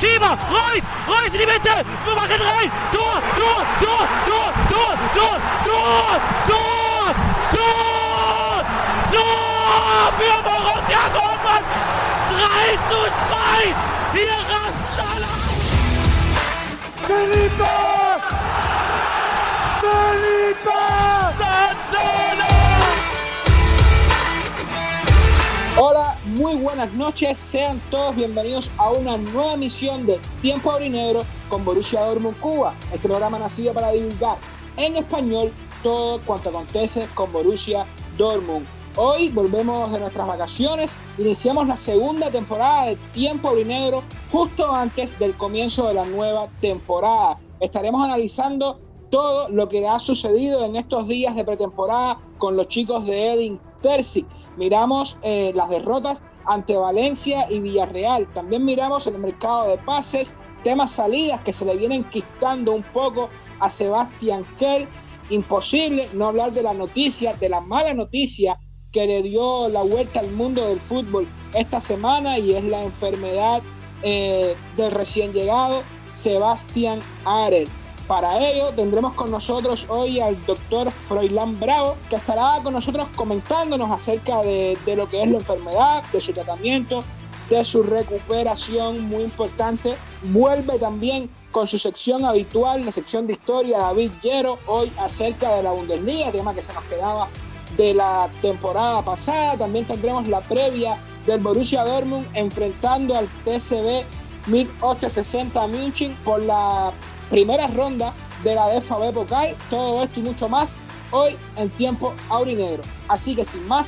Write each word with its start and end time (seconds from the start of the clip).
Schieber, 0.00 0.38
Reus, 0.50 0.84
Reus 1.08 1.26
in 1.26 1.40
die 1.40 1.46
Mitte, 1.46 1.84
wir 2.04 2.14
machen 2.14 2.40
rein, 2.40 2.70
Tor, 2.92 3.20
Tor, 3.36 3.66
Tor, 3.80 4.06
Tor, 4.28 4.52
Tor, 4.70 4.94
Tor, 5.10 5.36
Tor, 5.66 6.20
Tor, 6.46 7.14
Tor, 7.50 8.64
Tor 9.12 10.12
für 10.18 10.38
Borussia 10.44 11.02
Dortmund, 11.12 11.66
3 12.30 12.78
zu 12.88 13.00
2, 13.28 13.74
hier 14.14 14.38
rasten 14.52 15.00
alle. 15.14 15.32
Felipe! 17.06 17.72
Felipe! 19.80 20.78
Santana! 21.38 22.52
Hola, 25.76 26.07
muy 26.38 26.54
buenas 26.54 26.92
noches, 26.92 27.36
sean 27.36 27.80
todos 27.90 28.14
bienvenidos 28.14 28.70
a 28.78 28.92
una 28.92 29.16
nueva 29.16 29.54
emisión 29.54 30.06
de 30.06 30.20
Tiempo 30.40 30.70
Aurinegro 30.70 31.24
con 31.48 31.64
Borussia 31.64 32.04
Dortmund 32.04 32.38
Cuba, 32.38 32.74
este 32.94 33.08
programa 33.08 33.40
nacido 33.40 33.74
para 33.74 33.90
divulgar 33.90 34.36
en 34.76 34.96
español 34.96 35.50
todo 35.82 36.20
cuanto 36.20 36.50
acontece 36.50 37.08
con 37.14 37.32
Borussia 37.32 37.86
Dortmund. 38.16 38.64
Hoy 38.94 39.30
volvemos 39.30 39.90
de 39.90 39.98
nuestras 39.98 40.28
vacaciones, 40.28 40.92
iniciamos 41.18 41.66
la 41.66 41.76
segunda 41.76 42.30
temporada 42.30 42.86
de 42.86 42.96
Tiempo 43.12 43.48
Aurinegro 43.48 44.04
justo 44.30 44.72
antes 44.72 45.18
del 45.18 45.34
comienzo 45.34 45.88
de 45.88 45.94
la 45.94 46.04
nueva 46.04 46.46
temporada. 46.60 47.40
Estaremos 47.58 48.04
analizando 48.04 48.78
todo 49.10 49.48
lo 49.48 49.68
que 49.68 49.88
ha 49.88 49.98
sucedido 49.98 50.64
en 50.64 50.76
estos 50.76 51.08
días 51.08 51.34
de 51.34 51.44
pretemporada 51.44 52.20
con 52.38 52.56
los 52.56 52.68
chicos 52.68 53.04
de 53.06 53.32
Edin 53.32 53.60
Terzic 53.82 54.26
miramos 54.58 55.16
eh, 55.22 55.52
las 55.54 55.70
derrotas 55.70 56.20
ante 56.44 56.76
Valencia 56.76 57.50
y 57.50 57.60
Villarreal. 57.60 58.26
También 58.34 58.64
miramos 58.64 59.06
el 59.06 59.18
mercado 59.18 59.68
de 59.68 59.78
pases, 59.78 60.34
temas 60.64 60.92
salidas 60.92 61.40
que 61.42 61.52
se 61.52 61.64
le 61.64 61.76
vienen 61.76 62.04
quistando 62.10 62.72
un 62.72 62.82
poco 62.82 63.30
a 63.60 63.70
Sebastián 63.70 64.44
Kerr. 64.58 64.86
Imposible 65.30 66.08
no 66.12 66.26
hablar 66.26 66.52
de 66.52 66.62
la 66.62 66.74
noticia, 66.74 67.34
de 67.34 67.48
la 67.48 67.60
mala 67.60 67.94
noticia 67.94 68.58
que 68.92 69.06
le 69.06 69.22
dio 69.22 69.68
la 69.68 69.82
vuelta 69.82 70.20
al 70.20 70.30
mundo 70.32 70.66
del 70.66 70.80
fútbol 70.80 71.26
esta 71.54 71.80
semana 71.80 72.38
y 72.38 72.54
es 72.54 72.64
la 72.64 72.82
enfermedad 72.82 73.62
eh, 74.02 74.56
del 74.76 74.90
recién 74.90 75.32
llegado 75.32 75.82
Sebastián 76.14 77.00
Arer. 77.24 77.68
Para 78.08 78.38
ello 78.42 78.72
tendremos 78.74 79.12
con 79.12 79.30
nosotros 79.30 79.84
hoy 79.90 80.18
al 80.18 80.34
doctor 80.46 80.90
Froilán 80.90 81.60
Bravo, 81.60 81.96
que 82.08 82.16
estará 82.16 82.58
con 82.62 82.72
nosotros 82.72 83.06
comentándonos 83.14 83.90
acerca 83.90 84.40
de, 84.40 84.78
lo 84.96 85.06
que 85.10 85.22
es 85.22 85.30
la 85.30 85.36
enfermedad, 85.36 86.02
de 86.10 86.18
su 86.22 86.32
tratamiento, 86.32 87.04
de 87.50 87.62
su 87.66 87.82
recuperación 87.82 89.10
muy 89.10 89.24
importante. 89.24 89.94
Vuelve 90.22 90.78
también 90.78 91.28
con 91.50 91.66
su 91.66 91.78
sección 91.78 92.24
habitual, 92.24 92.86
la 92.86 92.92
sección 92.92 93.26
de 93.26 93.34
historia, 93.34 93.76
David 93.76 94.10
Llero, 94.22 94.58
hoy 94.66 94.90
acerca 95.00 95.56
de 95.56 95.62
la 95.62 95.72
Bundesliga, 95.72 96.32
tema 96.32 96.54
que 96.54 96.62
se 96.62 96.72
nos 96.72 96.84
quedaba 96.84 97.28
de 97.76 97.92
la 97.92 98.30
temporada 98.40 99.02
pasada. 99.02 99.58
También 99.58 99.84
tendremos 99.84 100.26
la 100.28 100.40
previa 100.40 100.96
del 101.26 101.40
Borussia 101.40 101.84
Dortmund 101.84 102.26
enfrentando 102.32 103.14
al 103.14 103.28
TSB 103.44 104.06
1860 104.46 105.66
München 105.66 106.16
por 106.24 106.40
la 106.40 106.90
primera 107.30 107.66
ronda 107.66 108.12
de 108.42 108.54
la 108.54 108.68
DFB 108.68 109.12
Pokal. 109.12 109.56
Todo 109.70 110.04
esto 110.04 110.20
y 110.20 110.22
mucho 110.22 110.48
más 110.48 110.68
hoy 111.10 111.36
en 111.56 111.70
tiempo 111.70 112.14
aurinegro. 112.28 112.82
Así 113.08 113.34
que 113.34 113.44
sin 113.44 113.66
más, 113.66 113.86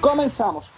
comenzamos. 0.00 0.70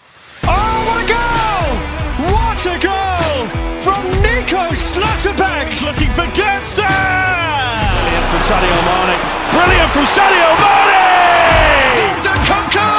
Oh 0.45 0.51
my 0.87 1.03
goal! 1.07 2.03
What 2.33 2.67
a 2.67 2.79
goal 2.79 3.49
from 3.83 4.03
Nico 4.23 4.75
Slotterbeck 4.75 5.81
looking 5.81 6.11
for 6.13 6.27
Götze! 6.35 6.87
Brilliant 8.03 8.27
from 8.31 8.43
Sadio 8.43 8.79
Mane. 8.87 9.17
Brilliant 9.53 9.91
from 9.93 10.07
Sadio 10.07 10.51
Mane! 10.63 11.03
Vincent 11.97 12.41
Kunku! 12.47 12.91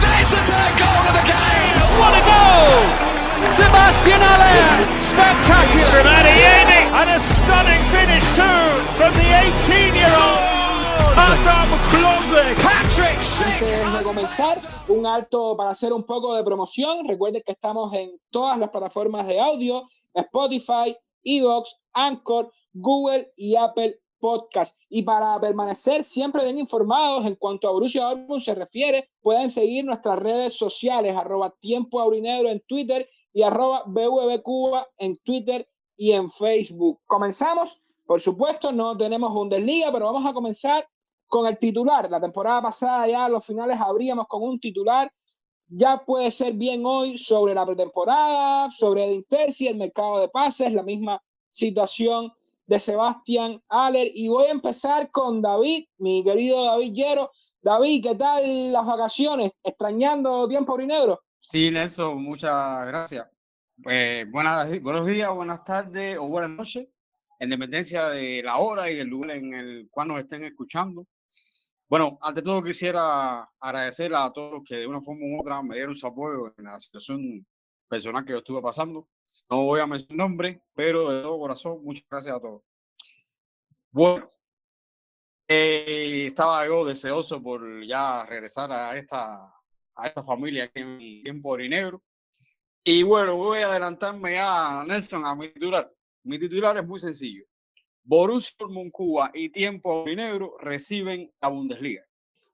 There's 0.00 0.30
the 0.30 0.42
third 0.46 0.72
goal 0.78 1.02
of 1.08 1.14
the 1.14 1.26
game! 1.26 1.78
What 1.98 2.14
a 2.14 2.22
goal! 2.22 2.82
Sebastian 3.54 4.22
Aller! 4.22 4.86
Spectacular! 5.00 6.02
From 6.02 6.67
finish 7.18 8.26
too 8.36 8.68
from 8.96 9.12
the 9.14 9.28
18-year-old 9.44 10.58
Adam 11.18 11.70
Klose! 11.90 12.54
Patrick 12.62 13.18
Antes 13.44 13.98
de 13.98 14.04
comenzar, 14.04 14.58
un 14.88 15.04
alto 15.04 15.56
para 15.56 15.70
hacer 15.70 15.92
un 15.92 16.04
poco 16.04 16.34
de 16.34 16.44
promoción. 16.44 17.08
Recuerden 17.08 17.42
que 17.44 17.52
estamos 17.52 17.92
en 17.92 18.12
todas 18.30 18.58
las 18.58 18.70
plataformas 18.70 19.26
de 19.26 19.40
audio, 19.40 19.88
Spotify, 20.14 20.96
Evox, 21.24 21.76
Anchor, 21.92 22.52
Google 22.72 23.32
y 23.36 23.56
Apple 23.56 23.98
Podcast. 24.20 24.76
Y 24.88 25.02
para 25.02 25.40
permanecer 25.40 26.04
siempre 26.04 26.44
bien 26.44 26.58
informados 26.58 27.26
en 27.26 27.34
cuanto 27.34 27.68
a 27.68 27.72
Borussia 27.72 28.04
Dortmund 28.04 28.40
se 28.40 28.54
refiere, 28.54 29.10
pueden 29.20 29.50
seguir 29.50 29.84
nuestras 29.84 30.18
redes 30.20 30.56
sociales, 30.56 31.16
arroba 31.16 31.52
tiempo 31.60 32.00
aurinegro 32.00 32.48
en 32.48 32.60
Twitter 32.60 33.08
y 33.32 33.42
arroba 33.42 33.82
BVB 33.86 34.40
en 34.98 35.16
Twitter 35.18 35.68
y 35.98 36.12
en 36.12 36.30
Facebook. 36.30 37.00
Comenzamos, 37.06 37.78
por 38.06 38.20
supuesto, 38.20 38.72
no 38.72 38.96
tenemos 38.96 39.34
Bundesliga, 39.34 39.92
pero 39.92 40.06
vamos 40.06 40.24
a 40.24 40.32
comenzar 40.32 40.88
con 41.26 41.46
el 41.46 41.58
titular. 41.58 42.08
La 42.08 42.20
temporada 42.20 42.62
pasada 42.62 43.06
ya 43.06 43.26
a 43.26 43.28
los 43.28 43.44
finales 43.44 43.78
abríamos 43.78 44.26
con 44.28 44.42
un 44.42 44.58
titular. 44.58 45.12
Ya 45.66 45.98
puede 45.98 46.30
ser 46.30 46.54
bien 46.54 46.82
hoy 46.86 47.18
sobre 47.18 47.52
la 47.52 47.66
pretemporada, 47.66 48.70
sobre 48.70 49.04
el 49.04 49.14
Interci, 49.16 49.66
el 49.66 49.76
mercado 49.76 50.20
de 50.20 50.28
pases, 50.28 50.72
la 50.72 50.82
misma 50.82 51.20
situación 51.50 52.32
de 52.66 52.80
Sebastián 52.80 53.60
Aller. 53.68 54.10
Y 54.14 54.28
voy 54.28 54.46
a 54.46 54.52
empezar 54.52 55.10
con 55.10 55.42
David, 55.42 55.86
mi 55.98 56.22
querido 56.22 56.64
David 56.64 56.92
Llero. 56.92 57.32
David, 57.60 58.04
¿qué 58.04 58.14
tal 58.14 58.72
las 58.72 58.86
vacaciones? 58.86 59.52
¿Extrañando 59.64 60.48
tiempo 60.48 60.74
brinegro? 60.74 61.20
Sí, 61.40 61.70
Nelson, 61.70 62.22
muchas 62.22 62.86
gracias. 62.86 63.26
Pues 63.82 64.28
buenas, 64.30 64.82
buenos 64.82 65.06
días, 65.06 65.32
buenas 65.32 65.62
tardes 65.64 66.18
o 66.18 66.26
buenas 66.26 66.50
noches, 66.50 66.88
en 67.38 67.50
dependencia 67.50 68.08
de 68.08 68.42
la 68.42 68.56
hora 68.58 68.90
y 68.90 68.96
del 68.96 69.06
lugar 69.06 69.30
en 69.32 69.54
el 69.54 69.88
cual 69.88 70.08
nos 70.08 70.18
estén 70.20 70.42
escuchando. 70.42 71.06
Bueno, 71.88 72.18
ante 72.20 72.42
todo 72.42 72.60
quisiera 72.62 73.48
agradecer 73.60 74.12
a 74.14 74.32
todos 74.32 74.54
los 74.54 74.64
que 74.64 74.76
de 74.78 74.86
una 74.88 75.00
forma 75.00 75.26
u 75.26 75.40
otra 75.40 75.62
me 75.62 75.76
dieron 75.76 75.94
su 75.94 76.06
apoyo 76.08 76.52
en 76.58 76.64
la 76.64 76.78
situación 76.80 77.46
personal 77.88 78.24
que 78.24 78.32
yo 78.32 78.38
estuve 78.38 78.60
pasando. 78.60 79.08
No 79.48 79.62
voy 79.62 79.80
a 79.80 79.86
mencionar 79.86 80.28
nombre, 80.28 80.60
pero 80.74 81.12
de 81.12 81.22
todo 81.22 81.38
corazón, 81.38 81.84
muchas 81.84 82.04
gracias 82.10 82.34
a 82.34 82.40
todos. 82.40 82.62
Bueno, 83.92 84.28
eh, 85.46 86.26
estaba 86.26 86.66
yo 86.66 86.84
deseoso 86.84 87.40
por 87.40 87.84
ya 87.84 88.26
regresar 88.26 88.72
a 88.72 88.96
esta 88.96 89.54
a 89.94 90.06
esta 90.06 90.24
familia 90.24 90.64
aquí 90.64 90.80
en 90.80 91.20
tiempo 91.22 91.50
orinegro. 91.50 92.02
Y 92.90 93.02
bueno, 93.02 93.36
voy 93.36 93.58
a 93.58 93.66
adelantarme 93.66 94.32
ya, 94.32 94.82
Nelson, 94.82 95.22
a 95.26 95.34
mi 95.34 95.52
titular. 95.52 95.92
Mi 96.24 96.38
titular 96.38 96.74
es 96.78 96.86
muy 96.86 96.98
sencillo. 96.98 97.44
Borussia 98.02 98.56
Dortmund 98.58 98.90
Cuba 98.92 99.30
y 99.34 99.50
Tiempo 99.50 99.92
Aurinegro 99.92 100.56
reciben 100.58 101.30
la 101.38 101.48
Bundesliga. 101.48 102.02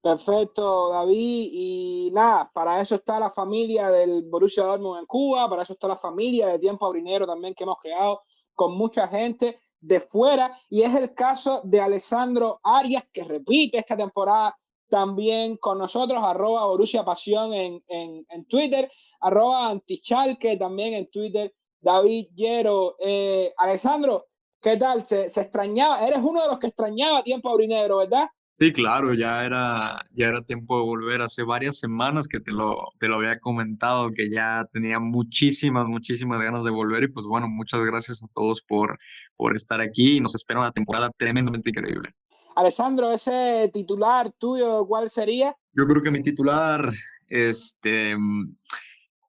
Perfecto, 0.03 0.91
David. 0.91 1.50
Y 1.53 2.11
nada, 2.12 2.50
para 2.53 2.81
eso 2.81 2.97
está 2.97 3.21
la 3.21 3.31
familia 3.31 3.89
del 3.91 4.25
Borussia 4.25 4.65
Dortmund 4.65 5.03
en 5.03 5.06
Cuba, 5.06 5.49
para 5.49 5.62
eso 5.62 5.75
está 5.75 5.87
la 5.87 5.99
familia 5.99 6.49
de 6.49 6.59
Tiempo 6.59 6.84
Aurinegro 6.84 7.28
también 7.28 7.55
que 7.55 7.62
hemos 7.62 7.78
creado 7.81 8.23
con 8.55 8.77
mucha 8.77 9.06
gente 9.06 9.61
de 9.78 10.00
fuera. 10.00 10.59
Y 10.69 10.83
es 10.83 10.93
el 10.97 11.15
caso 11.15 11.61
de 11.62 11.81
Alessandro 11.81 12.59
Arias, 12.65 13.05
que 13.12 13.23
repite 13.23 13.78
esta 13.78 13.97
temporada 13.97 14.59
también 14.89 15.56
con 15.56 15.78
nosotros, 15.78 16.23
arroba 16.23 16.67
Borussia 16.67 17.05
Pasión 17.05 17.55
en, 17.55 17.83
en, 17.89 18.26
en 18.29 18.44
Twitter, 18.47 18.91
arroba 19.25 19.71
Antichalque 19.71 20.56
también 20.56 20.94
en 20.94 21.11
Twitter, 21.11 21.53
David 21.81 22.26
Yero. 22.35 22.97
Eh, 23.00 23.53
Alessandro, 23.56 24.26
¿qué 24.61 24.76
tal? 24.76 25.06
¿Se, 25.06 25.29
¿Se, 25.29 25.41
extrañaba? 25.41 26.06
Eres 26.06 26.21
uno 26.23 26.43
de 26.43 26.49
los 26.49 26.59
que 26.59 26.67
extrañaba 26.69 27.23
tiempo 27.23 27.49
aurinegro, 27.49 27.99
¿verdad? 27.99 28.29
Sí, 28.53 28.73
claro, 28.73 29.15
ya 29.15 29.44
era, 29.44 30.00
ya 30.12 30.26
era 30.26 30.43
tiempo 30.43 30.79
de 30.79 30.85
volver. 30.85 31.23
Hace 31.23 31.43
varias 31.43 31.79
semanas 31.79 32.29
que 32.29 32.38
te 32.38 32.53
lo, 32.53 32.76
te 33.00 33.09
lo 33.09 33.17
había 33.17 33.41
comentado, 33.41 34.11
que 34.11 34.31
ya 34.31 34.69
tenía 34.73 35.00
muchísimas, 35.00 35.88
muchísimas 35.88 36.41
ganas 36.41 36.62
de 36.62 36.71
volver. 36.71 37.03
Y 37.03 37.09
pues 37.09 37.26
bueno, 37.26 37.49
muchas 37.49 37.85
gracias 37.85 38.23
a 38.23 38.26
todos 38.32 38.62
por, 38.62 38.97
por 39.37 39.56
estar 39.56 39.81
aquí 39.81 40.19
y 40.19 40.21
nos 40.21 40.37
espera 40.37 40.61
una 40.61 40.71
temporada 40.71 41.11
tremendamente 41.17 41.71
increíble. 41.71 42.11
Alessandro, 42.55 43.11
ese 43.11 43.71
titular 43.73 44.31
tuyo, 44.38 44.87
¿cuál 44.87 45.11
sería? 45.11 45.56
Yo 45.73 45.85
creo 45.88 46.00
que 46.00 46.12
mi 46.12 46.23
titular, 46.23 46.88
este, 47.29 48.15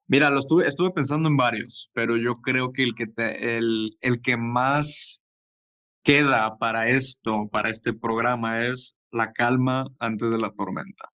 mira, 0.06 0.30
lo 0.30 0.40
estuve, 0.40 0.66
estuve 0.66 0.90
pensando 0.90 1.28
en 1.28 1.36
varios, 1.36 1.90
pero 1.92 2.16
yo 2.16 2.34
creo 2.34 2.72
que 2.72 2.82
el 2.82 2.94
que, 2.94 3.06
te, 3.06 3.56
el, 3.56 3.96
el 4.00 4.20
que 4.22 4.36
más 4.36 5.20
queda 6.02 6.56
para 6.58 6.88
esto, 6.88 7.48
para 7.50 7.68
este 7.68 7.92
programa, 7.92 8.64
es 8.66 8.94
la 9.10 9.32
calma 9.32 9.86
antes 9.98 10.30
de 10.30 10.38
la 10.38 10.52
tormenta. 10.52 11.10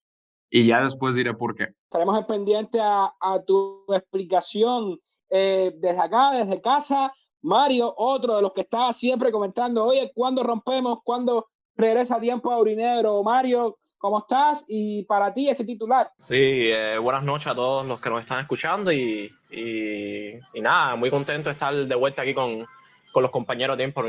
Y 0.49 0.65
ya 0.65 0.83
después 0.83 1.15
diré 1.15 1.33
por 1.33 1.55
qué. 1.55 1.69
Estaremos 1.85 2.17
en 2.17 2.25
pendiente 2.25 2.79
a, 2.81 3.13
a 3.19 3.41
tu 3.45 3.85
explicación 3.93 4.99
eh, 5.29 5.71
desde 5.77 5.99
acá, 5.99 6.31
desde 6.31 6.61
casa, 6.61 7.13
Mario, 7.41 7.93
otro 7.97 8.35
de 8.35 8.41
los 8.41 8.53
que 8.53 8.61
estaba 8.61 8.91
siempre 8.93 9.31
comentando, 9.31 9.85
oye, 9.85 10.11
¿cuándo 10.13 10.43
rompemos? 10.43 10.99
¿Cuándo 11.03 11.47
regresa 11.75 12.19
tiempo 12.19 12.51
a 12.51 12.59
Urinegro? 12.59 13.23
Mario, 13.23 13.79
¿cómo 14.01 14.19
estás? 14.19 14.65
Y 14.67 15.03
para 15.03 15.33
ti 15.33 15.47
ese 15.47 15.63
titular. 15.63 16.11
Sí, 16.17 16.35
eh, 16.35 16.97
buenas 16.97 17.23
noches 17.23 17.47
a 17.47 17.55
todos 17.55 17.85
los 17.85 18.01
que 18.01 18.09
nos 18.09 18.21
están 18.21 18.39
escuchando 18.39 18.91
y, 18.91 19.31
y, 19.51 20.59
nada, 20.59 20.95
muy 20.95 21.11
contento 21.11 21.49
de 21.49 21.53
estar 21.53 21.73
de 21.73 21.95
vuelta 21.95 22.23
aquí 22.23 22.33
con, 22.33 22.65
con 23.13 23.21
los 23.21 23.31
compañeros 23.31 23.77
de 23.77 23.83
Tiempo. 23.83 24.03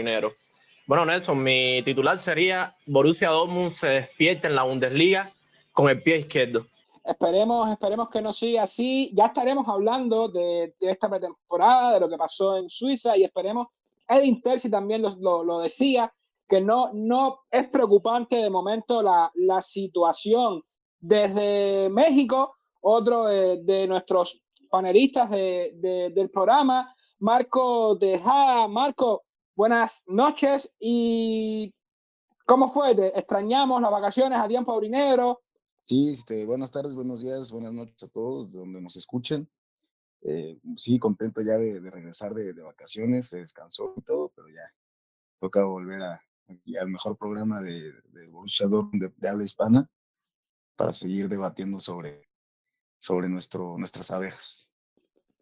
Bueno, 0.87 1.05
Nelson, 1.05 1.41
mi 1.41 1.83
titular 1.85 2.19
sería 2.19 2.75
Borussia 2.87 3.29
Dortmund 3.29 3.71
se 3.71 3.89
despierta 3.89 4.49
en 4.49 4.57
la 4.57 4.65
Bundesliga 4.65 5.31
con 5.73 5.89
el 5.91 6.03
pie 6.03 6.19
izquierdo. 6.19 6.67
Esperemos, 7.05 7.69
esperemos 7.71 8.09
que 8.09 8.23
no 8.23 8.33
siga 8.33 8.63
así. 8.63 9.11
Ya 9.15 9.27
estaremos 9.27 9.69
hablando 9.69 10.29
de, 10.29 10.75
esta 10.81 11.09
pretemporada, 11.09 11.95
de 11.95 12.01
lo 12.01 12.09
que 12.09 12.17
pasó 12.17 12.57
en 12.57 12.71
Suiza 12.71 13.17
y 13.17 13.25
esperemos, 13.25 13.69
Edin 14.09 14.41
Terzi 14.41 14.71
también 14.71 15.03
lo, 15.03 15.45
lo, 15.45 15.61
decía, 15.61 16.13
que 16.53 16.61
no, 16.61 16.91
no 16.93 17.45
es 17.51 17.67
preocupante 17.71 18.37
de 18.37 18.51
momento 18.51 19.01
la, 19.01 19.33
la 19.37 19.63
situación 19.63 20.63
desde 21.01 21.89
México. 21.89 22.57
Otro 22.83 23.25
de, 23.25 23.87
nuestros 23.89 24.39
panelistas 24.69 25.31
de, 25.31 26.13
del 26.15 26.29
programa, 26.29 26.95
Marco 27.21 27.97
Tejada. 27.97 28.69
Marco, 28.69 29.23
buenas 29.57 30.03
noches 30.05 30.71
y 30.79 31.75
¿cómo 32.45 32.69
fue? 32.69 32.95
¿Te 32.95 33.19
extrañamos 33.19 33.81
las 33.81 33.91
vacaciones 33.91 34.39
a 34.39 34.47
tiempo 34.47 34.73
aurinegro? 34.73 35.41
Sí, 35.85 36.11
este, 36.11 36.45
buenas 36.45 36.71
tardes, 36.71 36.95
buenos 36.95 37.23
días, 37.23 37.51
buenas 37.51 37.73
noches 37.73 38.03
a 38.03 38.09
todos, 38.09 38.53
de 38.53 38.59
donde 38.59 38.83
nos 38.83 38.97
escuchen. 38.97 39.49
Eh, 40.21 40.59
sí, 40.77 40.99
contento 40.99 41.41
ya 41.41 41.57
de, 41.57 41.81
regresar 41.81 42.35
de, 42.35 42.53
vacaciones, 42.53 43.31
se 43.31 43.39
descansó 43.39 43.95
y 43.97 44.03
todo, 44.03 44.31
pero 44.37 44.49
ya 44.51 44.71
toca 45.41 45.65
volver 45.65 46.03
a, 46.03 46.23
al 46.49 46.89
mejor 46.89 47.17
programa 47.17 47.61
de, 47.61 47.93
de 48.13 48.27
Borussia 48.29 48.67
Dortmund 48.67 49.13
de, 49.17 49.29
habla 49.29 49.45
hispana 49.45 49.91
para 50.77 50.93
seguir 50.93 51.29
debatiendo 51.29 51.79
sobre, 51.79 52.29
sobre 52.99 53.29
nuestro, 53.29 53.77
nuestras 53.79 54.11
abejas. 54.11 54.75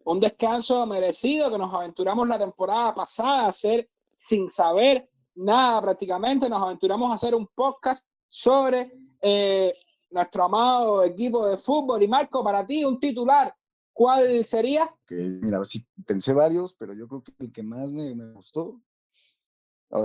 Un 0.03 0.19
descanso 0.19 0.85
merecido 0.85 1.51
que 1.51 1.57
nos 1.57 1.73
aventuramos 1.73 2.27
la 2.27 2.39
temporada 2.39 2.93
pasada 2.95 3.45
a 3.45 3.49
hacer 3.49 3.89
sin 4.15 4.49
saber 4.49 5.09
nada 5.35 5.81
prácticamente, 5.81 6.49
nos 6.49 6.61
aventuramos 6.61 7.11
a 7.11 7.15
hacer 7.15 7.33
un 7.33 7.47
podcast 7.47 8.05
sobre 8.27 8.91
eh, 9.21 9.73
nuestro 10.09 10.43
amado 10.43 11.03
equipo 11.03 11.45
de 11.47 11.57
fútbol. 11.57 12.03
Y 12.03 12.07
Marco, 12.07 12.43
para 12.43 12.65
ti, 12.65 12.83
un 12.83 12.99
titular, 12.99 13.55
¿cuál 13.93 14.43
sería? 14.45 14.93
Que, 15.05 15.15
mira, 15.15 15.63
sí, 15.63 15.85
pensé 16.05 16.33
varios, 16.33 16.75
pero 16.75 16.93
yo 16.93 17.07
creo 17.07 17.23
que 17.23 17.33
el 17.39 17.51
que 17.51 17.63
más 17.63 17.89
me, 17.89 18.13
me 18.15 18.31
gustó, 18.31 18.79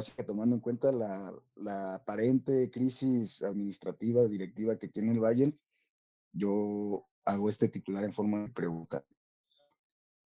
sí 0.01 0.13
que 0.17 0.25
tomando 0.25 0.57
en 0.57 0.61
cuenta 0.61 0.93
la, 0.93 1.33
la, 1.55 1.95
aparente 1.95 2.71
crisis 2.71 3.43
administrativa, 3.43 4.25
directiva 4.25 4.79
que 4.79 4.89
tiene 4.89 5.13
el 5.13 5.21
Bayern, 5.21 5.59
yo 6.33 7.07
hago 7.25 7.49
este 7.49 7.69
titular 7.69 8.05
en 8.05 8.13
forma 8.13 8.43
de 8.43 8.49
pregunta. 8.49 9.05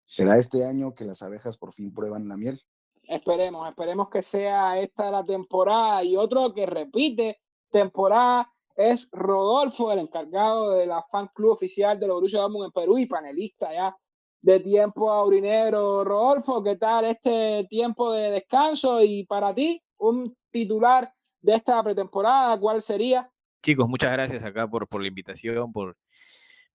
¿Será 0.04 0.38
este 0.38 0.66
año 0.66 0.94
que 0.94 1.06
las 1.06 1.22
abejas 1.22 1.58
por 1.58 1.74
fin 1.74 1.94
prueban 1.94 2.28
la 2.28 2.38
miel? 2.38 2.62
Esperemos, 3.04 3.68
esperemos 3.68 4.10
que 4.10 4.22
sea 4.22 4.80
esta 4.80 5.10
la 5.10 5.26
temporada 5.26 6.04
y 6.04 6.16
otro 6.18 6.54
que 6.54 6.66
repite 6.66 7.40
temporada 7.70 8.52
es 8.76 9.08
Rodolfo, 9.12 9.92
el 9.92 10.00
encargado 10.00 10.72
de 10.72 10.86
la 10.86 11.02
fan 11.04 11.30
club 11.34 11.52
oficial 11.52 12.00
de 12.00 12.08
los 12.08 12.16
Borussia 12.16 12.42
Dortmund 12.42 12.66
en 12.66 12.72
Perú 12.72 12.98
y 12.98 13.06
panelista 13.06 13.72
ya 13.74 13.96
de 14.46 14.60
tiempo 14.60 15.12
aurinero. 15.12 16.04
Rodolfo, 16.04 16.64
¿qué 16.64 16.76
tal 16.76 17.06
este 17.06 17.66
tiempo 17.68 18.14
de 18.14 18.30
descanso? 18.30 19.02
Y 19.02 19.26
para 19.26 19.56
ti, 19.56 19.82
un 19.98 20.38
titular 20.52 21.12
de 21.42 21.56
esta 21.56 21.82
pretemporada, 21.82 22.56
¿cuál 22.60 22.84
sería? 22.84 23.28
Chicos, 23.64 23.90
muchas 23.90 24.12
gracias 24.12 24.44
acá 24.44 24.68
por, 24.68 24.88
por 24.88 25.02
la 25.02 25.08
invitación, 25.08 25.74
por, 25.74 25.98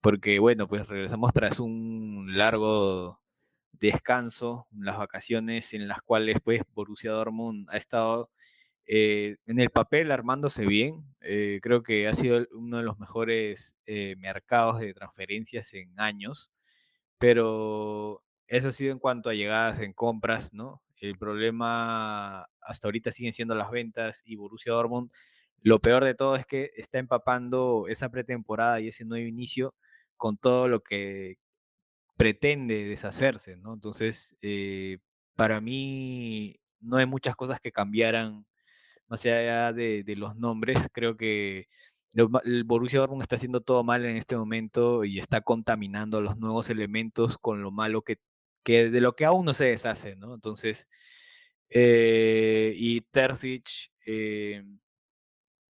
porque 0.01 0.37
bueno, 0.39 0.67
pues 0.67 0.85
regresamos 0.85 1.31
tras 1.31 1.61
un 1.61 2.37
largo 2.37 3.21
descanso, 3.71 4.67
las 4.77 4.97
vacaciones 4.97 5.73
en 5.73 5.87
las 5.87 6.01
cuales 6.01 6.39
pues 6.43 6.63
Borussia 6.73 7.11
Dortmund 7.11 7.69
ha 7.69 7.77
estado 7.77 8.29
eh, 8.85 9.37
en 9.45 9.61
el 9.61 9.69
papel 9.69 10.11
armándose 10.11 10.65
bien. 10.65 11.05
Eh, 11.21 11.59
creo 11.61 11.83
que 11.83 12.09
ha 12.09 12.13
sido 12.13 12.45
uno 12.51 12.79
de 12.79 12.83
los 12.83 12.99
mejores 12.99 13.73
eh, 13.85 14.15
mercados 14.17 14.81
de 14.81 14.93
transferencias 14.93 15.73
en 15.73 15.97
años, 15.97 16.51
pero 17.21 18.23
eso 18.47 18.69
ha 18.69 18.71
sido 18.71 18.91
en 18.91 18.99
cuanto 18.99 19.29
a 19.29 19.35
llegadas 19.35 19.79
en 19.79 19.93
compras, 19.93 20.53
¿no? 20.53 20.81
El 20.99 21.17
problema 21.19 22.47
hasta 22.61 22.87
ahorita 22.87 23.11
siguen 23.11 23.33
siendo 23.33 23.53
las 23.53 23.69
ventas 23.69 24.23
y 24.25 24.35
Borussia 24.35 24.73
Dortmund. 24.73 25.11
Lo 25.61 25.79
peor 25.79 26.03
de 26.03 26.15
todo 26.15 26.35
es 26.35 26.47
que 26.47 26.71
está 26.75 26.97
empapando 26.97 27.85
esa 27.87 28.09
pretemporada 28.09 28.79
y 28.81 28.87
ese 28.87 29.05
nuevo 29.05 29.27
inicio 29.27 29.75
con 30.17 30.37
todo 30.37 30.67
lo 30.67 30.81
que 30.81 31.37
pretende 32.17 32.85
deshacerse, 32.85 33.55
¿no? 33.55 33.75
Entonces, 33.75 34.35
para 35.35 35.61
mí 35.61 36.59
no 36.79 36.97
hay 36.97 37.05
muchas 37.05 37.35
cosas 37.35 37.59
que 37.61 37.71
cambiaran 37.71 38.47
más 39.07 39.23
allá 39.25 39.73
de, 39.73 40.03
los 40.17 40.35
nombres, 40.37 40.79
creo 40.91 41.17
que 41.17 41.67
el 42.13 42.63
Borussia 42.65 42.99
Dortmund 42.99 43.21
está 43.21 43.35
haciendo 43.35 43.61
todo 43.61 43.83
mal 43.83 44.05
en 44.05 44.17
este 44.17 44.35
momento 44.37 45.03
y 45.05 45.19
está 45.19 45.41
contaminando 45.41 46.21
los 46.21 46.37
nuevos 46.37 46.69
elementos 46.69 47.37
con 47.37 47.61
lo 47.61 47.71
malo 47.71 48.01
que, 48.03 48.17
que 48.63 48.89
de 48.89 49.01
lo 49.01 49.15
que 49.15 49.25
aún 49.25 49.45
no 49.45 49.53
se 49.53 49.65
deshace, 49.65 50.15
¿no? 50.15 50.33
Entonces, 50.35 50.89
eh, 51.69 52.73
y 52.75 53.01
Terzic, 53.01 53.69
eh, 54.05 54.63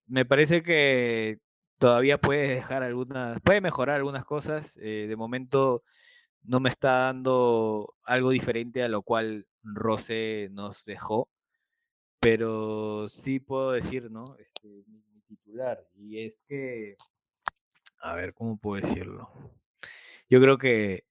me 0.06 0.24
parece 0.24 0.62
que 0.62 1.38
todavía 1.78 2.18
puede 2.20 2.48
dejar 2.48 2.82
algunas, 2.82 3.40
puede 3.42 3.60
mejorar 3.60 3.96
algunas 3.96 4.24
cosas. 4.24 4.78
Eh, 4.82 5.06
de 5.08 5.16
momento 5.16 5.82
no 6.42 6.60
me 6.60 6.70
está 6.70 6.92
dando 7.06 7.94
algo 8.04 8.30
diferente 8.30 8.82
a 8.82 8.88
lo 8.88 9.02
cual 9.02 9.46
Rosé 9.62 10.48
nos 10.52 10.84
dejó 10.84 11.28
pero 12.26 13.08
sí 13.08 13.38
puedo 13.38 13.70
decir, 13.72 14.10
¿no? 14.10 14.36
Este, 14.38 14.84
titular, 15.26 15.86
y 15.94 16.24
es 16.24 16.40
que, 16.48 16.96
a 18.00 18.14
ver, 18.14 18.34
¿cómo 18.34 18.56
puedo 18.56 18.80
decirlo? 18.80 19.30
Yo 20.28 20.40
creo 20.40 20.58
que 20.58 21.04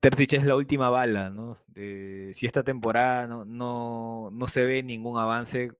Terzic 0.00 0.32
es 0.34 0.44
la 0.44 0.56
última 0.56 0.90
bala, 0.90 1.30
¿no? 1.30 1.58
si 1.74 2.46
esta 2.46 2.62
temporada 2.62 3.26
no, 3.26 3.44
no, 3.44 4.30
no, 4.32 4.46
se 4.48 4.62
ve 4.64 4.82
ningún 4.82 5.18
avance, 5.18 5.70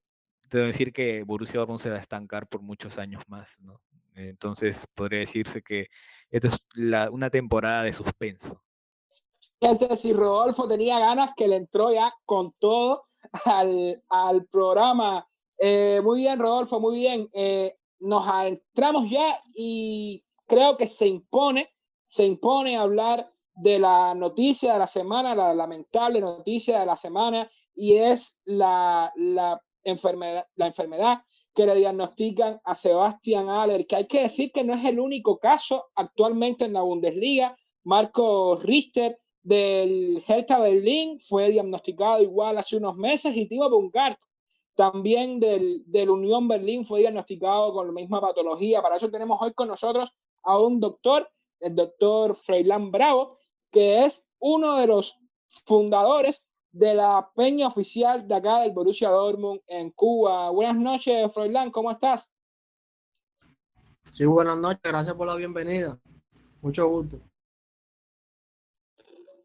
debo 0.51 0.67
decir 0.67 0.93
que 0.93 1.23
Borussia 1.25 1.59
Dortmund 1.59 1.81
se 1.81 1.91
va 1.91 1.97
a 1.97 2.01
estancar 2.01 2.47
por 2.47 2.63
muchos 2.63 2.99
años 2.99 3.23
más, 3.29 3.59
¿no? 3.61 3.81
Entonces 4.15 4.87
podría 4.95 5.21
decirse 5.21 5.63
que 5.63 5.89
esta 6.31 6.49
es 6.49 6.59
la, 6.75 7.11
una 7.11 7.31
temporada 7.31 7.83
de 7.83 7.93
suspenso. 7.93 8.63
Si 9.97 10.13
Rodolfo 10.13 10.67
tenía 10.67 10.99
ganas, 10.99 11.31
que 11.37 11.49
le 11.49 11.57
entró 11.57 11.93
ya 11.93 12.13
con 12.25 12.53
todo 12.59 13.05
al, 13.45 14.03
al 14.09 14.45
programa. 14.47 15.27
Eh, 15.65 16.01
muy 16.03 16.19
bien, 16.19 16.41
Rodolfo, 16.41 16.81
muy 16.81 16.99
bien. 16.99 17.31
Eh, 17.33 17.77
nos 18.01 18.27
adentramos 18.27 19.09
ya 19.09 19.41
y 19.55 20.25
creo 20.45 20.77
que 20.77 20.89
se 20.89 21.07
impone, 21.07 21.71
se 22.05 22.25
impone 22.25 22.77
hablar 22.77 23.33
de 23.55 23.79
la 23.79 24.13
noticia 24.13 24.73
de 24.73 24.81
la 24.81 24.89
semana, 24.89 25.37
la 25.37 25.55
lamentable 25.55 26.21
noticia 26.21 26.81
de 26.81 26.87
la 26.87 26.97
semana, 26.97 27.49
y 27.77 27.95
es 27.95 28.41
la, 28.45 29.13
enfermedad, 29.85 30.49
la 30.57 30.67
enfermedad 30.67 31.23
que 31.55 31.65
le 31.65 31.77
diagnostican 31.77 32.61
a 32.65 32.75
Sebastián 32.75 33.49
Aller, 33.49 33.87
que 33.87 33.95
hay 33.95 34.09
que 34.09 34.23
decir 34.23 34.51
que 34.51 34.65
no 34.65 34.75
es 34.75 34.85
el 34.85 34.99
único 34.99 35.39
caso 35.39 35.91
actualmente 35.95 36.65
en 36.65 36.73
la 36.73 36.83
Bundesliga. 36.83 37.57
Marco 37.85 38.57
Richter 38.57 39.17
del 39.45 40.25
Hertha 40.27 40.59
Berlín 40.59 41.21
fue 41.21 41.51
diagnosticado 41.51 42.21
igual 42.21 42.59
hace 42.59 42.79
unos 42.79 42.97
meses 42.97 43.37
y 43.37 43.47
Timo 43.47 43.71
Bungart 43.71 44.19
también 44.75 45.41
del, 45.41 45.83
del 45.87 46.11
Unión 46.11 46.49
Berlín 46.49 46.85
fue 46.85 47.01
diagnosticado 47.01 47.73
con 47.73 47.87
la 47.87 47.93
misma 47.93 48.21
patología. 48.21 48.83
Para 48.83 48.97
eso 48.97 49.11
tenemos 49.11 49.41
hoy 49.41 49.53
con 49.53 49.69
nosotros 49.69 50.13
a 50.43 50.59
un 50.59 50.81
doctor, 50.81 51.29
el 51.61 51.75
doctor 51.75 52.35
Freiland 52.35 52.91
Bravo, 52.91 53.39
que 53.71 54.05
es 54.05 54.25
uno 54.39 54.77
de 54.77 54.87
los 54.87 55.17
fundadores 55.65 56.43
de 56.73 56.95
la 56.95 57.31
peña 57.35 57.67
oficial 57.67 58.27
de 58.27 58.35
acá 58.35 58.61
del 58.61 58.73
Borussia 58.73 59.11
Dortmund 59.11 59.61
en 59.67 59.91
Cuba. 59.91 60.51
Buenas 60.51 60.77
noches, 60.77 61.31
Freiland, 61.33 61.71
¿cómo 61.71 61.91
estás? 61.91 62.29
Sí, 64.13 64.25
buenas 64.25 64.59
noches, 64.59 64.83
gracias 64.83 65.15
por 65.15 65.27
la 65.27 65.35
bienvenida. 65.35 65.99
Mucho 66.61 66.89
gusto. 66.89 67.19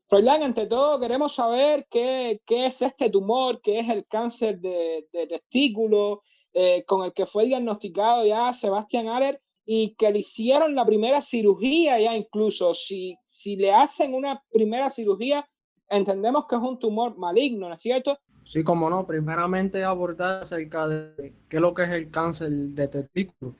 Froilán, 0.07 0.41
ante 0.41 0.67
todo 0.67 0.99
queremos 0.99 1.35
saber 1.35 1.85
qué, 1.89 2.41
qué, 2.45 2.67
es 2.67 2.81
este 2.81 3.09
tumor, 3.09 3.59
qué 3.61 3.79
es 3.79 3.89
el 3.89 4.07
cáncer 4.07 4.59
de, 4.59 5.05
testículo 5.11 6.21
eh, 6.53 6.85
con 6.85 7.05
el 7.05 7.11
que 7.11 7.25
fue 7.25 7.45
diagnosticado 7.45 8.25
ya 8.25 8.53
Sebastián 8.53 9.09
Aller 9.09 9.41
y 9.65 9.95
que 9.95 10.09
le 10.09 10.19
hicieron 10.19 10.75
la 10.75 10.85
primera 10.85 11.21
cirugía 11.21 11.99
ya 11.99 12.15
incluso. 12.15 12.73
Si, 12.73 13.17
si 13.25 13.57
le 13.57 13.73
hacen 13.73 14.13
una 14.13 14.41
primera 14.49 14.89
cirugía, 14.89 15.45
entendemos 15.89 16.45
que 16.47 16.55
es 16.55 16.61
un 16.61 16.79
tumor 16.79 17.17
maligno, 17.17 17.67
¿no 17.67 17.75
es 17.75 17.81
cierto? 17.81 18.17
Sí, 18.45 18.63
como 18.63 18.89
no, 18.89 19.05
primeramente 19.05 19.83
abordar 19.83 20.43
acerca 20.43 20.87
de 20.87 21.33
qué 21.49 21.57
es 21.57 21.61
lo 21.61 21.73
que 21.73 21.83
es 21.83 21.89
el 21.89 22.09
cáncer 22.09 22.49
de 22.49 22.87
testículo, 22.87 23.55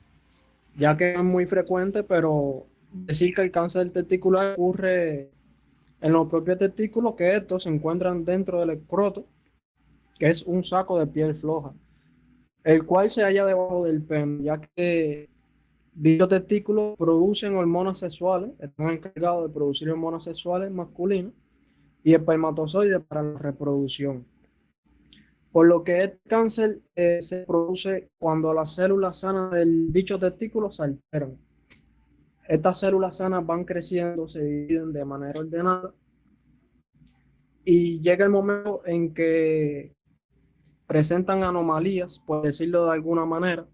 ya 0.78 0.96
que 0.96 1.12
es 1.12 1.22
muy 1.22 1.44
frecuente, 1.44 2.04
pero 2.04 2.64
decir 2.90 3.34
que 3.34 3.42
el 3.42 3.50
cáncer 3.50 3.92
testicular 3.92 4.54
ocurre 4.54 5.30
en 6.00 6.12
los 6.12 6.28
propios 6.28 6.58
testículos, 6.58 7.14
que 7.14 7.36
estos 7.36 7.64
se 7.64 7.68
encuentran 7.68 8.24
dentro 8.24 8.60
del 8.60 8.70
escroto, 8.70 9.26
que 10.18 10.28
es 10.28 10.42
un 10.42 10.64
saco 10.64 10.98
de 10.98 11.06
piel 11.06 11.34
floja, 11.34 11.74
el 12.64 12.84
cual 12.84 13.10
se 13.10 13.22
halla 13.22 13.44
debajo 13.44 13.84
del 13.84 14.02
pene, 14.02 14.44
ya 14.44 14.60
que 14.60 15.28
dichos 15.94 16.28
testículos 16.28 16.96
producen 16.96 17.56
hormonas 17.56 17.98
sexuales, 17.98 18.50
están 18.58 18.90
encargados 18.90 19.48
de 19.48 19.54
producir 19.54 19.90
hormonas 19.90 20.24
sexuales 20.24 20.70
masculinas 20.70 21.32
y 22.02 22.14
espermatozoides 22.14 23.00
para 23.00 23.22
la 23.22 23.38
reproducción. 23.38 24.26
Por 25.50 25.66
lo 25.66 25.82
que 25.82 26.04
este 26.04 26.20
cáncer 26.28 26.80
eh, 26.94 27.20
se 27.20 27.44
produce 27.44 28.10
cuando 28.18 28.52
las 28.54 28.74
células 28.74 29.20
sanas 29.20 29.50
del 29.50 29.92
dicho 29.92 30.18
testículo 30.18 30.70
se 30.70 30.84
alteran. 30.84 31.36
Estas 32.48 32.80
células 32.80 33.18
sanas 33.18 33.44
van 33.44 33.64
creciendo, 33.64 34.26
se 34.26 34.42
dividen 34.42 34.90
de 34.90 35.04
manera 35.04 35.38
ordenada 35.38 35.94
y 37.62 38.00
llega 38.00 38.24
el 38.24 38.30
momento 38.30 38.80
en 38.86 39.12
que 39.12 39.94
presentan 40.86 41.44
anomalías, 41.44 42.18
por 42.18 42.40
decirlo 42.40 42.86
de 42.86 42.92
alguna 42.92 43.26
manera, 43.26 43.68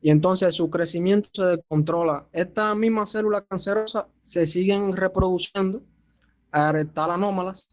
y 0.00 0.10
entonces 0.10 0.54
su 0.54 0.70
crecimiento 0.70 1.28
se 1.32 1.56
descontrola. 1.56 2.28
Estas 2.32 2.76
mismas 2.76 3.10
células 3.10 3.42
cancerosas 3.48 4.04
se 4.22 4.46
siguen 4.46 4.92
reproduciendo 4.92 5.82
a 6.52 6.70
estar 6.78 7.10
anómalas, 7.10 7.66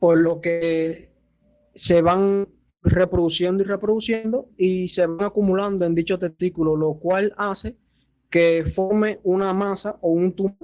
por 0.00 0.18
lo 0.18 0.40
que 0.40 1.14
se 1.72 2.02
van 2.02 2.48
reproduciendo 2.82 3.62
y 3.62 3.66
reproduciendo 3.66 4.48
y 4.56 4.88
se 4.88 5.06
van 5.06 5.22
acumulando 5.22 5.84
en 5.84 5.94
dicho 5.94 6.18
testículo, 6.18 6.74
lo 6.74 6.94
cual 6.94 7.32
hace 7.36 7.78
que 8.34 8.64
forme 8.64 9.20
una 9.22 9.54
masa 9.54 9.96
o 10.00 10.08
un 10.08 10.32
tumor 10.32 10.56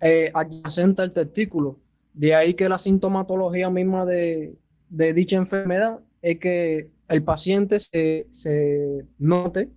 eh, 0.00 0.30
adyacente 0.32 1.02
al 1.02 1.12
testículo. 1.12 1.78
De 2.14 2.34
ahí 2.34 2.54
que 2.54 2.66
la 2.66 2.78
sintomatología 2.78 3.68
misma 3.68 4.06
de, 4.06 4.56
dicha 4.88 5.36
enfermedad 5.36 6.00
es 6.22 6.38
que 6.38 6.90
el 7.10 7.22
paciente 7.22 7.78
se, 7.78 8.26
se, 8.30 9.06
note 9.18 9.70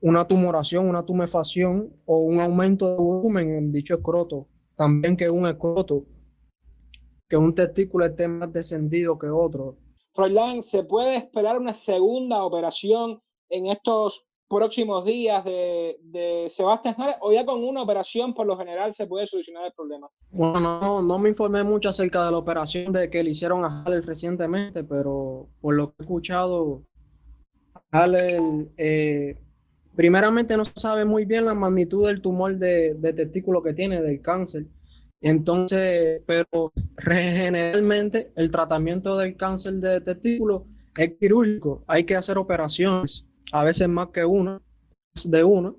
una 0.00 0.26
tumoración, 0.26 0.88
una 0.88 1.04
tumefacción 1.04 1.92
o 2.06 2.20
un 2.20 2.40
aumento 2.40 2.88
de 2.88 2.96
volumen 2.96 3.54
en 3.54 3.70
dicho 3.70 3.96
escroto. 3.96 4.48
También 4.74 5.18
que 5.18 5.28
un 5.28 5.46
escroto, 5.46 6.06
que 7.28 7.36
un 7.36 7.54
testículo 7.54 8.06
esté 8.06 8.26
más 8.26 8.50
descendido 8.50 9.18
que 9.18 9.28
otro. 9.28 9.76
Froilán, 10.14 10.62
¿se 10.62 10.82
puede 10.82 11.18
esperar 11.18 11.58
una 11.58 11.74
segunda 11.74 12.42
operación 12.42 13.20
en 13.50 13.66
estos 13.66 14.27
próximos 14.48 15.04
días 15.04 15.44
de, 15.44 15.98
de 16.02 16.46
Sebastián 16.48 16.96
o 17.20 17.32
ya 17.32 17.44
con 17.44 17.62
una 17.62 17.82
operación 17.82 18.34
por 18.34 18.46
lo 18.46 18.56
general 18.56 18.94
se 18.94 19.06
puede 19.06 19.26
solucionar 19.26 19.66
el 19.66 19.72
problema? 19.72 20.08
Bueno, 20.30 20.60
no, 20.60 21.02
no 21.02 21.18
me 21.18 21.28
informé 21.28 21.62
mucho 21.62 21.90
acerca 21.90 22.24
de 22.24 22.32
la 22.32 22.38
operación 22.38 22.92
de 22.92 23.10
que 23.10 23.22
le 23.22 23.30
hicieron 23.30 23.64
a 23.64 23.82
Haller 23.84 24.04
recientemente, 24.04 24.84
pero 24.84 25.48
por 25.60 25.74
lo 25.74 25.90
que 25.90 25.96
he 25.98 26.02
escuchado, 26.02 26.82
Haller, 27.90 28.40
eh, 28.78 29.38
primeramente 29.94 30.56
no 30.56 30.64
se 30.64 30.72
sabe 30.76 31.04
muy 31.04 31.24
bien 31.26 31.44
la 31.44 31.54
magnitud 31.54 32.06
del 32.06 32.22
tumor 32.22 32.56
de, 32.56 32.94
de 32.94 33.12
testículo 33.12 33.62
que 33.62 33.74
tiene, 33.74 34.00
del 34.00 34.22
cáncer. 34.22 34.66
Entonces, 35.20 36.22
pero 36.26 36.72
generalmente 36.96 38.32
el 38.36 38.50
tratamiento 38.50 39.18
del 39.18 39.36
cáncer 39.36 39.74
de 39.74 40.00
testículo 40.00 40.66
es 40.96 41.16
quirúrgico, 41.18 41.84
hay 41.86 42.04
que 42.04 42.16
hacer 42.16 42.38
operaciones 42.38 43.27
a 43.52 43.64
veces 43.64 43.88
más 43.88 44.08
que 44.08 44.24
una, 44.24 44.60
de 45.24 45.44
una, 45.44 45.74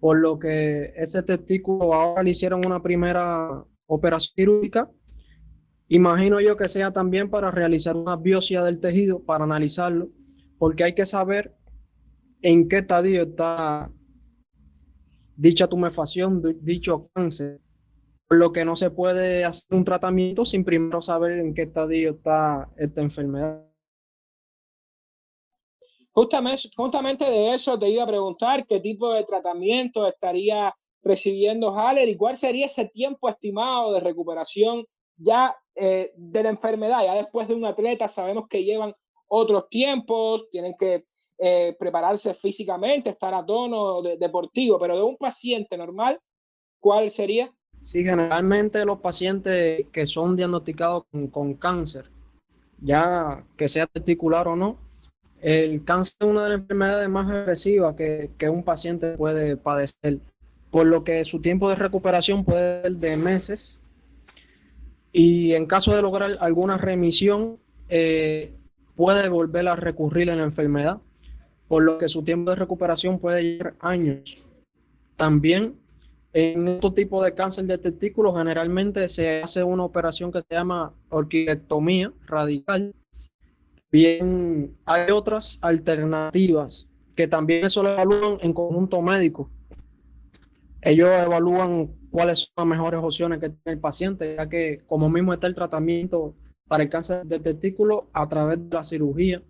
por 0.00 0.20
lo 0.20 0.38
que 0.38 0.92
ese 0.96 1.22
testículo 1.22 1.94
ahora 1.94 2.22
le 2.22 2.30
hicieron 2.30 2.66
una 2.66 2.82
primera 2.82 3.64
operación 3.86 4.32
quirúrgica. 4.34 4.90
Imagino 5.88 6.40
yo 6.40 6.56
que 6.56 6.68
sea 6.68 6.92
también 6.92 7.30
para 7.30 7.50
realizar 7.50 7.96
una 7.96 8.16
biopsia 8.16 8.64
del 8.64 8.80
tejido, 8.80 9.22
para 9.22 9.44
analizarlo, 9.44 10.08
porque 10.58 10.84
hay 10.84 10.94
que 10.94 11.06
saber 11.06 11.54
en 12.42 12.68
qué 12.68 12.78
estadio 12.78 13.22
está 13.22 13.92
dicha 15.36 15.68
tumefacción, 15.68 16.42
dicho 16.62 17.04
cáncer, 17.14 17.60
por 18.28 18.38
lo 18.38 18.52
que 18.52 18.64
no 18.64 18.76
se 18.76 18.90
puede 18.90 19.44
hacer 19.44 19.76
un 19.76 19.84
tratamiento 19.84 20.44
sin 20.44 20.64
primero 20.64 21.02
saber 21.02 21.38
en 21.38 21.54
qué 21.54 21.62
estadio 21.62 22.10
está 22.10 22.70
esta 22.76 23.02
enfermedad. 23.02 23.71
Justamente, 26.14 27.24
de 27.24 27.54
eso 27.54 27.78
te 27.78 27.88
iba 27.88 28.04
a 28.04 28.06
preguntar 28.06 28.66
qué 28.66 28.80
tipo 28.80 29.12
de 29.12 29.24
tratamiento 29.24 30.06
estaría 30.06 30.74
recibiendo 31.02 31.74
Haller 31.74 32.08
y 32.08 32.16
cuál 32.16 32.36
sería 32.36 32.66
ese 32.66 32.84
tiempo 32.86 33.28
estimado 33.28 33.92
de 33.92 34.00
recuperación 34.00 34.84
ya 35.16 35.56
eh, 35.74 36.12
de 36.14 36.42
la 36.42 36.50
enfermedad. 36.50 37.04
Ya 37.04 37.14
después 37.14 37.48
de 37.48 37.54
un 37.54 37.64
atleta 37.64 38.08
sabemos 38.08 38.46
que 38.48 38.62
llevan 38.62 38.94
otros 39.26 39.68
tiempos, 39.70 40.48
tienen 40.50 40.74
que 40.78 41.06
eh, 41.38 41.74
prepararse 41.78 42.34
físicamente, 42.34 43.10
estar 43.10 43.32
a 43.32 43.44
tono 43.44 44.02
deportivo, 44.02 44.78
pero 44.78 44.96
de 44.96 45.02
un 45.02 45.16
paciente 45.16 45.76
normal, 45.76 46.20
¿cuál 46.78 47.10
sería? 47.10 47.52
Sí, 47.80 48.04
generalmente 48.04 48.84
los 48.84 49.00
pacientes 49.00 49.86
que 49.90 50.06
son 50.06 50.36
diagnosticados 50.36 51.04
con, 51.10 51.28
con 51.28 51.54
cáncer, 51.54 52.10
ya 52.80 53.44
que 53.56 53.66
sea 53.66 53.86
testicular 53.86 54.46
o 54.46 54.54
no, 54.54 54.76
el 55.42 55.84
cáncer 55.84 56.16
es 56.20 56.26
una 56.28 56.44
de 56.44 56.50
las 56.50 56.60
enfermedades 56.60 57.08
más 57.08 57.28
agresivas 57.28 57.96
que, 57.96 58.48
un 58.48 58.62
paciente 58.62 59.16
puede 59.16 59.56
padecer, 59.56 60.20
por 60.70 60.86
lo 60.86 61.02
que 61.02 61.24
su 61.24 61.40
tiempo 61.40 61.68
de 61.68 61.74
recuperación 61.74 62.44
puede 62.44 62.82
ser 62.82 62.92
de 62.92 63.16
meses. 63.16 63.82
Y 65.12 65.52
en 65.54 65.66
caso 65.66 65.94
de 65.94 66.00
lograr 66.00 66.38
alguna 66.40 66.78
remisión, 66.78 67.58
eh, 67.88 68.54
puede 68.94 69.28
volver 69.28 69.66
a 69.68 69.76
recurrir 69.76 70.30
a 70.30 70.36
la 70.36 70.44
enfermedad, 70.44 71.00
por 71.66 71.82
lo 71.82 71.98
que 71.98 72.08
su 72.08 72.22
tiempo 72.22 72.50
de 72.50 72.56
recuperación 72.56 73.18
puede 73.18 73.42
llevar 73.42 73.74
años. 73.80 74.56
También 75.16 75.76
en 76.32 76.68
este 76.68 76.90
tipo 76.92 77.22
de 77.22 77.34
cáncer 77.34 77.64
de 77.64 77.78
testículo 77.78 78.34
generalmente 78.34 79.08
se 79.08 79.42
hace 79.42 79.62
una 79.64 79.84
operación 79.84 80.30
que 80.30 80.40
se 80.40 80.54
llama 80.54 80.94
orquidectomía 81.10 82.12
radical, 82.26 82.94
Bien, 83.92 84.74
hay 84.86 85.10
otras 85.10 85.58
alternativas 85.60 86.88
que 87.14 87.28
también 87.28 87.66
eso 87.66 87.82
lo 87.82 87.90
evalúan 87.90 88.38
en 88.40 88.54
conjunto 88.54 89.02
médico. 89.02 89.50
Ellos 90.80 91.10
evalúan 91.10 91.94
cuáles 92.10 92.38
son 92.38 92.52
las 92.56 92.66
mejores 92.66 93.00
opciones 93.02 93.38
que 93.38 93.50
tiene 93.50 93.74
el 93.74 93.80
paciente, 93.80 94.34
ya 94.36 94.48
que 94.48 94.78
como 94.86 95.10
mismo 95.10 95.34
está 95.34 95.46
el 95.46 95.54
tratamiento 95.54 96.34
para 96.68 96.84
el 96.84 96.88
cáncer 96.88 97.26
de 97.26 97.38
testículo 97.38 98.08
a 98.14 98.26
través 98.28 98.58
de 98.58 98.74
la 98.74 98.82
cirugía. 98.82 99.42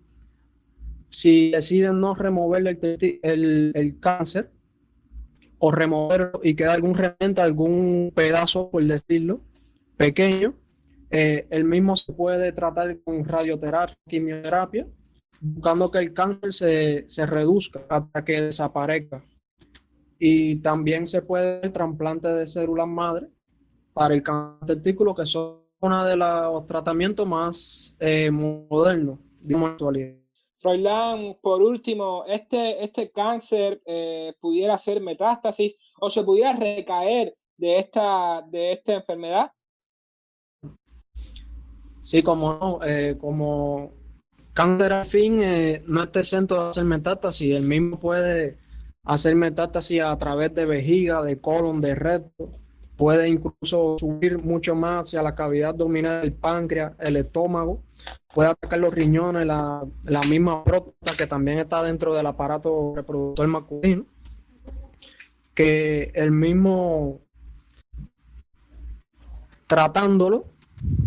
Si 1.08 1.52
deciden 1.52 2.00
no 2.00 2.16
remover 2.16 2.66
el, 2.66 3.72
el, 3.74 4.00
cáncer 4.00 4.50
o 5.58 5.70
removerlo 5.70 6.40
y 6.42 6.54
queda 6.56 6.72
algún 6.72 6.94
remente, 6.94 7.40
algún 7.40 8.10
pedazo, 8.12 8.70
por 8.70 8.82
decirlo, 8.82 9.40
pequeño, 9.96 10.54
eh, 11.12 11.46
el 11.50 11.64
mismo 11.64 11.94
se 11.94 12.12
puede 12.14 12.52
tratar 12.52 12.98
con 13.02 13.22
radioterapia, 13.22 13.94
quimioterapia, 14.08 14.86
buscando 15.40 15.90
que 15.90 15.98
el 15.98 16.14
cáncer 16.14 16.52
se, 16.54 17.04
se 17.06 17.26
reduzca 17.26 17.84
hasta 17.88 18.24
que 18.24 18.40
desaparezca. 18.40 19.22
Y 20.18 20.56
también 20.56 21.06
se 21.06 21.20
puede 21.20 21.60
el 21.62 21.72
trasplante 21.72 22.28
de 22.28 22.46
células 22.46 22.88
madre 22.88 23.28
para 23.92 24.14
el 24.14 24.22
cáncer 24.22 24.76
testículo, 24.76 25.14
que 25.14 25.26
son 25.26 25.60
uno 25.82 26.04
de 26.06 26.16
los 26.16 26.64
tratamientos 26.64 27.26
más 27.26 27.96
eh, 28.00 28.30
modernos 28.30 29.18
de 29.42 29.58
la 29.58 29.66
actualidad. 29.66 30.14
Froilán, 30.60 31.36
por 31.42 31.60
último, 31.60 32.24
este, 32.26 32.84
este 32.84 33.10
cáncer 33.10 33.82
eh, 33.84 34.32
pudiera 34.40 34.78
ser 34.78 35.00
metástasis 35.00 35.74
o 36.00 36.08
se 36.08 36.22
pudiera 36.22 36.52
recaer 36.54 37.36
de 37.56 37.80
esta, 37.80 38.42
de 38.48 38.72
esta 38.72 38.94
enfermedad. 38.94 39.50
Sí, 42.02 42.22
como 42.24 42.52
no, 42.54 42.80
eh, 42.84 43.16
como 43.18 43.92
cáncer 44.52 44.92
al 44.92 45.06
fin 45.06 45.40
eh, 45.40 45.84
no 45.86 46.02
está 46.02 46.18
exento 46.18 46.64
de 46.64 46.70
hacer 46.70 46.84
metástasis, 46.84 47.54
el 47.54 47.62
mismo 47.62 47.98
puede 47.98 48.58
hacer 49.04 49.36
metástasis 49.36 50.02
a 50.02 50.18
través 50.18 50.52
de 50.52 50.66
vejiga, 50.66 51.22
de 51.22 51.40
colon, 51.40 51.80
de 51.80 51.94
recto, 51.94 52.50
puede 52.96 53.28
incluso 53.28 53.96
subir 53.98 54.42
mucho 54.42 54.74
más 54.74 55.02
hacia 55.08 55.22
la 55.22 55.36
cavidad 55.36 55.70
abdominal 55.70 56.22
del 56.22 56.32
páncreas, 56.32 56.92
el 56.98 57.16
estómago, 57.16 57.84
puede 58.34 58.50
atacar 58.50 58.80
los 58.80 58.92
riñones, 58.92 59.46
la, 59.46 59.84
la 60.06 60.22
misma 60.22 60.64
próstata 60.64 61.16
que 61.16 61.28
también 61.28 61.60
está 61.60 61.84
dentro 61.84 62.12
del 62.14 62.26
aparato 62.26 62.94
reproductor 62.96 63.46
masculino, 63.46 64.06
que 65.54 66.10
el 66.14 66.32
mismo 66.32 67.20
tratándolo 69.68 70.51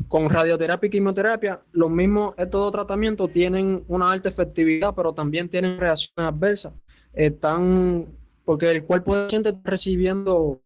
con 0.07 0.29
radioterapia 0.29 0.87
y 0.87 0.91
quimioterapia, 0.91 1.61
los 1.71 1.89
mismos 1.89 2.35
estos 2.37 2.61
dos 2.61 2.71
tratamientos 2.71 3.31
tienen 3.31 3.83
una 3.87 4.11
alta 4.11 4.29
efectividad, 4.29 4.93
pero 4.95 5.13
también 5.13 5.49
tienen 5.49 5.79
reacciones 5.79 6.33
adversas. 6.33 6.73
Están, 7.13 8.07
porque 8.43 8.71
el 8.71 8.83
cuerpo 8.83 9.15
del 9.15 9.25
paciente 9.25 9.49
está 9.49 9.61
recibiendo 9.69 10.61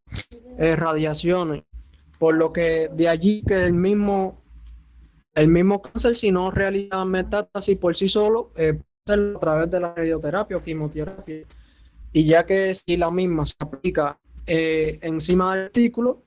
eh, 0.58 0.76
radiaciones, 0.76 1.64
por 2.18 2.36
lo 2.38 2.52
que 2.52 2.90
de 2.94 3.08
allí 3.08 3.44
que 3.48 3.66
el 3.66 3.74
mismo, 3.74 4.42
el 5.34 5.48
mismo 5.48 5.82
cáncer, 5.82 6.16
si 6.16 6.32
no 6.32 6.52
realiza 6.52 7.06
metástasis 7.06 7.78
por 7.78 7.96
sí 7.96 8.10
solo, 8.10 8.52
eh, 8.56 8.80
a 9.08 9.40
través 9.40 9.72
de 9.72 9.80
la 9.80 9.94
radioterapia 9.96 10.58
o 10.58 10.64
quimioterapia. 10.64 11.46
Y 12.12 12.26
ya 12.26 12.46
que 12.46 12.74
si 12.74 12.98
la 12.98 13.10
misma 13.10 13.46
se 13.46 13.56
aplica 13.60 14.20
eh, 14.46 15.00
encima 15.02 15.56
del 15.56 15.66
artículo, 15.66 16.24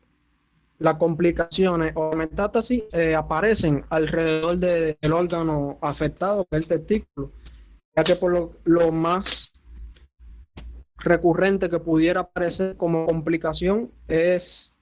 las 0.83 0.97
complicaciones 0.97 1.93
o 1.95 2.15
metástasis 2.17 2.85
eh, 2.93 3.15
aparecen 3.15 3.85
alrededor 3.89 4.57
del 4.59 5.12
órgano 5.12 5.79
afectado, 5.81 6.47
el 6.51 6.67
testículo, 6.67 7.31
ya 7.97 8.03
que 8.03 8.17
por 8.17 8.59
lo, 8.65 8.93
más 8.93 9.62
recurrente 10.99 11.69
que 11.69 11.79
pudiera 11.79 12.21
aparecer 12.21 12.77
como 12.77 13.07
complicación 13.07 13.91
es 14.09 14.77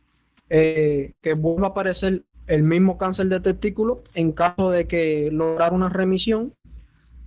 eh, 0.48 1.12
que 1.20 1.34
vuelva 1.34 1.68
a 1.68 1.70
aparecer 1.70 2.24
el 2.46 2.62
mismo 2.62 2.98
cáncer 2.98 3.26
de 3.28 3.40
testículo 3.40 4.02
en 4.14 4.32
caso 4.32 4.70
de 4.70 4.88
que 4.88 5.30
lograr 5.30 5.72
una 5.72 5.88
remisión 5.88 6.48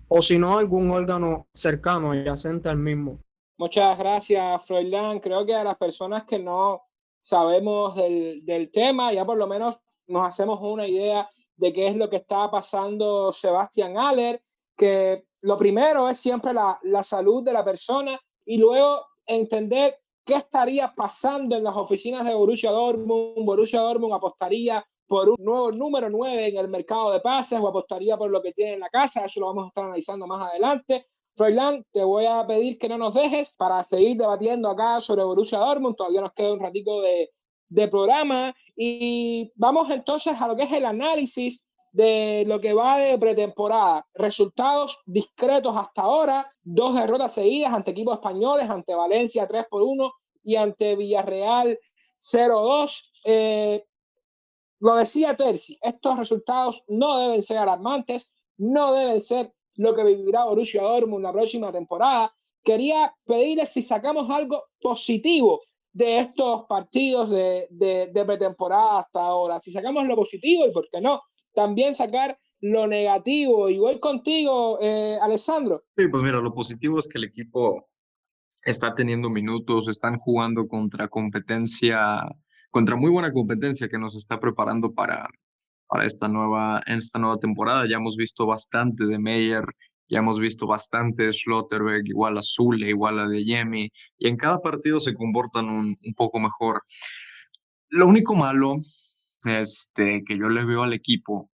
o 0.07 0.21
si 0.21 0.37
no 0.37 0.57
algún 0.57 0.91
órgano 0.91 1.47
cercano 1.53 2.11
adyacente 2.11 2.69
al 2.69 2.77
mismo. 2.77 3.19
Muchas 3.57 3.97
gracias, 3.97 4.65
Froilán. 4.65 5.19
Creo 5.19 5.45
que 5.45 5.55
a 5.55 5.63
las 5.63 5.77
personas 5.77 6.23
que 6.25 6.39
no 6.39 6.83
sabemos 7.23 7.95
del, 7.95 8.43
del, 8.45 8.69
tema, 8.69 9.13
ya 9.13 9.25
por 9.25 9.37
lo 9.37 9.47
menos 9.47 9.77
nos 10.07 10.27
hacemos 10.27 10.59
una 10.61 10.85
idea 10.85 11.29
de 11.55 11.71
qué 11.71 11.87
es 11.87 11.95
lo 11.95 12.09
que 12.09 12.17
está 12.17 12.51
pasando 12.51 13.31
Sebastián 13.31 13.97
Aller, 13.97 14.43
que 14.75 15.23
lo 15.41 15.57
primero 15.57 16.09
es 16.09 16.17
siempre 16.17 16.53
la, 16.53 16.77
la 16.83 17.01
salud 17.01 17.41
de 17.41 17.53
la 17.53 17.63
persona 17.63 18.19
y 18.45 18.57
luego 18.57 19.05
entender 19.25 19.97
qué 20.25 20.35
estaría 20.35 20.93
pasando 20.93 21.55
en 21.55 21.63
las 21.63 21.75
oficinas 21.77 22.25
de 22.25 22.33
Borussia 22.33 22.71
Dortmund. 22.71 23.45
Borussia 23.45 23.79
Dortmund 23.79 24.13
apostaría 24.13 24.85
por 25.07 25.29
un 25.29 25.37
nuevo 25.39 25.71
número 25.71 26.09
9 26.09 26.47
en 26.47 26.57
el 26.57 26.67
mercado 26.67 27.11
de 27.11 27.21
pases 27.21 27.57
o 27.57 27.67
apostaría 27.69 28.17
por 28.17 28.31
lo 28.31 28.41
que 28.41 28.51
tiene 28.51 28.73
en 28.73 28.79
la 28.81 28.89
casa. 28.89 29.23
Eso 29.23 29.39
lo 29.39 29.47
vamos 29.47 29.65
a 29.65 29.67
estar 29.69 29.85
analizando 29.85 30.27
más 30.27 30.49
adelante. 30.49 31.07
Froilán, 31.35 31.83
te 31.91 32.03
voy 32.03 32.25
a 32.25 32.45
pedir 32.45 32.77
que 32.77 32.87
no 32.87 32.97
nos 32.97 33.15
dejes 33.15 33.51
para 33.57 33.83
seguir 33.83 34.17
debatiendo 34.17 34.69
acá 34.69 34.99
sobre 34.99 35.23
Borussia 35.23 35.57
Dortmund. 35.57 35.95
Todavía 35.95 36.21
nos 36.21 36.33
queda 36.33 36.53
un 36.53 36.59
ratico 36.59 37.01
de, 37.01 37.31
de 37.69 37.87
programa 37.87 38.55
y 38.75 39.51
vamos 39.55 39.89
entonces 39.89 40.39
a 40.39 40.47
lo 40.47 40.55
que 40.55 40.63
es 40.63 40.71
el 40.71 40.85
análisis 40.85 41.59
de 41.91 42.43
lo 42.47 42.59
que 42.59 42.73
va 42.73 42.97
de 42.97 43.17
pretemporada. 43.17 44.05
Resultados 44.13 44.99
discretos 45.05 45.75
hasta 45.75 46.03
ahora, 46.03 46.51
dos 46.61 46.95
derrotas 46.95 47.33
seguidas 47.33 47.73
ante 47.73 47.91
equipos 47.91 48.15
españoles, 48.15 48.69
ante 48.69 48.93
Valencia 48.95 49.47
3 49.47 49.65
por 49.69 49.83
1 49.83 50.11
y 50.43 50.55
ante 50.55 50.95
Villarreal 50.95 51.79
0-2. 52.19 53.11
Eh, 53.25 53.85
lo 54.79 54.95
decía 54.95 55.37
Terzi, 55.37 55.79
estos 55.81 56.17
resultados 56.17 56.83
no 56.87 57.17
deben 57.19 57.41
ser 57.41 57.57
alarmantes, 57.57 58.29
no 58.57 58.93
deben 58.93 59.21
ser 59.21 59.53
lo 59.75 59.93
que 59.93 60.03
vivirá 60.03 60.45
Borussia 60.45 60.81
Dortmund 60.81 61.23
la 61.23 61.31
próxima 61.31 61.71
temporada. 61.71 62.33
Quería 62.63 63.13
pedirles 63.25 63.69
si 63.69 63.81
sacamos 63.81 64.29
algo 64.29 64.63
positivo 64.79 65.61
de 65.91 66.19
estos 66.19 66.65
partidos 66.67 67.29
de, 67.29 67.67
de, 67.69 68.25
pretemporada 68.25 68.99
hasta 68.99 69.19
ahora. 69.19 69.59
Si 69.61 69.71
sacamos 69.71 70.07
lo 70.07 70.15
positivo 70.15 70.65
y 70.65 70.71
por 70.71 70.87
qué 70.89 71.01
no, 71.01 71.21
también 71.53 71.93
sacar 71.93 72.37
lo 72.61 72.87
negativo. 72.87 73.69
Y 73.69 73.77
voy 73.77 73.99
contigo, 73.99 74.79
eh, 74.81 75.17
Alessandro. 75.21 75.83
Sí, 75.95 76.07
pues 76.07 76.23
mira, 76.23 76.39
lo 76.39 76.53
positivo 76.53 76.99
es 76.99 77.07
que 77.07 77.17
el 77.17 77.25
equipo 77.25 77.89
está 78.63 78.95
teniendo 78.95 79.29
minutos, 79.29 79.87
están 79.87 80.17
jugando 80.17 80.67
contra 80.67 81.07
competencia, 81.09 82.21
contra 82.71 82.95
muy 82.95 83.11
buena 83.11 83.31
competencia 83.31 83.89
que 83.89 83.99
nos 83.99 84.15
está 84.15 84.39
preparando 84.39 84.93
para, 84.93 85.27
para 85.93 86.07
esta 86.07 86.27
nueva, 86.27 86.81
en 86.87 86.97
esta 86.97 87.19
nueva 87.19 87.37
temporada. 87.37 87.85
Ya 87.87 87.97
hemos 87.97 88.15
visto 88.17 88.47
bastante 88.47 89.05
de 89.05 89.19
Meyer, 89.19 89.63
ya 90.09 90.19
hemos 90.19 90.39
visto 90.39 90.65
bastante 90.65 91.27
de 91.27 91.33
Schlotterberg, 91.33 92.07
igual 92.07 92.35
a 92.35 92.41
Zule, 92.41 92.89
igual 92.89 93.19
a 93.19 93.27
De 93.27 93.43
Yemi, 93.43 93.91
y 94.17 94.27
en 94.27 94.35
cada 94.35 94.59
partido 94.59 94.99
se 94.99 95.13
comportan 95.13 95.69
un, 95.69 95.95
un 96.03 96.13
poco 96.15 96.39
mejor. 96.39 96.81
Lo 97.89 98.07
único 98.07 98.33
malo 98.33 98.77
este, 99.45 100.23
que 100.25 100.35
yo 100.35 100.49
le 100.49 100.65
veo 100.65 100.81
al 100.81 100.93
equipo, 100.93 101.51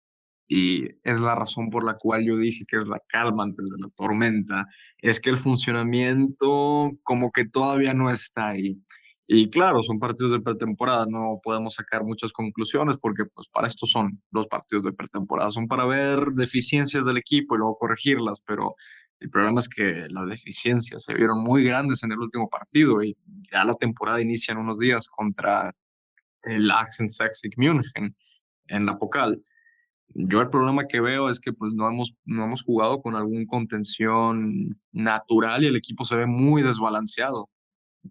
y 0.46 0.84
es 1.02 1.18
la 1.18 1.34
razón 1.34 1.68
por 1.70 1.82
la 1.82 1.96
cual 1.96 2.26
yo 2.26 2.36
dije 2.36 2.66
que 2.68 2.76
es 2.76 2.86
la 2.86 3.00
calma 3.08 3.44
antes 3.44 3.64
de 3.64 3.78
la 3.80 3.88
tormenta, 3.96 4.66
es 4.98 5.18
que 5.18 5.30
el 5.30 5.38
funcionamiento 5.38 6.92
como 7.02 7.32
que 7.32 7.46
todavía 7.46 7.94
no 7.94 8.10
está 8.10 8.48
ahí. 8.48 8.78
Y 9.28 9.50
claro, 9.50 9.82
son 9.82 9.98
partidos 9.98 10.32
de 10.32 10.40
pretemporada, 10.40 11.04
no 11.08 11.40
podemos 11.42 11.74
sacar 11.74 12.04
muchas 12.04 12.32
conclusiones 12.32 12.96
porque 13.00 13.24
pues 13.26 13.48
para 13.48 13.66
esto 13.66 13.84
son 13.86 14.22
los 14.30 14.46
partidos 14.46 14.84
de 14.84 14.92
pretemporada, 14.92 15.50
son 15.50 15.66
para 15.66 15.84
ver 15.84 16.26
deficiencias 16.34 17.04
del 17.04 17.16
equipo 17.16 17.54
y 17.54 17.58
luego 17.58 17.74
corregirlas, 17.76 18.40
pero 18.46 18.76
el 19.18 19.30
problema 19.30 19.58
es 19.60 19.68
que 19.68 20.06
las 20.10 20.28
deficiencias 20.28 21.04
se 21.04 21.14
vieron 21.14 21.42
muy 21.42 21.64
grandes 21.64 22.04
en 22.04 22.12
el 22.12 22.18
último 22.20 22.48
partido 22.48 23.02
y 23.02 23.16
ya 23.52 23.64
la 23.64 23.74
temporada 23.74 24.20
inicia 24.20 24.52
en 24.52 24.58
unos 24.58 24.78
días 24.78 25.08
contra 25.08 25.74
el 26.44 26.70
Axen 26.70 27.10
Saxig 27.10 27.52
München 27.56 28.14
en 28.68 28.86
la 28.86 28.96
Pocal. 28.98 29.42
Yo 30.08 30.40
el 30.40 30.50
problema 30.50 30.86
que 30.86 31.00
veo 31.00 31.30
es 31.30 31.40
que 31.40 31.52
pues 31.52 31.72
no 31.74 31.88
hemos, 31.88 32.14
no 32.24 32.44
hemos 32.44 32.62
jugado 32.62 33.02
con 33.02 33.16
algún 33.16 33.46
contención 33.46 34.78
natural 34.92 35.64
y 35.64 35.66
el 35.66 35.76
equipo 35.76 36.04
se 36.04 36.16
ve 36.16 36.26
muy 36.26 36.62
desbalanceado 36.62 37.50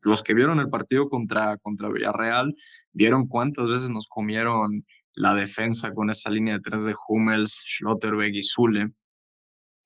los 0.03 0.23
que 0.23 0.33
vieron 0.33 0.59
el 0.59 0.69
partido 0.69 1.09
contra, 1.09 1.57
contra 1.57 1.89
Villarreal 1.89 2.55
vieron 2.91 3.27
cuántas 3.27 3.67
veces 3.67 3.89
nos 3.89 4.07
comieron 4.07 4.85
la 5.13 5.33
defensa 5.33 5.93
con 5.93 6.09
esa 6.09 6.29
línea 6.29 6.55
de 6.55 6.61
tres 6.61 6.85
de 6.85 6.95
Hummels, 7.07 7.63
Schlotterbeck 7.67 8.35
y 8.35 8.43
Zule. 8.43 8.91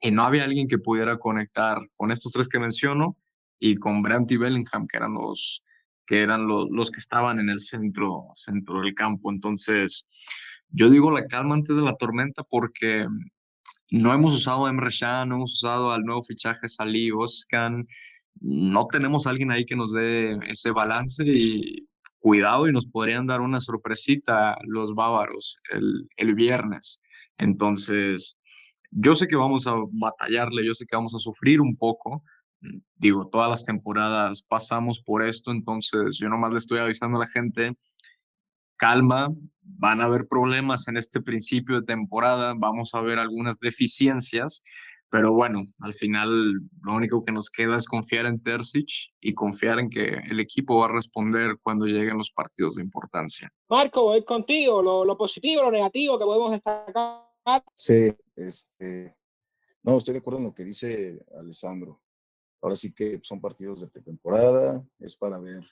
Y 0.02 0.12
no 0.12 0.24
había 0.24 0.46
alguien 0.46 0.68
que 0.68 0.80
pudiera 0.80 1.18
conectar 1.18 1.78
con 1.96 2.12
estos 2.12 2.32
tres 2.32 2.48
que 2.48 2.60
menciono 2.60 3.18
y 3.60 3.76
con 3.76 4.02
Brandt 4.02 4.32
y 4.32 4.38
Bellingham, 4.38 4.88
que 4.88 4.98
eran 4.98 5.14
los 5.14 5.64
que, 6.10 6.22
eran 6.22 6.48
los, 6.48 6.90
que 6.90 7.00
estaban 7.00 7.40
en 7.40 7.50
el 7.50 7.60
centro, 7.60 8.30
centro 8.34 8.82
del 8.82 8.96
campo. 8.96 9.32
Entonces, 9.32 10.08
yo 10.70 10.90
digo 10.90 11.12
la 11.12 11.28
calma 11.28 11.54
antes 11.54 11.76
de 11.76 11.84
la 11.84 11.96
tormenta 11.98 12.44
porque 12.44 13.06
no 13.92 14.14
hemos 14.14 14.34
usado 14.34 14.66
a 14.66 14.70
Emre 14.70 14.90
Can, 14.98 15.30
no 15.30 15.36
hemos 15.36 15.54
usado 15.54 15.92
al 15.92 16.04
nuevo 16.04 16.24
fichaje 16.24 16.68
Salih 16.68 17.12
Oscan, 17.12 17.86
no 18.42 18.88
tenemos 18.88 19.28
a 19.28 19.32
alguien 19.32 19.52
ahí 19.52 19.66
que 19.66 19.76
nos 19.76 19.92
dé 19.94 20.38
ese 20.48 20.72
balance 20.72 21.24
y 21.26 21.88
cuidado 22.20 22.68
y 22.68 22.74
nos 22.74 22.86
podrían 22.86 23.28
dar 23.28 23.42
una 23.42 23.62
sorpresita 23.62 24.58
los 24.64 24.94
bávaros 24.94 25.60
el, 25.72 26.08
el 26.18 26.36
viernes. 26.36 27.02
Entonces, 27.38 28.38
yo 28.92 29.16
sé 29.16 29.28
que 29.28 29.36
vamos 29.36 29.68
a 29.68 29.76
batallarle, 29.92 30.66
yo 30.66 30.74
sé 30.74 30.86
que 30.86 30.96
vamos 30.96 31.16
a 31.16 31.20
sufrir 31.20 31.62
un 31.62 31.78
poco. 31.78 32.24
Digo, 32.96 33.30
todas 33.30 33.50
las 33.50 33.64
temporadas 33.64 34.42
pasamos 34.42 35.02
por 35.02 35.24
esto, 35.24 35.52
entonces 35.52 36.18
yo 36.20 36.28
nomás 36.28 36.52
le 36.52 36.58
estoy 36.58 36.80
avisando 36.80 37.18
a 37.18 37.22
la 37.22 37.28
gente, 37.28 37.78
calma, 38.76 39.30
van 39.62 40.02
a 40.02 40.06
haber 40.06 40.28
problemas 40.28 40.88
en 40.88 40.98
este 40.98 41.22
principio 41.22 41.80
de 41.80 41.86
temporada, 41.86 42.54
vamos 42.58 42.94
a 42.94 43.02
ver 43.02 43.20
algunas 43.20 43.60
deficiencias, 43.60 44.64
pero 45.10 45.34
bueno, 45.34 45.64
al 45.82 45.94
final 45.94 46.54
lo 46.82 46.96
único 46.96 47.26
que 47.26 47.32
nos 47.32 47.50
queda 47.50 47.78
es 47.78 47.88
confiar 47.88 48.26
en 48.26 48.42
Terzic 48.42 48.90
y 49.20 49.34
confiar 49.34 49.80
en 49.80 49.90
que 49.90 50.06
el 50.30 50.40
equipo 50.40 50.80
va 50.80 50.86
a 50.86 50.92
responder 50.92 51.58
cuando 51.62 51.86
lleguen 51.86 52.18
los 52.18 52.32
partidos 52.32 52.76
de 52.76 52.84
importancia. 52.84 53.52
Marco, 53.70 54.04
voy 54.04 54.24
contigo, 54.24 54.82
lo, 54.82 55.06
lo 55.06 55.18
positivo, 55.18 55.64
lo 55.64 55.72
negativo 55.72 56.20
que 56.20 56.26
podemos 56.26 56.52
destacar. 56.52 57.26
Sí, 57.74 58.14
este, 58.36 59.16
no, 59.84 59.98
estoy 59.98 60.14
de 60.14 60.20
acuerdo 60.20 60.40
en 60.40 60.46
lo 60.46 60.54
que 60.54 60.64
dice 60.64 61.20
Alessandro. 61.38 62.02
Ahora 62.62 62.76
sí 62.76 62.94
que 62.94 63.20
son 63.24 63.40
partidos 63.40 63.82
de 63.82 63.88
pretemporada, 63.88 64.86
es 65.00 65.16
para 65.16 65.40
ver 65.40 65.64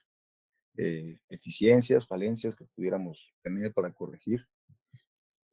eh, 0.78 1.19
eficiencias, 1.30 2.08
falencias 2.08 2.56
que 2.56 2.65
pudiéramos 2.65 3.34
tener 3.43 3.73
para 3.73 3.93
corregir. 3.93 4.47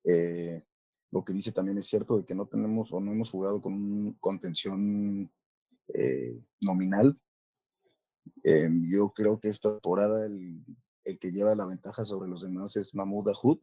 Eh, 0.05 0.63
lo 1.15 1.25
que 1.25 1.33
dice 1.33 1.53
también 1.53 1.79
es 1.79 1.87
cierto 1.87 2.19
de 2.19 2.25
que 2.25 2.35
no 2.35 2.47
tenemos 2.47 2.93
o 2.93 2.99
no 2.99 3.13
hemos 3.13 3.31
jugado 3.31 3.61
con 3.61 3.73
un 3.73 4.15
contención 4.15 5.31
eh, 5.95 6.43
nominal. 6.61 7.17
Eh, 8.43 8.69
yo 8.91 9.11
creo 9.11 9.39
que 9.39 9.47
esta 9.47 9.71
temporada 9.71 10.27
el, 10.27 10.65
el, 11.05 11.19
que 11.21 11.31
lleva 11.31 11.55
la 11.55 11.67
ventaja 11.67 12.05
sobre 12.05 12.29
los 12.29 12.43
demás 12.43 12.75
es 12.75 12.97
Mahmoud 12.97 13.27
Dahoud, 13.27 13.61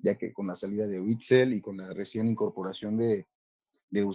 ya 0.00 0.18
que 0.18 0.34
con 0.34 0.48
la 0.48 0.54
salida 0.54 0.86
de 0.86 1.00
Witzel 1.00 1.54
y 1.54 1.62
con 1.62 1.78
la 1.78 1.94
recién 1.94 2.28
incorporación 2.28 2.98
de, 2.98 3.26
de 3.88 4.14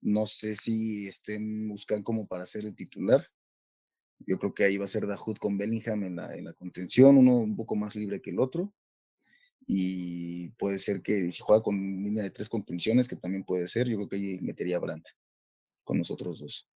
no 0.00 0.24
sé 0.24 0.54
si 0.54 1.06
estén 1.06 1.70
Uscan 1.70 2.02
como 2.02 2.26
para 2.26 2.46
ser 2.46 2.64
el 2.64 2.74
titular. 2.74 3.26
Yo 4.20 4.38
creo 4.38 4.54
que 4.54 4.64
ahí 4.64 4.78
va 4.78 4.86
a 4.86 4.88
ser 4.88 5.06
Dahoud 5.06 5.36
con 5.36 5.58
Bellingham 5.58 6.04
en 6.04 6.16
la, 6.16 6.34
en 6.34 6.46
la 6.46 6.54
contención, 6.54 7.18
uno 7.18 7.36
un 7.36 7.56
poco 7.56 7.76
más 7.76 7.94
libre 7.94 8.22
que 8.22 8.30
el 8.30 8.40
otro 8.40 8.72
y 9.70 10.48
puede 10.52 10.78
ser 10.78 11.02
que 11.02 11.30
si 11.30 11.40
juega 11.42 11.62
con 11.62 11.76
línea 11.76 12.22
de 12.22 12.30
tres 12.30 12.48
contenciones, 12.48 13.06
que 13.06 13.16
también 13.16 13.44
puede 13.44 13.68
ser, 13.68 13.86
yo 13.86 13.96
creo 13.96 14.08
que 14.08 14.16
ahí 14.16 14.40
metería 14.40 14.76
a 14.76 14.80
Brandt 14.80 15.08
con 15.84 15.98
nosotros 15.98 16.40
dos. 16.40 16.66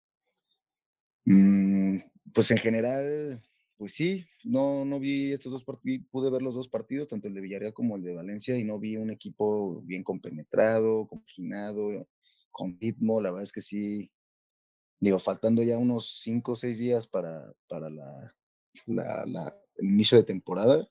Mm, 1.24 1.96
pues 2.34 2.50
en 2.50 2.58
general, 2.58 3.42
pues 3.78 3.92
sí, 3.92 4.26
no, 4.44 4.84
no 4.84 5.00
vi 5.00 5.32
estos 5.32 5.52
dos 5.52 5.64
partidos, 5.64 6.06
pude 6.10 6.30
ver 6.30 6.42
los 6.42 6.54
dos 6.54 6.68
partidos, 6.68 7.08
tanto 7.08 7.28
el 7.28 7.34
de 7.34 7.40
Villarreal 7.40 7.72
como 7.72 7.96
el 7.96 8.02
de 8.02 8.14
Valencia, 8.14 8.58
y 8.58 8.64
no 8.64 8.78
vi 8.78 8.98
un 8.98 9.10
equipo 9.10 9.80
bien 9.82 10.04
compenetrado, 10.04 11.08
compaginado, 11.08 12.06
con 12.50 12.78
ritmo, 12.78 13.22
la 13.22 13.30
verdad 13.30 13.44
es 13.44 13.52
que 13.52 13.62
sí, 13.62 14.10
digo, 15.00 15.18
faltando 15.18 15.62
ya 15.62 15.78
unos 15.78 16.20
cinco 16.20 16.52
o 16.52 16.56
seis 16.56 16.76
días 16.76 17.06
para, 17.06 17.54
para 17.68 17.88
la, 17.88 18.34
la, 18.84 19.56
el 19.76 19.86
inicio 19.86 20.18
de 20.18 20.24
temporada, 20.24 20.86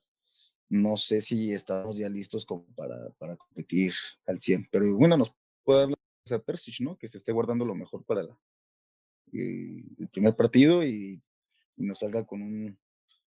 no 0.72 0.96
sé 0.96 1.20
si 1.20 1.52
estamos 1.52 1.98
ya 1.98 2.08
listos 2.08 2.46
como 2.46 2.64
para, 2.74 3.10
para 3.18 3.36
competir 3.36 3.92
al 4.26 4.40
100, 4.40 4.68
pero 4.70 4.96
bueno, 4.96 5.18
nos 5.18 5.34
puede 5.64 5.80
dar 5.80 6.38
a 6.38 6.42
Persic, 6.42 6.80
¿no? 6.80 6.96
Que 6.96 7.08
se 7.08 7.18
esté 7.18 7.30
guardando 7.30 7.66
lo 7.66 7.74
mejor 7.74 8.06
para 8.06 8.22
la, 8.22 8.38
eh, 9.34 9.84
el 9.98 10.08
primer 10.08 10.34
partido 10.34 10.82
y, 10.82 11.22
nos 11.76 11.98
salga 11.98 12.24
con 12.24 12.40
un, 12.42 12.78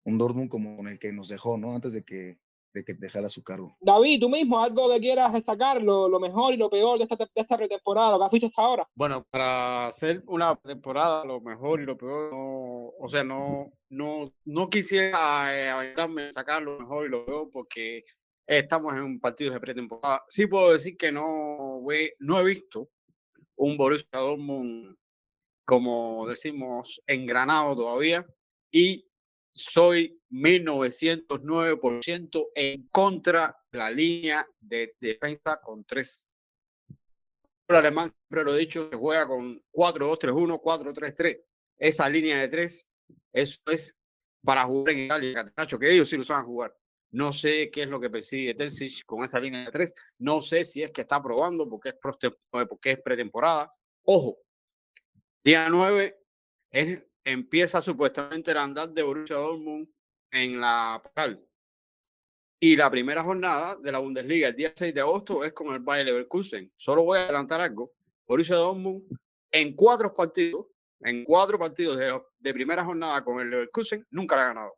un 0.04 0.48
como 0.48 0.88
el 0.88 0.98
que 0.98 1.12
nos 1.12 1.28
dejó, 1.28 1.58
¿no? 1.58 1.74
Antes 1.74 1.92
de 1.92 2.04
que, 2.04 2.38
de 2.76 2.84
que 2.84 2.94
dejara 2.94 3.28
su 3.28 3.42
cargo. 3.42 3.76
David, 3.80 4.20
tú 4.20 4.28
mismo, 4.28 4.62
algo 4.62 4.92
que 4.92 5.00
quieras 5.00 5.32
destacar, 5.32 5.82
lo, 5.82 6.08
lo 6.08 6.20
mejor 6.20 6.54
y 6.54 6.56
lo 6.56 6.70
peor 6.70 6.98
de 6.98 7.04
esta, 7.04 7.16
de 7.16 7.28
esta 7.34 7.56
pretemporada, 7.56 8.12
lo 8.12 8.18
que 8.18 8.24
has 8.24 8.30
visto 8.30 8.46
hasta 8.48 8.62
ahora. 8.62 8.88
Bueno, 8.94 9.26
para 9.30 9.88
hacer 9.88 10.22
una 10.26 10.54
temporada, 10.56 11.24
lo 11.24 11.40
mejor 11.40 11.80
y 11.80 11.86
lo 11.86 11.96
peor, 11.96 12.30
o 12.32 13.08
sea, 13.08 13.24
no, 13.24 13.72
no, 13.90 14.24
no 14.44 14.70
quisiera 14.70 15.82
eh, 15.82 15.94
sacar 16.30 16.62
lo 16.62 16.78
mejor 16.78 17.06
y 17.06 17.10
lo 17.10 17.24
peor 17.24 17.50
porque 17.52 18.04
estamos 18.46 18.94
en 18.94 19.02
un 19.02 19.20
partido 19.20 19.52
de 19.52 19.60
pretemporada. 19.60 20.22
Sí 20.28 20.46
puedo 20.46 20.72
decir 20.72 20.96
que 20.96 21.10
no, 21.10 21.82
no 22.20 22.40
he 22.40 22.44
visto 22.44 22.88
un 23.56 23.76
Borussia 23.76 24.18
Dortmund 24.18 24.96
como 25.66 26.26
decimos, 26.28 27.02
engranado 27.06 27.74
todavía 27.74 28.24
y 28.70 29.04
soy 29.52 30.18
1909% 30.30 32.48
en 32.54 32.88
contra 32.88 33.54
de 33.70 33.78
la 33.78 33.90
línea 33.90 34.48
de 34.60 34.94
defensa 35.00 35.60
con 35.62 35.84
tres. 35.84 36.28
El 37.68 37.76
alemán 37.76 38.08
siempre 38.08 38.44
lo 38.44 38.54
he 38.54 38.60
dicho, 38.60 38.88
se 38.90 38.96
juega 38.96 39.26
con 39.26 39.60
4-2-3-1, 39.72 40.60
4-3-3. 40.60 41.42
Esa 41.78 42.08
línea 42.08 42.38
de 42.38 42.48
tres, 42.48 42.90
eso 43.32 43.60
es 43.66 43.94
para 44.42 44.64
jugar 44.64 44.94
en 44.94 45.06
Italia, 45.06 45.52
que 45.78 45.92
ellos 45.92 46.08
sí 46.08 46.16
lo 46.16 46.24
saben 46.24 46.46
jugar. 46.46 46.74
No 47.10 47.32
sé 47.32 47.70
qué 47.70 47.82
es 47.82 47.88
lo 47.88 48.00
que 48.00 48.10
persigue 48.10 48.54
Terzic 48.54 49.04
con 49.04 49.24
esa 49.24 49.40
línea 49.40 49.64
de 49.64 49.72
tres. 49.72 49.94
No 50.18 50.40
sé 50.40 50.64
si 50.64 50.82
es 50.82 50.92
que 50.92 51.02
está 51.02 51.22
probando 51.22 51.68
porque 51.68 51.90
es, 51.90 51.96
porque 52.00 52.92
es 52.92 53.00
pretemporada. 53.00 53.72
Ojo, 54.04 54.38
Día 55.44 55.68
9 55.68 56.18
es, 56.70 57.06
empieza 57.24 57.82
supuestamente 57.82 58.50
el 58.50 58.58
andar 58.58 58.90
de 58.90 59.02
Borussia 59.02 59.36
Dortmund 59.36 59.88
en 60.36 60.60
la. 60.60 61.02
Y 62.60 62.76
la 62.76 62.90
primera 62.90 63.22
jornada 63.22 63.76
de 63.76 63.92
la 63.92 63.98
Bundesliga, 63.98 64.48
el 64.48 64.56
día 64.56 64.72
6 64.74 64.94
de 64.94 65.00
agosto, 65.00 65.44
es 65.44 65.52
con 65.52 65.72
el 65.74 65.80
Bayer 65.80 66.06
Leverkusen. 66.06 66.72
Solo 66.76 67.04
voy 67.04 67.18
a 67.18 67.24
adelantar 67.24 67.60
algo. 67.60 67.92
Borussia 68.26 68.56
Dortmund 68.56 69.04
en 69.50 69.74
cuatro 69.74 70.12
partidos, 70.12 70.66
en 71.00 71.24
cuatro 71.24 71.58
partidos 71.58 71.98
de, 71.98 72.20
de 72.38 72.54
primera 72.54 72.84
jornada 72.84 73.22
con 73.24 73.40
el 73.40 73.50
Leverkusen, 73.50 74.06
nunca 74.10 74.36
la 74.36 74.42
ha 74.42 74.48
ganado. 74.48 74.74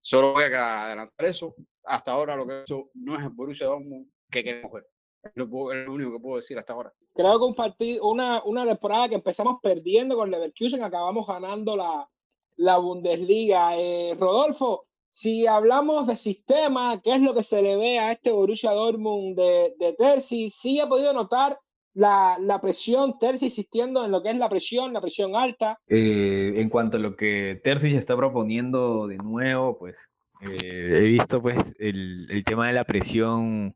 Solo 0.00 0.32
voy 0.32 0.44
a 0.44 0.84
adelantar 0.86 1.26
eso. 1.26 1.54
Hasta 1.84 2.12
ahora 2.12 2.36
lo 2.36 2.46
que 2.46 2.62
hecho 2.62 2.90
no 2.94 3.16
es 3.16 3.22
el 3.22 3.30
Borussia 3.30 3.66
Dortmund 3.66 4.10
que 4.30 4.44
queremos 4.44 4.72
ver. 4.72 4.86
Es 5.22 5.32
lo, 5.34 5.44
único 5.46 6.12
que 6.12 6.18
puedo 6.18 6.36
decir 6.36 6.58
hasta 6.58 6.72
ahora. 6.72 6.92
Creo 7.14 7.38
que 7.38 7.44
un 7.44 7.54
partido, 7.54 8.08
una, 8.08 8.42
una 8.44 8.64
temporada 8.64 9.08
que 9.08 9.14
empezamos 9.16 9.58
perdiendo 9.62 10.16
con 10.16 10.30
Leverkusen, 10.30 10.82
acabamos 10.82 11.26
ganando 11.26 11.76
la, 11.76 12.08
la 12.56 12.78
Bundesliga. 12.78 13.76
Eh, 13.76 14.14
Rodolfo, 14.18 14.86
si 15.08 15.46
hablamos 15.46 16.06
de 16.06 16.16
sistema, 16.16 17.00
¿qué 17.02 17.14
es 17.14 17.20
lo 17.20 17.34
que 17.34 17.42
se 17.42 17.62
le 17.62 17.76
ve 17.76 17.98
a 17.98 18.12
este 18.12 18.30
Borussia 18.30 18.70
Dortmund 18.72 19.36
de, 19.36 19.74
de 19.78 19.92
Terzi? 19.92 20.50
Sí 20.50 20.80
ha 20.80 20.88
podido 20.88 21.12
notar 21.12 21.58
la, 21.94 22.38
la, 22.40 22.60
presión, 22.60 23.18
Terzi 23.18 23.46
insistiendo 23.46 24.04
en 24.04 24.10
lo 24.10 24.22
que 24.22 24.30
es 24.30 24.36
la 24.36 24.48
presión, 24.48 24.92
la 24.92 25.00
presión 25.00 25.36
alta. 25.36 25.78
Eh, 25.86 26.54
en 26.56 26.68
cuanto 26.68 26.96
a 26.96 27.00
lo 27.00 27.16
que 27.16 27.60
Terzi 27.62 27.94
está 27.94 28.16
proponiendo 28.16 29.06
de 29.06 29.18
nuevo, 29.18 29.78
pues 29.78 29.98
eh, 30.40 31.00
he 31.02 31.04
visto 31.04 31.42
pues 31.42 31.58
el, 31.78 32.26
el 32.30 32.44
tema 32.44 32.66
de 32.66 32.72
la 32.72 32.84
presión 32.84 33.74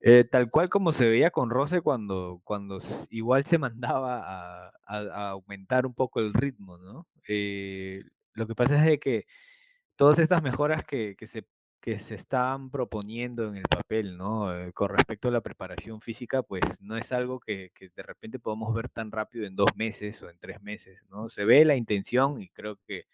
eh, 0.00 0.24
tal 0.30 0.50
cual 0.50 0.68
como 0.68 0.92
se 0.92 1.06
veía 1.06 1.30
con 1.30 1.50
Rose 1.50 1.80
cuando, 1.80 2.40
cuando 2.44 2.78
igual 3.10 3.44
se 3.44 3.58
mandaba 3.58 4.70
a, 4.86 5.30
aumentar 5.30 5.86
un 5.86 5.94
poco 5.94 6.20
el 6.20 6.32
ritmo, 6.34 6.78
¿no? 6.78 7.06
Eh, 7.28 8.02
lo 8.34 8.46
que 8.46 8.54
pasa 8.54 8.76
es 8.78 8.84
de 8.84 8.98
que 9.00 9.26
todas 9.96 10.18
estas 10.18 10.42
mejoras 10.42 10.84
que, 10.84 11.16
que, 11.18 11.26
se, 11.26 11.46
que 11.80 11.98
se 11.98 12.14
están 12.16 12.70
proponiendo 12.70 13.48
en 13.48 13.56
el 13.56 13.64
papel, 13.64 14.16
¿no? 14.18 14.54
Eh, 14.56 14.72
con 14.72 14.90
respecto 14.90 15.28
a 15.28 15.32
la 15.32 15.40
preparación 15.40 16.00
física, 16.00 16.42
pues 16.42 16.62
no 16.80 16.96
es 16.96 17.12
algo 17.12 17.40
que, 17.40 17.70
que, 17.74 17.90
de 17.90 18.02
repente 18.02 18.38
podamos 18.38 18.74
ver 18.74 18.88
tan 18.90 19.10
rápido 19.12 19.46
en 19.46 19.56
dos 19.56 19.74
meses 19.76 20.22
o 20.22 20.30
en 20.30 20.38
tres 20.38 20.62
meses, 20.62 21.00
¿no? 21.10 21.28
Se 21.28 21.44
ve 21.44 21.64
la 21.64 21.76
intención 21.76 22.40
y 22.42 22.48
creo 22.50 22.76
que 22.86 23.06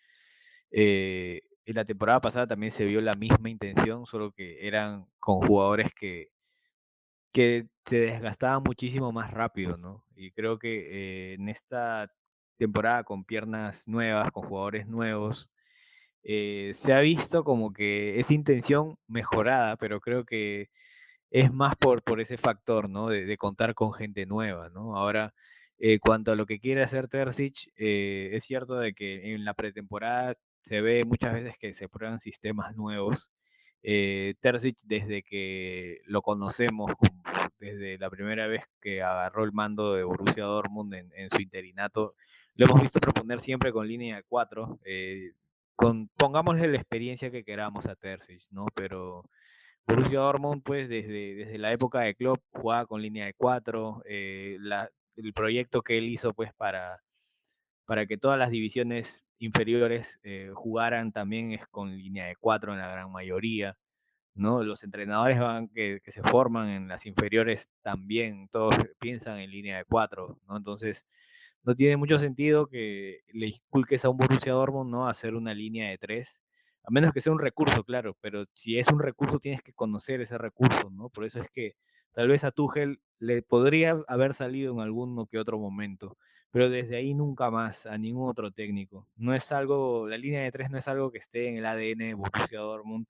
en 1.65 1.77
la 1.77 1.85
temporada 1.85 2.21
pasada 2.21 2.47
también 2.47 2.73
se 2.73 2.85
vio 2.85 3.01
la 3.01 3.15
misma 3.15 3.51
intención, 3.51 4.07
solo 4.07 4.33
que 4.33 4.67
eran 4.67 5.07
con 5.21 5.41
jugadores 5.47 5.93
que 5.95 6.32
que 7.33 7.67
se 7.87 7.97
desgastaba 7.99 8.61
muchísimo 8.61 9.13
más 9.13 9.33
rápido, 9.33 9.77
¿no? 9.77 10.05
Y 10.17 10.31
creo 10.33 10.59
que 10.59 11.33
eh, 11.33 11.35
en 11.35 11.49
esta 11.49 12.11
temporada 12.59 13.05
con 13.05 13.25
piernas 13.25 13.89
nuevas, 13.89 14.31
con 14.33 14.45
jugadores 14.49 14.87
nuevos, 14.87 15.51
eh, 16.25 16.73
se 16.77 16.93
ha 16.93 17.01
visto 17.01 17.45
como 17.45 17.73
que 17.73 18.21
esa 18.21 18.35
intención 18.35 18.97
mejorada, 19.09 19.77
pero 19.77 20.01
creo 20.01 20.25
que 20.25 20.71
es 21.31 21.53
más 21.53 21.77
por, 21.77 22.03
ese 22.21 22.37
factor, 22.39 22.89
¿no? 22.91 23.09
De, 23.09 23.37
contar 23.39 23.75
con 23.75 23.93
gente 23.95 24.27
nueva, 24.27 24.69
¿no? 24.71 24.97
Ahora, 24.97 25.35
eh, 25.79 25.99
cuanto 26.01 26.33
a 26.33 26.37
lo 26.37 26.47
que 26.47 26.61
quiere 26.61 26.83
hacer 26.83 27.09
Terzic, 27.09 27.73
es 27.77 28.45
cierto 28.45 28.77
de 28.77 28.95
que 28.95 29.35
en 29.35 29.45
la 29.45 29.55
pretemporada 29.55 30.37
se 30.65 30.81
ve 30.81 31.05
muchas 31.05 31.35
veces 31.35 31.57
que 31.59 31.75
se 31.75 31.89
prueban 31.89 32.21
sistemas 32.21 32.77
nuevos, 32.77 33.31
eh, 33.83 34.35
desde 34.85 35.23
que 35.23 36.01
lo 36.07 36.23
conocemos, 36.23 36.93
desde 37.59 37.99
la 37.99 38.11
primera 38.11 38.47
vez 38.47 38.65
que 38.81 39.03
agarró 39.03 39.45
el 39.45 39.53
mando 39.53 39.95
de 39.95 40.05
Borussia 40.05 40.45
Dortmund 40.45 40.95
en, 40.95 41.31
su 41.31 41.41
interinato, 41.41 42.15
lo 42.55 42.67
hemos 42.67 42.83
visto 42.83 43.01
proponer 43.01 43.41
siempre 43.41 43.73
con 43.73 43.87
línea 43.89 44.17
de 44.17 44.23
cuatro. 44.25 44.79
Eh, 44.85 45.33
pongámosle 46.17 46.69
la 46.69 46.77
experiencia 46.77 47.31
que 47.31 47.45
queramos 47.45 47.87
a 47.87 47.97
Terzic, 47.97 48.43
¿no? 48.51 48.67
Pero 48.75 49.25
Borussia 49.87 50.21
Dortmund, 50.21 50.63
pues 50.63 50.89
desde, 50.89 51.35
desde 51.35 51.59
la 51.59 51.73
época 51.73 52.01
de 52.01 52.15
Klopp, 52.15 52.41
jugaba 52.53 52.87
con 52.87 53.03
línea 53.03 53.27
de 53.27 53.35
cuatro. 53.35 54.03
Eh, 54.07 54.59
el 55.17 55.33
proyecto 55.33 55.83
que 55.83 55.99
él 55.99 56.09
hizo, 56.09 56.35
pues, 56.35 56.53
para, 56.55 57.03
para 57.87 58.07
que 58.07 58.17
todas 58.19 58.39
las 58.39 58.51
divisiones 58.51 59.23
inferiores 59.43 60.19
eh, 60.23 60.51
jugaran 60.55 61.13
también 61.13 61.53
es 61.53 61.67
con 61.67 61.97
línea 61.97 62.27
de 62.27 62.37
cuatro 62.37 62.73
en 62.73 62.79
la 62.79 62.89
gran 62.89 63.11
mayoría, 63.11 63.77
¿no? 64.35 64.63
Los 64.63 64.85
entrenadores 64.85 65.39
van, 65.41 65.69
que, 65.69 66.01
se 66.07 66.23
forman 66.23 66.69
en 66.71 66.89
las 66.89 67.07
inferiores 67.07 67.69
también, 67.83 68.49
todos 68.49 68.75
piensan 69.01 69.39
en 69.39 69.51
línea 69.51 69.79
de 69.79 69.85
cuatro, 69.85 70.39
¿no? 70.49 70.57
Entonces, 70.57 71.07
no 71.65 71.75
tiene 71.75 71.97
mucho 71.97 72.19
sentido 72.19 72.67
que 72.69 73.21
le 73.33 73.49
inculques 73.49 74.05
a 74.05 74.11
un 74.11 74.17
Borussia 74.19 74.53
Dortmund, 74.53 74.91
¿no? 74.91 75.09
Hacer 75.09 75.35
una 75.35 75.55
línea 75.55 75.91
de 75.91 75.99
tres, 75.99 76.41
a 76.85 76.91
menos 76.91 77.13
que 77.13 77.21
sea 77.21 77.33
un 77.33 77.41
recurso, 77.41 77.85
claro, 77.85 78.17
pero 78.21 78.47
si 78.55 78.79
es 78.79 78.89
un 78.89 79.01
recurso 79.01 79.39
tienes 79.39 79.63
que 79.63 79.73
conocer 79.73 80.21
ese 80.21 80.39
recurso, 80.39 80.91
¿no? 80.91 81.09
Por 81.11 81.25
eso 81.25 81.41
es 81.41 81.51
que 81.51 81.75
tal 82.13 82.29
vez 82.29 82.45
a 82.45 82.53
Tuchel 82.53 83.01
le 83.19 83.43
podría 83.43 84.03
haber 84.09 84.35
salido 84.35 84.73
en 84.75 84.81
alguno 84.81 85.27
que 85.27 85.39
otro 85.39 85.59
momento, 85.59 86.17
pero 86.53 86.71
desde 86.71 86.97
ahí 86.97 87.15
nunca 87.15 87.51
más 87.51 87.87
a 87.87 87.99
ningún 87.99 88.29
otro 88.29 88.53
técnico. 88.53 89.09
No 89.17 89.35
es 89.35 89.51
algo, 89.53 90.07
la 90.09 90.19
línea 90.19 90.43
de 90.43 90.53
tres 90.53 90.71
no 90.71 90.79
es 90.79 90.87
algo 90.89 91.11
que 91.11 91.19
esté 91.19 91.49
en 91.49 91.57
el 91.57 91.67
ADN 91.67 91.99
de 92.09 92.15
Borussia 92.15 92.61
Dortmund, 92.61 93.07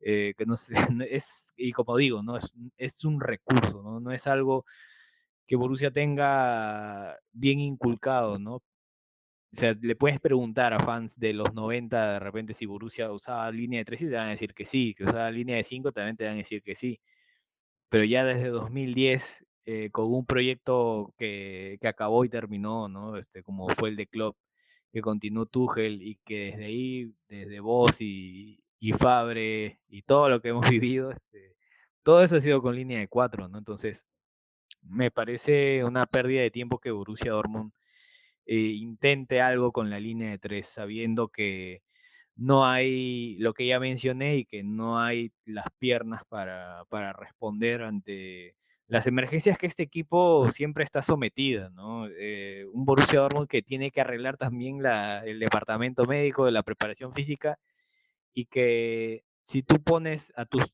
eh, 0.00 0.34
que 0.36 0.46
no 0.46 0.56
sé, 0.56 0.74
es, 1.10 1.26
y 1.56 1.72
como 1.72 1.96
digo, 1.96 2.22
no 2.22 2.36
es, 2.36 2.52
es 2.78 3.04
un 3.04 3.20
recurso, 3.20 3.82
¿no? 3.82 4.00
no 4.00 4.12
es 4.12 4.26
algo 4.26 4.66
que 5.46 5.56
Borussia 5.56 5.90
tenga 5.90 7.18
bien 7.32 7.60
inculcado, 7.60 8.38
¿no? 8.38 8.56
O 8.56 9.56
sea, 9.56 9.74
le 9.80 9.96
puedes 9.96 10.20
preguntar 10.20 10.74
a 10.74 10.80
fans 10.80 11.12
de 11.16 11.32
los 11.32 11.54
90 11.54 12.14
de 12.14 12.18
repente 12.18 12.54
si 12.54 12.66
Borussia 12.66 13.12
usaba 13.12 13.50
línea 13.52 13.80
de 13.80 13.84
3 13.86 14.02
y 14.02 14.06
te 14.06 14.14
van 14.14 14.28
a 14.28 14.30
decir 14.30 14.54
que 14.54 14.66
sí, 14.66 14.94
que 14.94 15.04
usaba 15.04 15.30
línea 15.30 15.56
de 15.56 15.64
5 15.64 15.92
también 15.92 16.16
te 16.16 16.24
van 16.24 16.34
a 16.34 16.36
decir 16.38 16.62
que 16.62 16.74
sí. 16.76 17.00
Pero 17.88 18.04
ya 18.04 18.24
desde 18.24 18.48
2010 18.48 19.22
eh, 19.66 19.90
con 19.90 20.12
un 20.12 20.26
proyecto 20.26 21.14
que, 21.18 21.78
que, 21.80 21.88
acabó 21.88 22.24
y 22.24 22.28
terminó, 22.28 22.88
¿no? 22.88 23.16
Este, 23.16 23.42
como 23.42 23.68
fue 23.70 23.90
el 23.90 23.96
de 23.96 24.06
Club, 24.06 24.36
que 24.92 25.00
continuó 25.00 25.46
Tuchel 25.46 26.02
y 26.02 26.16
que 26.24 26.46
desde 26.52 26.64
ahí, 26.66 27.12
desde 27.28 27.60
vos 27.60 28.00
y, 28.00 28.62
y 28.78 28.92
Fabre 28.92 29.80
y 29.88 30.02
todo 30.02 30.28
lo 30.28 30.40
que 30.40 30.50
hemos 30.50 30.62
vivido, 30.70 31.10
este, 31.12 31.56
todo 32.02 32.22
eso 32.22 32.36
ha 32.36 32.40
sido 32.40 32.62
con 32.62 32.76
línea 32.76 33.00
de 33.00 33.08
cuatro, 33.08 33.48
¿no? 33.48 33.58
Entonces, 33.58 34.04
me 34.82 35.10
parece 35.10 35.84
una 35.84 36.06
pérdida 36.06 36.42
de 36.42 36.50
tiempo 36.50 36.78
que 36.78 36.90
Borussia 36.90 37.32
Dortmund 37.32 37.72
eh, 38.46 38.56
intente 38.56 39.40
algo 39.40 39.72
con 39.72 39.90
la 39.90 40.00
línea 40.00 40.30
de 40.30 40.38
tres, 40.38 40.68
sabiendo 40.68 41.28
que 41.28 41.82
no 42.36 42.66
hay 42.66 43.36
lo 43.38 43.54
que 43.54 43.66
ya 43.66 43.80
mencioné 43.80 44.38
y 44.38 44.44
que 44.46 44.62
no 44.62 45.00
hay 45.00 45.32
las 45.46 45.66
piernas 45.78 46.22
para, 46.28 46.84
para 46.90 47.12
responder 47.14 47.82
ante 47.82 48.56
las 48.86 49.06
emergencias 49.06 49.58
que 49.58 49.66
este 49.66 49.82
equipo 49.82 50.50
siempre 50.50 50.84
está 50.84 51.02
sometida, 51.02 51.70
¿no? 51.70 52.06
Eh, 52.08 52.66
un 52.72 52.84
Borussia 52.84 53.20
Dortmund 53.20 53.48
que 53.48 53.62
tiene 53.62 53.90
que 53.90 54.00
arreglar 54.00 54.36
también 54.36 54.82
la, 54.82 55.24
el 55.24 55.38
departamento 55.38 56.04
médico 56.04 56.44
de 56.44 56.52
la 56.52 56.62
preparación 56.62 57.12
física 57.14 57.58
y 58.34 58.46
que 58.46 59.24
si 59.42 59.62
tú 59.62 59.82
pones 59.82 60.32
a 60.36 60.44
tus 60.46 60.64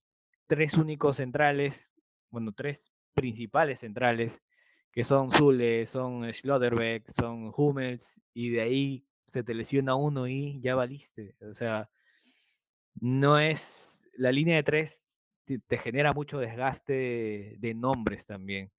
tres 0.47 0.75
únicos 0.75 1.17
centrales, 1.19 1.91
bueno, 2.31 2.53
tres 2.53 2.83
principales 3.15 3.81
centrales, 3.81 4.33
que 4.93 5.05
son 5.05 5.33
Zule, 5.33 5.87
son 5.87 6.33
Schlotterbeck, 6.33 7.13
son 7.17 7.53
Hummels, 7.57 8.03
y 8.35 8.51
de 8.51 8.61
ahí 8.63 9.05
se 9.29 9.43
te 9.45 9.55
lesiona 9.55 9.95
uno 9.95 10.27
y 10.27 10.61
ya 10.61 10.75
valiste. 10.75 11.37
O 11.43 11.55
sea, 11.55 11.89
no 13.01 13.39
es. 13.39 13.61
La 14.15 14.33
línea 14.33 14.57
de 14.57 14.63
tres 14.65 15.00
te, 15.59 15.79
genera 15.79 16.13
mucho 16.13 16.39
desgaste 16.39 17.57
de, 17.59 17.75
nombres 17.75 18.27
también. 18.27 18.71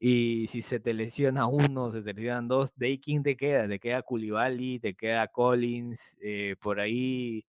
Y 0.00 0.46
si 0.48 0.62
se 0.62 0.80
te 0.80 0.94
lesiona 0.94 1.46
uno, 1.46 1.92
se 1.92 2.02
te 2.02 2.14
lesionan 2.14 2.48
dos, 2.48 2.72
¿de 2.76 2.86
ahí 2.88 3.00
quién 3.00 3.22
te 3.22 3.36
queda? 3.36 3.68
Te 3.68 3.80
queda 3.80 4.02
Koulibaly, 4.02 4.78
te 4.80 4.94
queda 4.94 5.28
Collins, 5.28 6.00
eh, 6.22 6.56
por 6.60 6.80
ahí 6.80 7.44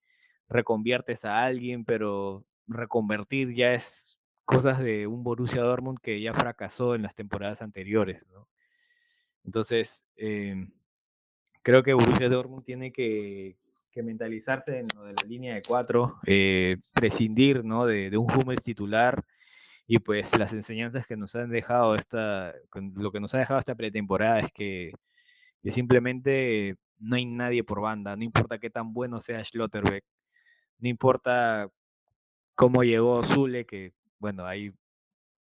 reconviertes 0.49 1.25
a 1.25 1.43
alguien, 1.45 1.86
pero 1.86 2.45
reconvertir 2.67 3.54
ya 3.56 3.73
es 3.73 4.17
cosas 4.45 4.80
de 4.80 5.08
un 5.08 5.23
Borussia 5.23 5.62
Dortmund 5.62 5.99
que 6.02 6.21
ya 6.21 6.34
fracasó 6.34 6.95
en 6.95 7.04
las 7.04 7.15
temporadas 7.15 7.62
anteriores. 7.62 8.25
¿no? 8.32 8.47
Entonces, 9.45 10.04
em, 10.15 10.71
creo 11.62 11.84
que 11.84 11.93
Borussia 11.93 12.30
Dortmund 12.30 12.65
tiene 12.65 12.91
que, 12.91 13.58
mentalizarse 14.04 14.80
en 14.80 14.88
lo 14.95 15.04
de 15.04 15.13
la 15.13 15.28
línea 15.28 15.56
de 15.56 15.62
cuatro, 15.62 16.17
eh, 16.25 16.78
prescindir 16.93 17.63
¿no? 17.63 17.86
de, 17.86 18.15
un 18.17 18.32
Hummels 18.32 18.63
titular 18.63 19.23
y 19.88 19.99
pues 19.99 20.38
las 20.38 20.54
enseñanzas 20.54 21.06
que 21.08 21.17
nos 21.17 21.36
han 21.36 21.49
dejado 21.49 21.95
esta, 21.95 22.54
lo 22.95 23.12
que 23.12 23.19
nos 23.19 23.34
ha 23.34 23.39
dejado 23.39 23.60
esta 23.60 23.75
pretemporada 23.75 24.39
es 24.39 24.52
que, 24.52 24.93
que 25.63 25.71
simplemente 25.71 26.75
no 26.99 27.15
hay 27.15 27.25
nadie 27.25 27.63
por 27.63 27.82
banda, 27.82 28.15
no 28.15 28.23
importa 28.23 28.60
qué 28.60 28.69
tan 28.69 28.93
bueno 28.93 29.19
sea 29.21 29.43
Schlotterbeck, 29.43 30.04
no 30.80 30.89
importa 30.89 31.69
cómo 32.56 32.84
llegó 32.84 33.23
Zule, 33.23 33.65
que 33.65 33.93
bueno, 34.19 34.45
hay 34.45 34.71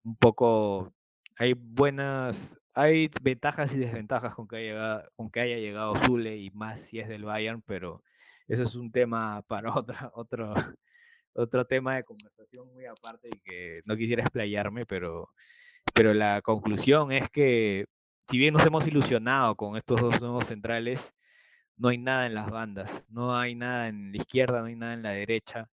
un 0.04 0.16
poco, 0.18 0.94
hay 1.38 1.54
buenas 1.54 2.60
hay 2.74 3.10
ventajas 3.22 3.74
y 3.74 3.78
desventajas 3.78 4.34
con 4.34 4.48
que 4.48 4.58
haya 4.58 5.08
con 5.16 5.30
que 5.30 5.42
haya 5.42 5.58
llegado 5.58 5.96
Zule 5.98 6.38
y 6.38 6.50
más 6.52 6.82
si 6.82 7.00
es 7.00 7.08
del 7.08 7.26
Bayern, 7.26 7.62
pero 7.62 8.02
eso 8.54 8.64
es 8.64 8.76
un 8.76 8.92
tema 8.92 9.42
para 9.48 9.74
otra, 9.76 10.12
otro, 10.14 10.54
otro 11.34 11.66
tema 11.66 11.96
de 11.96 12.04
conversación 12.04 12.72
muy 12.74 12.86
aparte 12.86 13.30
y 13.30 13.40
que 13.40 13.82
no 13.86 13.98
quisiera 13.98 14.24
explayarme, 14.24 14.86
pero, 14.86 15.30
pero 15.94 16.14
la 16.14 16.42
conclusión 16.42 17.12
es 17.12 17.30
que 17.30 17.86
si 18.30 18.38
bien 18.38 18.54
nos 18.54 18.66
hemos 18.66 18.88
ilusionado 18.88 19.56
con 19.56 19.78
estos 19.78 20.00
dos 20.02 20.22
nuevos 20.22 20.48
centrales, 20.48 21.14
no 21.78 21.90
hay 21.90 21.98
nada 21.98 22.28
en 22.28 22.36
las 22.36 22.50
bandas, 22.50 23.06
no 23.10 23.38
hay 23.38 23.56
nada 23.56 23.88
en 23.90 24.12
la 24.12 24.18
izquierda, 24.18 24.62
no 24.62 24.68
hay 24.68 24.76
nada 24.76 24.94
en 24.94 25.04
la 25.04 25.12
derecha. 25.12 25.70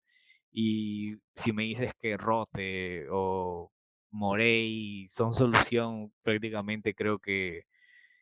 Y 0.52 1.18
si 1.36 1.54
me 1.54 1.64
dices 1.64 1.94
que 2.00 2.18
Rote 2.18 3.08
o 3.12 3.72
Morey 4.12 5.08
son 5.10 5.34
solución 5.34 6.12
prácticamente 6.24 6.94
creo 6.96 7.20
que 7.20 7.66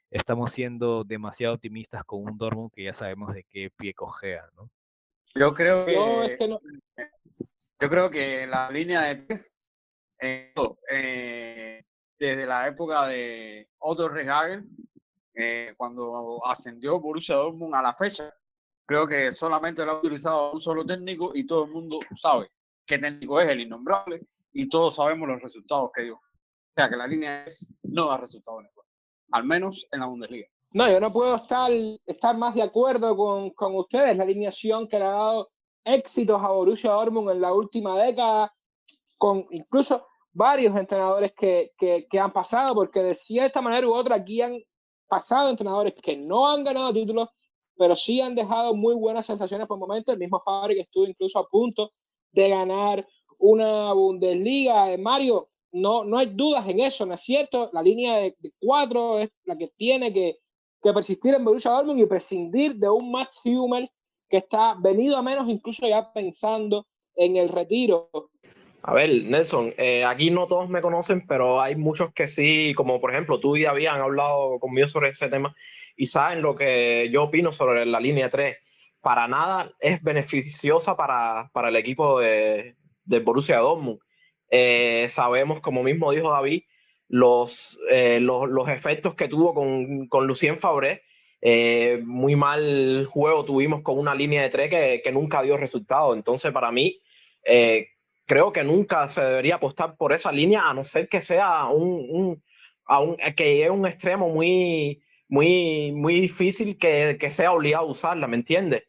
estamos 0.09 0.51
siendo 0.51 1.03
demasiado 1.03 1.55
optimistas 1.55 2.03
con 2.03 2.23
un 2.23 2.37
Dortmund 2.37 2.71
que 2.73 2.83
ya 2.83 2.93
sabemos 2.93 3.33
de 3.33 3.43
qué 3.43 3.69
pie 3.75 3.93
cojea, 3.93 4.43
¿no? 4.55 4.69
Yo 5.35 5.53
creo 5.53 5.85
que, 5.85 6.37
yo 7.79 7.89
creo 7.89 8.09
que 8.09 8.47
la 8.47 8.71
línea 8.71 9.01
de 9.01 9.15
tres 9.17 9.57
eh, 10.19 10.53
eh, 10.89 11.83
desde 12.17 12.45
la 12.47 12.67
época 12.67 13.07
de 13.07 13.69
Otto 13.77 14.09
Rehagel 14.09 14.65
eh, 15.35 15.73
cuando 15.77 16.43
ascendió 16.45 16.99
Borussia 16.99 17.35
Dortmund 17.35 17.75
a 17.75 17.83
la 17.83 17.93
fecha 17.93 18.33
creo 18.87 19.05
que 19.05 19.31
solamente 19.31 19.85
lo 19.85 19.91
ha 19.91 19.99
utilizado 19.99 20.53
un 20.53 20.61
solo 20.61 20.85
técnico 20.85 21.31
y 21.35 21.45
todo 21.45 21.65
el 21.65 21.71
mundo 21.71 21.99
sabe 22.15 22.49
qué 22.85 22.97
técnico 22.97 23.39
es 23.39 23.49
el 23.49 23.61
innombrable 23.61 24.25
y 24.53 24.67
todos 24.67 24.95
sabemos 24.95 25.27
los 25.27 25.41
resultados 25.41 25.91
que 25.93 26.03
dio. 26.03 26.15
O 26.15 26.21
sea, 26.75 26.89
que 26.89 26.95
la 26.95 27.05
línea 27.05 27.45
es 27.45 27.71
no 27.83 28.07
da 28.07 28.17
resultados 28.17 28.63
al 29.31 29.43
menos 29.43 29.85
en 29.91 29.99
la 29.99 30.07
Bundesliga. 30.07 30.47
No, 30.71 30.89
yo 30.91 30.99
no 30.99 31.11
puedo 31.11 31.35
estar, 31.35 31.71
estar 32.05 32.37
más 32.37 32.53
de 32.53 32.61
acuerdo 32.61 33.15
con, 33.15 33.51
con 33.51 33.75
ustedes. 33.75 34.17
La 34.17 34.23
alineación 34.23 34.87
que 34.87 34.99
le 34.99 35.05
ha 35.05 35.11
dado 35.11 35.49
éxitos 35.83 36.41
a 36.41 36.49
Borussia 36.49 36.91
Dortmund 36.91 37.31
en 37.31 37.41
la 37.41 37.53
última 37.53 38.01
década, 38.01 38.53
con 39.17 39.45
incluso 39.51 40.05
varios 40.33 40.75
entrenadores 40.75 41.33
que, 41.33 41.71
que, 41.77 42.19
han 42.19 42.31
pasado, 42.31 42.75
porque 42.75 43.01
de 43.01 43.15
cierta 43.15 43.61
manera 43.61 43.87
u 43.87 43.93
otra 43.93 44.17
aquí 44.17 44.41
han 44.41 44.59
pasado 45.07 45.49
entrenadores 45.49 45.95
que 45.95 46.17
no 46.17 46.47
han 46.47 46.63
ganado 46.63 46.93
títulos, 46.93 47.29
pero 47.75 47.95
sí 47.95 48.19
han 48.21 48.35
dejado 48.35 48.75
muy 48.75 48.93
buenas 48.93 49.25
sensaciones 49.25 49.67
por 49.67 49.79
momentos. 49.79 50.13
El 50.13 50.19
mismo 50.19 50.41
Fabri 50.43 50.75
que 50.75 50.81
estuvo 50.81 51.07
incluso 51.07 51.39
a 51.39 51.47
punto 51.47 51.91
de 52.31 52.49
ganar 52.49 53.07
una 53.39 53.93
Bundesliga. 53.93 54.91
Eh, 54.91 54.97
Mario, 54.97 55.49
no, 55.71 56.03
no 56.03 56.17
hay 56.17 56.27
dudas 56.27 56.67
en 56.67 56.79
eso, 56.79 57.05
¿no 57.05 57.13
es 57.13 57.21
cierto? 57.21 57.69
La 57.73 57.81
línea 57.81 58.17
de, 58.17 58.35
cuatro 58.59 59.19
es 59.19 59.29
la 59.45 59.57
que 59.57 59.69
tiene 59.75 60.13
que, 60.13 60.37
que, 60.81 60.93
persistir 60.93 61.33
en 61.33 61.43
Borussia 61.45 61.71
Dortmund 61.71 61.99
y 61.99 62.05
prescindir 62.05 62.75
de 62.75 62.89
un 62.89 63.11
Max 63.11 63.39
Hummel 63.43 63.89
que 64.29 64.37
está 64.37 64.75
venido 64.79 65.17
a 65.17 65.21
menos, 65.21 65.47
incluso 65.49 65.87
ya 65.87 66.11
pensando 66.11 66.87
en 67.15 67.37
el 67.37 67.49
retiro. 67.49 68.09
A 68.83 68.93
ver, 68.93 69.25
Nelson, 69.25 69.73
eh, 69.77 70.05
aquí 70.05 70.29
no 70.29 70.47
todos 70.47 70.69
me 70.69 70.81
conocen, 70.81 71.25
pero 71.27 71.59
hay 71.59 71.75
muchos 71.75 72.13
que 72.13 72.27
sí, 72.27 72.73
como 72.75 73.01
por 73.01 73.11
ejemplo 73.11 73.39
tú 73.39 73.57
y 73.57 73.65
han 73.65 74.01
hablado 74.01 74.59
conmigo 74.59 74.87
sobre 74.87 75.09
ese 75.09 75.27
tema 75.27 75.53
y 75.97 76.05
saben 76.07 76.41
lo 76.41 76.55
que 76.55 77.09
yo 77.11 77.23
opino 77.23 77.51
sobre 77.51 77.85
la 77.85 77.99
línea 77.99 78.29
3. 78.29 78.55
Para 79.01 79.27
nada 79.27 79.73
es 79.79 80.01
beneficiosa 80.01 80.95
para, 80.95 81.49
para 81.53 81.69
el 81.69 81.75
equipo 81.75 82.19
de, 82.19 82.77
de 83.03 83.19
Borussia 83.19 83.57
Dortmund. 83.57 83.99
Eh, 84.49 85.07
sabemos, 85.09 85.61
como 85.61 85.83
mismo 85.83 86.11
dijo 86.11 86.31
David, 86.31 86.63
los, 87.09 87.77
eh, 87.89 88.19
los, 88.19 88.49
los, 88.49 88.69
efectos 88.69 89.15
que 89.15 89.27
tuvo 89.27 89.53
con, 89.53 90.07
con 90.07 90.27
Lucien 90.27 90.57
Fabré. 90.57 91.03
Eh, 91.41 92.01
muy 92.03 92.35
mal 92.35 93.05
juego 93.05 93.45
tuvimos 93.45 93.81
con 93.83 93.99
una 93.99 94.15
línea 94.15 94.41
de 94.41 94.49
tres 94.49 94.69
que, 94.69 95.01
que 95.03 95.11
nunca 95.11 95.41
dio 95.41 95.57
resultado. 95.57 96.13
Entonces, 96.13 96.51
para 96.51 96.71
mí, 96.71 97.01
creo 98.25 98.51
que 98.51 98.63
nunca 98.63 99.07
se 99.09 99.21
debería 99.21 99.55
apostar 99.55 99.95
por 99.95 100.13
esa 100.13 100.31
línea, 100.31 100.69
a 100.69 100.73
no 100.73 100.83
ser 100.83 101.07
que 101.07 101.21
sea 101.21 101.65
un, 101.67 102.41
un, 102.89 103.17
que 103.35 103.55
llegue 103.55 103.69
un 103.69 103.85
extremo 103.85 104.29
muy, 104.29 105.01
muy, 105.29 105.91
muy 105.93 106.21
difícil 106.21 106.77
que, 106.77 107.17
que 107.19 107.31
sea 107.31 107.53
obligado 107.53 107.85
a 107.87 107.91
usarla, 107.91 108.27
¿me 108.27 108.37
entiendes? 108.37 108.83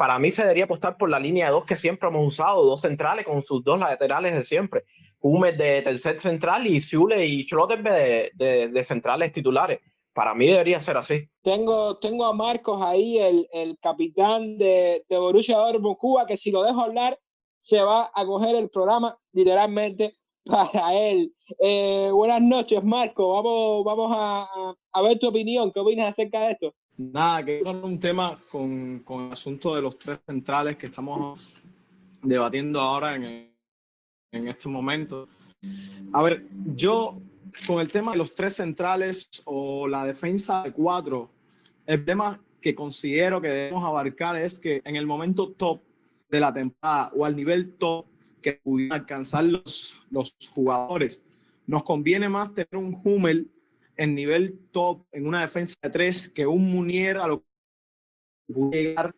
Para 0.00 0.18
mí 0.18 0.30
se 0.30 0.40
debería 0.40 0.64
apostar 0.64 0.96
por 0.96 1.10
la 1.10 1.20
línea 1.20 1.44
de 1.44 1.52
dos 1.52 1.66
que 1.66 1.76
siempre 1.76 2.08
hemos 2.08 2.26
usado, 2.26 2.64
dos 2.64 2.80
centrales 2.80 3.26
con 3.26 3.42
sus 3.42 3.62
dos 3.62 3.78
laterales 3.78 4.32
de 4.32 4.46
siempre. 4.46 4.84
Humes 5.20 5.58
de 5.58 5.82
tercer 5.82 6.18
central 6.22 6.66
y 6.66 6.80
Zule 6.80 7.26
y 7.26 7.42
Schlotterbeck 7.42 8.32
de, 8.32 8.68
de, 8.68 8.84
centrales 8.84 9.30
titulares. 9.30 9.78
Para 10.14 10.34
mí 10.34 10.46
debería 10.46 10.80
ser 10.80 10.96
así. 10.96 11.28
Tengo, 11.42 11.98
tengo 11.98 12.24
a 12.24 12.32
Marcos 12.32 12.80
ahí, 12.82 13.18
el, 13.18 13.46
el 13.52 13.78
capitán 13.78 14.56
de, 14.56 15.04
de 15.06 15.18
Borussia 15.18 15.58
Dortmund 15.58 15.98
Cuba, 15.98 16.24
que 16.24 16.38
si 16.38 16.50
lo 16.50 16.62
dejo 16.62 16.80
hablar, 16.80 17.18
se 17.58 17.82
va 17.82 18.10
a 18.14 18.24
coger 18.24 18.56
el 18.56 18.70
programa 18.70 19.18
literalmente 19.32 20.14
para 20.46 20.94
él. 20.94 21.34
Eh, 21.58 22.08
buenas 22.10 22.40
noches, 22.40 22.82
Marco. 22.82 23.34
Vamos, 23.34 23.84
vamos 23.84 24.12
a, 24.16 24.74
a, 24.92 25.02
ver 25.02 25.18
tu 25.18 25.28
opinión. 25.28 25.70
¿Qué 25.70 25.80
opinas 25.80 26.08
acerca 26.08 26.40
de 26.40 26.52
esto? 26.52 26.74
Nada, 26.96 27.44
que 27.44 27.60
con 27.62 27.82
un 27.82 27.98
tema 27.98 28.36
con, 28.50 29.00
con, 29.00 29.26
el 29.26 29.32
asunto 29.32 29.74
de 29.74 29.82
los 29.82 29.98
tres 29.98 30.20
centrales 30.26 30.76
que 30.76 30.86
estamos 30.86 31.56
debatiendo 32.22 32.80
ahora 32.80 33.14
en, 33.14 33.50
en 34.32 34.48
este 34.48 34.68
momento. 34.68 35.28
A 36.12 36.22
ver, 36.22 36.46
yo 36.74 37.20
con 37.66 37.80
el 37.80 37.90
tema 37.90 38.12
de 38.12 38.18
los 38.18 38.34
tres 38.34 38.56
centrales 38.56 39.30
o 39.44 39.88
la 39.88 40.04
defensa 40.04 40.62
de 40.62 40.72
cuatro, 40.72 41.30
el 41.86 42.04
tema 42.04 42.40
que 42.60 42.74
considero 42.74 43.40
que 43.40 43.48
debemos 43.48 43.84
abarcar 43.84 44.36
es 44.36 44.58
que 44.58 44.82
en 44.84 44.96
el 44.96 45.06
momento 45.06 45.50
top 45.50 45.80
de 46.28 46.40
la 46.40 46.52
temporada 46.52 47.10
o 47.16 47.24
al 47.24 47.34
nivel 47.34 47.74
top 47.74 48.06
que 48.40 48.54
pudieran 48.54 49.00
alcanzar 49.00 49.44
los, 49.44 49.96
los 50.10 50.36
jugadores, 50.54 51.24
nos 51.66 51.82
conviene 51.82 52.28
más 52.28 52.54
tener 52.54 52.76
un 52.76 52.98
Hummel 53.02 53.50
en 54.00 54.14
nivel 54.14 54.58
top 54.72 55.04
en 55.12 55.26
una 55.26 55.42
defensa 55.42 55.76
de 55.82 55.90
tres 55.90 56.30
que 56.30 56.46
un 56.46 56.72
Munier 56.72 57.18
a 57.18 57.26
lo 57.26 57.40
que 57.42 58.54
puede 58.54 58.82
llegar 58.82 59.14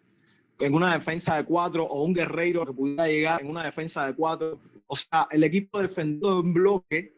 en 0.58 0.74
una 0.74 0.92
defensa 0.92 1.36
de 1.36 1.44
cuatro 1.44 1.84
o 1.84 2.02
un 2.02 2.12
guerreiro 2.12 2.66
que 2.66 2.72
pudiera 2.72 3.06
llegar 3.06 3.40
en 3.40 3.48
una 3.48 3.62
defensa 3.62 4.04
de 4.04 4.14
cuatro. 4.16 4.58
O 4.88 4.96
sea, 4.96 5.28
el 5.30 5.44
equipo 5.44 5.80
defendido 5.80 6.40
en 6.40 6.52
bloque 6.52 7.14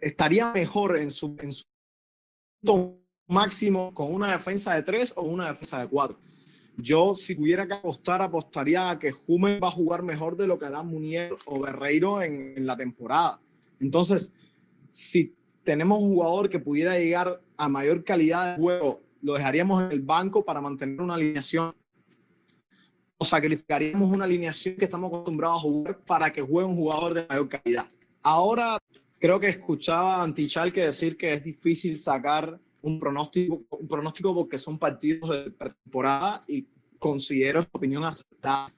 estaría 0.00 0.52
mejor 0.52 0.98
en 0.98 1.10
su, 1.10 1.34
en 1.40 1.50
su 1.50 3.00
máximo 3.26 3.94
con 3.94 4.12
una 4.12 4.32
defensa 4.32 4.74
de 4.74 4.82
tres 4.82 5.14
o 5.16 5.22
una 5.22 5.48
defensa 5.48 5.80
de 5.80 5.88
cuatro. 5.88 6.18
Yo, 6.76 7.14
si 7.14 7.36
tuviera 7.36 7.66
que 7.66 7.72
apostar, 7.72 8.20
apostaría 8.20 8.90
a 8.90 8.98
que 8.98 9.14
Hummel 9.26 9.64
va 9.64 9.68
a 9.68 9.72
jugar 9.72 10.02
mejor 10.02 10.36
de 10.36 10.46
lo 10.46 10.58
que 10.58 10.66
hará 10.66 10.82
Munier 10.82 11.34
o 11.46 11.58
Guerreiro 11.62 12.20
en, 12.20 12.52
en 12.54 12.66
la 12.66 12.76
temporada. 12.76 13.40
Entonces, 13.80 14.34
si 14.88 15.37
tenemos 15.68 16.00
un 16.00 16.14
jugador 16.14 16.48
que 16.48 16.58
pudiera 16.58 16.98
llegar 16.98 17.42
a 17.58 17.68
mayor 17.68 18.02
calidad 18.02 18.56
de 18.56 18.62
juego, 18.62 19.02
lo 19.20 19.34
dejaríamos 19.34 19.82
en 19.82 19.92
el 19.92 20.00
banco 20.00 20.42
para 20.42 20.62
mantener 20.62 20.98
una 20.98 21.12
alineación. 21.12 21.76
O 23.18 23.24
sacrificaríamos 23.26 24.10
una 24.10 24.24
alineación 24.24 24.76
que 24.76 24.86
estamos 24.86 25.10
acostumbrados 25.10 25.58
a 25.58 25.60
jugar 25.60 26.00
para 26.06 26.32
que 26.32 26.40
juegue 26.40 26.70
un 26.70 26.76
jugador 26.76 27.12
de 27.12 27.26
mayor 27.28 27.50
calidad. 27.50 27.86
Ahora, 28.22 28.78
creo 29.20 29.38
que 29.38 29.50
escuchaba 29.50 30.16
a 30.16 30.22
Antichal 30.22 30.72
que 30.72 30.84
decir 30.84 31.18
que 31.18 31.34
es 31.34 31.44
difícil 31.44 32.00
sacar 32.00 32.58
un 32.80 32.98
pronóstico, 32.98 33.62
un 33.68 33.88
pronóstico 33.88 34.34
porque 34.34 34.56
son 34.56 34.78
partidos 34.78 35.28
de 35.28 35.50
temporada 35.50 36.42
y 36.48 36.66
considero 36.98 37.60
su 37.60 37.68
opinión 37.72 38.04
aceptada. 38.04 38.72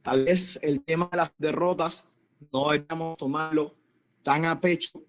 Tal 0.00 0.26
vez 0.26 0.60
el 0.62 0.80
tema 0.84 1.08
de 1.10 1.16
las 1.16 1.32
derrotas 1.38 2.16
no 2.52 2.70
deberíamos 2.70 3.16
tomarlo 3.16 3.74
tan 4.22 4.44
a 4.44 4.60
pecho 4.60 5.02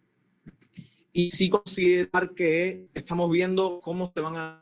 y 1.18 1.32
sí 1.32 1.50
considerar 1.50 2.34
que 2.34 2.90
estamos 2.94 3.32
viendo 3.32 3.80
cómo 3.80 4.12
se 4.14 4.20
van 4.20 4.36
a, 4.36 4.62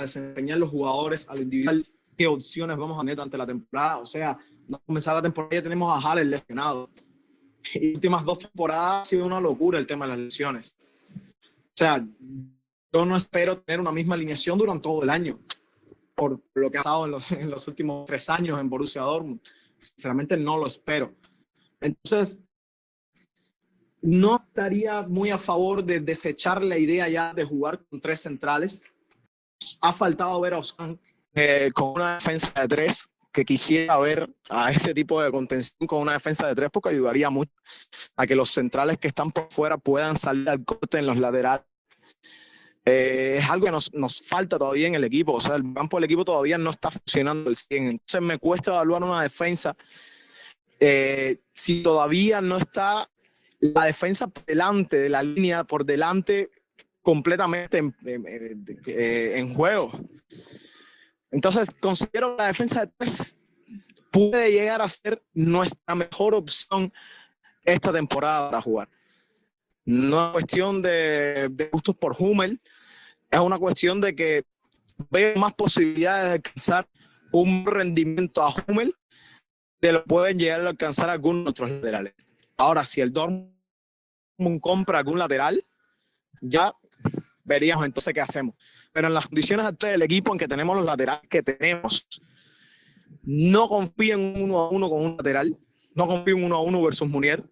desempeñar 0.00 0.56
los 0.56 0.70
jugadores 0.70 1.28
al 1.28 1.42
individual, 1.42 1.86
qué 2.16 2.26
opciones 2.26 2.74
vamos 2.78 2.96
a 2.96 3.00
tener 3.00 3.16
durante 3.16 3.36
la 3.36 3.46
temporada. 3.46 3.98
O 3.98 4.06
sea, 4.06 4.38
no 4.66 4.80
comenzar 4.86 5.14
la 5.14 5.20
temporada 5.20 5.56
ya 5.56 5.62
tenemos 5.62 5.94
a 5.94 6.00
Haller 6.00 6.26
lesionado. 6.26 6.88
Y 7.74 7.96
últimas 7.96 8.24
dos 8.24 8.38
temporadas 8.38 9.02
ha 9.02 9.04
sido 9.04 9.26
una 9.26 9.42
locura 9.42 9.78
el 9.78 9.86
tema 9.86 10.06
de 10.06 10.12
las 10.12 10.18
lesiones. 10.18 10.78
O 11.44 11.76
sea, 11.76 12.02
yo 12.90 13.04
no 13.04 13.14
espero 13.14 13.60
tener 13.60 13.78
una 13.78 13.92
misma 13.92 14.14
alineación 14.14 14.56
durante 14.56 14.84
todo 14.84 15.02
el 15.02 15.10
año, 15.10 15.38
por 16.14 16.42
lo 16.54 16.70
que 16.70 16.78
ha 16.78 16.80
estado 16.80 17.04
en 17.04 17.10
los, 17.10 17.30
en 17.32 17.50
los 17.50 17.68
últimos 17.68 18.06
tres 18.06 18.30
años 18.30 18.58
en 18.58 18.70
Borussia 18.70 19.02
Dortmund. 19.02 19.42
Sinceramente 19.76 20.38
no 20.38 20.56
lo 20.56 20.66
espero. 20.66 21.14
Entonces, 21.82 22.38
no 24.02 24.44
estaría 24.46 25.02
muy 25.02 25.30
a 25.30 25.38
favor 25.38 25.84
de 25.84 26.00
desechar 26.00 26.62
la 26.62 26.78
idea 26.78 27.08
ya 27.08 27.34
de 27.34 27.44
jugar 27.44 27.80
con 27.88 28.00
tres 28.00 28.20
centrales. 28.20 28.84
Ha 29.80 29.92
faltado 29.92 30.40
ver 30.40 30.54
a 30.54 30.58
Osman 30.58 30.98
eh, 31.34 31.70
con 31.74 31.92
una 31.92 32.14
defensa 32.14 32.52
de 32.60 32.68
tres, 32.68 33.08
que 33.32 33.44
quisiera 33.44 33.98
ver 33.98 34.28
a 34.50 34.70
ese 34.70 34.94
tipo 34.94 35.22
de 35.22 35.30
contención 35.30 35.86
con 35.86 36.00
una 36.00 36.14
defensa 36.14 36.46
de 36.46 36.54
tres, 36.54 36.70
porque 36.72 36.90
ayudaría 36.90 37.30
mucho 37.30 37.52
a 38.16 38.26
que 38.26 38.34
los 38.34 38.50
centrales 38.50 38.98
que 38.98 39.08
están 39.08 39.30
por 39.30 39.48
fuera 39.50 39.78
puedan 39.78 40.16
salir 40.16 40.48
al 40.48 40.64
corte 40.64 40.98
en 40.98 41.06
los 41.06 41.18
laterales 41.18 41.64
eh, 42.90 43.36
es 43.38 43.50
algo 43.50 43.66
que 43.66 43.98
nos, 43.98 44.22
falta 44.22 44.58
todavía 44.58 44.86
en 44.86 44.94
el 44.94 45.04
equipo. 45.04 45.34
O 45.34 45.40
sea, 45.40 45.56
el 45.56 45.74
campo 45.74 45.98
del 45.98 46.04
equipo 46.04 46.24
todavía 46.24 46.56
no 46.56 46.70
está 46.70 46.90
funcionando 46.90 47.50
al 47.50 47.56
100. 47.56 47.88
Entonces 47.88 48.20
me 48.22 48.38
cuesta 48.38 48.70
evaluar 48.70 49.04
una 49.04 49.22
defensa 49.22 49.76
eh, 50.80 51.38
si 51.52 51.82
todavía 51.82 52.40
no 52.40 52.56
está 52.56 53.10
la 53.60 53.84
defensa 53.84 54.30
delante 54.46 54.98
de 54.98 55.08
la 55.08 55.22
línea, 55.22 55.64
por 55.64 55.84
delante 55.84 56.50
completamente 57.02 57.78
en, 57.78 57.94
en 58.04 59.54
juego. 59.54 59.92
Entonces 61.30 61.68
considero 61.80 62.36
la 62.36 62.46
defensa 62.46 62.86
de 62.86 62.92
tres 62.96 63.36
puede 64.10 64.52
llegar 64.52 64.82
a 64.82 64.88
ser 64.88 65.22
nuestra 65.34 65.94
mejor 65.94 66.34
opción 66.34 66.92
esta 67.64 67.92
temporada 67.92 68.50
para 68.50 68.62
jugar. 68.62 68.88
No 69.84 70.26
es 70.26 70.32
cuestión 70.32 70.82
de, 70.82 71.68
gustos 71.72 71.96
por 71.96 72.14
Hummel, 72.18 72.60
es 73.30 73.40
una 73.40 73.58
cuestión 73.58 74.00
de 74.00 74.14
que 74.14 74.42
veo 75.10 75.36
más 75.36 75.54
posibilidades 75.54 76.28
de 76.28 76.32
alcanzar 76.34 76.88
un 77.32 77.64
rendimiento 77.66 78.42
a 78.42 78.52
Hummel 78.52 78.94
de 79.80 79.92
lo 79.92 80.04
pueden 80.04 80.38
llegar 80.38 80.60
a 80.62 80.70
alcanzar 80.70 81.08
algunos 81.08 81.48
otros 81.48 81.70
laterales. 81.70 82.14
Ahora, 82.58 82.84
si 82.84 83.00
el 83.00 83.12
Dortmund 83.12 84.60
compra 84.60 84.98
algún 84.98 85.18
lateral, 85.18 85.64
ya 86.40 86.72
veríamos 87.44 87.86
entonces 87.86 88.12
qué 88.12 88.20
hacemos. 88.20 88.54
Pero 88.92 89.08
en 89.08 89.14
las 89.14 89.26
condiciones 89.26 89.66
actuales 89.66 89.94
del 89.94 90.02
equipo 90.02 90.32
en 90.32 90.38
que 90.38 90.48
tenemos 90.48 90.76
los 90.76 90.84
laterales 90.84 91.28
que 91.28 91.42
tenemos, 91.42 92.06
no 93.22 93.68
confío 93.68 94.14
en 94.14 94.42
uno 94.42 94.60
a 94.60 94.70
uno 94.70 94.90
con 94.90 95.02
un 95.02 95.16
lateral, 95.16 95.56
no 95.94 96.06
confío 96.06 96.36
en 96.36 96.44
uno 96.44 96.56
a 96.56 96.62
uno 96.62 96.82
versus 96.82 97.08
Munier 97.08 97.42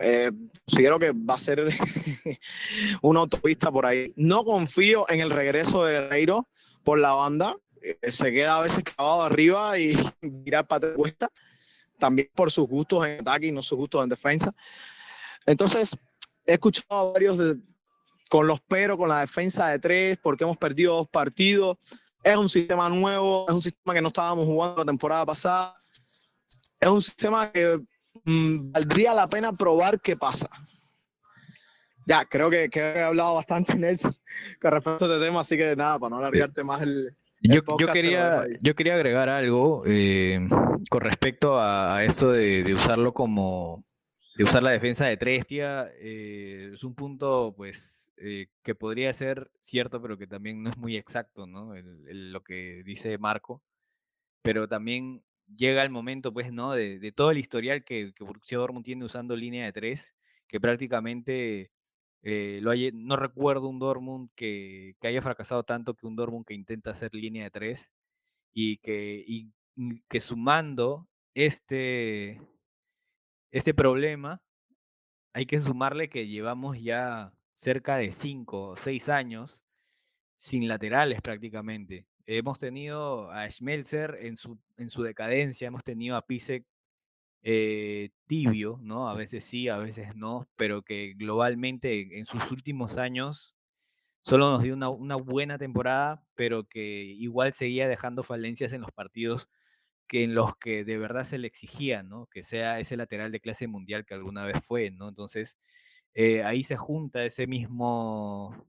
eh, 0.00 0.30
considero 0.66 0.98
que 0.98 1.12
va 1.12 1.34
a 1.34 1.38
ser 1.38 1.66
una 3.02 3.20
autopista 3.20 3.70
por 3.70 3.86
ahí. 3.86 4.12
No 4.16 4.44
confío 4.44 5.06
en 5.08 5.20
el 5.20 5.30
regreso 5.30 5.84
de 5.84 5.94
Guerreiro 5.94 6.48
por 6.84 6.98
la 6.98 7.12
banda. 7.12 7.56
Eh, 7.80 8.10
se 8.10 8.32
queda 8.32 8.58
a 8.58 8.62
veces 8.62 8.84
clavado 8.84 9.22
arriba 9.22 9.78
y 9.78 9.94
tirar 10.44 10.66
para 10.66 10.94
cuesta. 10.94 11.30
También 11.98 12.30
por 12.34 12.50
sus 12.50 12.68
gustos 12.68 13.06
en 13.06 13.20
ataque 13.20 13.46
y 13.46 13.52
no 13.52 13.62
sus 13.62 13.78
gustos 13.78 14.02
en 14.02 14.08
defensa. 14.08 14.52
Entonces, 15.46 15.96
he 16.46 16.54
escuchado 16.54 17.10
a 17.10 17.12
varios 17.12 17.38
con 18.28 18.46
los 18.46 18.60
pero, 18.60 18.96
con 18.96 19.08
la 19.08 19.20
defensa 19.20 19.68
de 19.68 19.78
tres, 19.78 20.18
porque 20.22 20.44
hemos 20.44 20.58
perdido 20.58 20.96
dos 20.96 21.08
partidos. 21.08 21.78
Es 22.22 22.36
un 22.36 22.48
sistema 22.48 22.88
nuevo, 22.88 23.46
es 23.48 23.54
un 23.54 23.62
sistema 23.62 23.94
que 23.94 24.02
no 24.02 24.08
estábamos 24.08 24.44
jugando 24.44 24.78
la 24.78 24.84
temporada 24.84 25.26
pasada. 25.26 25.74
Es 26.80 26.88
un 26.88 27.02
sistema 27.02 27.50
que 27.50 27.80
Mm, 28.24 28.72
valdría 28.72 29.14
la 29.14 29.26
pena 29.28 29.52
probar 29.52 30.00
qué 30.00 30.16
pasa. 30.16 30.48
Ya, 32.06 32.24
creo 32.24 32.50
que, 32.50 32.70
he 32.72 33.02
hablado 33.02 33.34
bastante, 33.34 33.74
Nelson, 33.78 34.14
con 34.60 34.72
respecto 34.72 35.04
a 35.04 35.08
este 35.08 35.26
tema, 35.26 35.40
así 35.40 35.56
que 35.56 35.76
nada, 35.76 35.98
para 35.98 36.10
no 36.10 36.18
alargarte 36.18 36.64
más 36.64 36.82
el, 36.82 37.14
yo, 37.40 37.62
quería, 37.92 38.44
yo 38.60 38.74
quería 38.74 38.94
agregar 38.94 39.28
algo 39.28 39.84
eh, 39.86 40.46
con 40.90 41.00
respecto 41.00 41.60
a, 41.60 42.02
esto 42.04 42.32
de, 42.32 42.72
usarlo 42.72 43.12
como, 43.12 43.84
de 44.36 44.44
usar 44.44 44.62
la 44.62 44.70
defensa 44.70 45.06
de 45.06 45.16
tres, 45.16 45.44
eh, 45.50 46.70
es 46.72 46.84
un 46.84 46.94
punto, 46.94 47.54
pues, 47.56 48.12
eh, 48.16 48.48
que 48.62 48.74
podría 48.74 49.12
ser 49.12 49.50
cierto, 49.60 50.02
pero 50.02 50.18
que 50.18 50.26
también 50.26 50.62
no 50.62 50.70
es 50.70 50.76
muy 50.76 50.96
exacto, 50.96 51.46
¿no? 51.46 51.74
lo 51.74 52.42
que 52.42 52.82
dice 52.84 53.16
Marco, 53.18 53.62
pero 54.42 54.66
también 54.66 55.22
llega 55.56 55.82
el 55.82 55.90
momento, 55.90 56.32
pues, 56.32 56.52
¿no? 56.52 56.72
De, 56.72 57.12
todo 57.12 57.30
el 57.30 57.38
historial 57.38 57.84
que, 57.84 58.12
que 58.14 58.24
Borussia 58.24 58.58
Dortmund 58.58 58.84
tiene 58.84 59.04
usando 59.04 59.36
línea 59.36 59.64
de 59.64 59.72
tres, 59.72 60.14
que 60.48 60.60
prácticamente 60.60 61.70
eh, 62.22 62.60
no 62.94 63.16
recuerdo 63.16 63.68
un 63.68 63.78
Dortmund 63.78 64.30
que, 64.34 64.96
haya 65.02 65.22
fracasado 65.22 65.62
tanto 65.64 65.94
que 65.94 66.06
un 66.06 66.16
Dortmund 66.16 66.46
que 66.46 66.54
intenta 66.54 66.90
hacer 66.90 67.14
línea 67.14 67.44
de 67.44 67.50
tres 67.50 67.90
y 68.52 68.78
que, 68.78 69.24
y 69.26 69.52
que 70.08 70.20
sumando 70.20 71.06
este, 71.34 72.40
este 73.50 73.74
problema, 73.74 74.42
hay 75.32 75.46
que 75.46 75.60
sumarle 75.60 76.08
que 76.08 76.26
llevamos 76.26 76.80
ya 76.80 77.32
cerca 77.56 77.96
de 77.96 78.12
cinco 78.12 78.70
o 78.70 78.76
seis 78.76 79.08
años 79.08 79.62
sin 80.36 80.68
laterales 80.68 81.20
prácticamente. 81.22 82.06
Hemos 82.26 82.58
tenido 82.58 83.30
a 83.30 83.48
Schmelzer 83.50 84.18
en 84.20 84.36
su, 84.36 84.58
en 84.76 84.90
su 84.90 85.02
decadencia, 85.02 85.68
hemos 85.68 85.84
tenido 85.84 86.16
a 86.16 86.26
Pisek 86.26 86.64
eh, 87.42 88.10
tibio, 88.26 88.78
¿no? 88.82 89.08
A 89.08 89.14
veces 89.14 89.44
sí, 89.44 89.68
a 89.68 89.78
veces 89.78 90.16
no, 90.16 90.48
pero 90.56 90.82
que 90.82 91.14
globalmente 91.16 92.18
en 92.18 92.26
sus 92.26 92.50
últimos 92.50 92.98
años 92.98 93.54
solo 94.22 94.50
nos 94.50 94.62
dio 94.62 94.74
una, 94.74 94.90
una 94.90 95.16
buena 95.16 95.58
temporada, 95.58 96.22
pero 96.34 96.64
que 96.64 96.80
igual 96.80 97.54
seguía 97.54 97.88
dejando 97.88 98.22
falencias 98.22 98.72
en 98.72 98.82
los 98.82 98.92
partidos 98.92 99.48
que 100.08 100.24
en 100.24 100.34
los 100.34 100.56
que 100.56 100.84
de 100.84 100.98
verdad 100.98 101.24
se 101.24 101.38
le 101.38 101.46
exigía, 101.46 102.02
¿no? 102.02 102.26
Que 102.26 102.42
sea 102.42 102.80
ese 102.80 102.96
lateral 102.96 103.30
de 103.32 103.40
clase 103.40 103.68
mundial 103.68 104.06
que 104.06 104.14
alguna 104.14 104.44
vez 104.46 104.58
fue, 104.64 104.90
¿no? 104.90 105.08
Entonces, 105.08 105.58
eh, 106.14 106.42
ahí 106.44 106.62
se 106.62 106.76
junta 106.76 107.24
ese 107.24 107.46
mismo, 107.46 108.66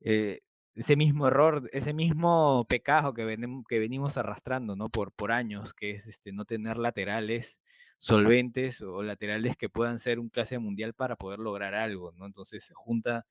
eh, 0.00 0.40
ese 0.74 0.96
mismo 0.96 1.28
error, 1.28 1.68
ese 1.72 1.92
mismo 1.94 2.66
pecado 2.68 3.14
que, 3.14 3.24
que 3.68 3.78
venimos 3.78 4.16
arrastrando, 4.18 4.76
¿no? 4.76 4.88
Por, 4.90 5.12
por 5.12 5.32
años, 5.32 5.74
que 5.74 5.92
es 5.92 6.06
este, 6.06 6.32
no 6.32 6.44
tener 6.44 6.76
laterales 6.78 7.58
solventes 8.00 8.80
o 8.82 9.02
laterales 9.02 9.56
que 9.56 9.68
puedan 9.68 10.00
ser 10.00 10.18
un 10.18 10.30
clase 10.30 10.58
mundial 10.58 10.94
para 10.94 11.16
poder 11.16 11.38
lograr 11.38 11.74
algo, 11.74 12.12
¿no? 12.12 12.26
Entonces 12.26 12.64
se 12.64 12.74
junta 12.74 13.26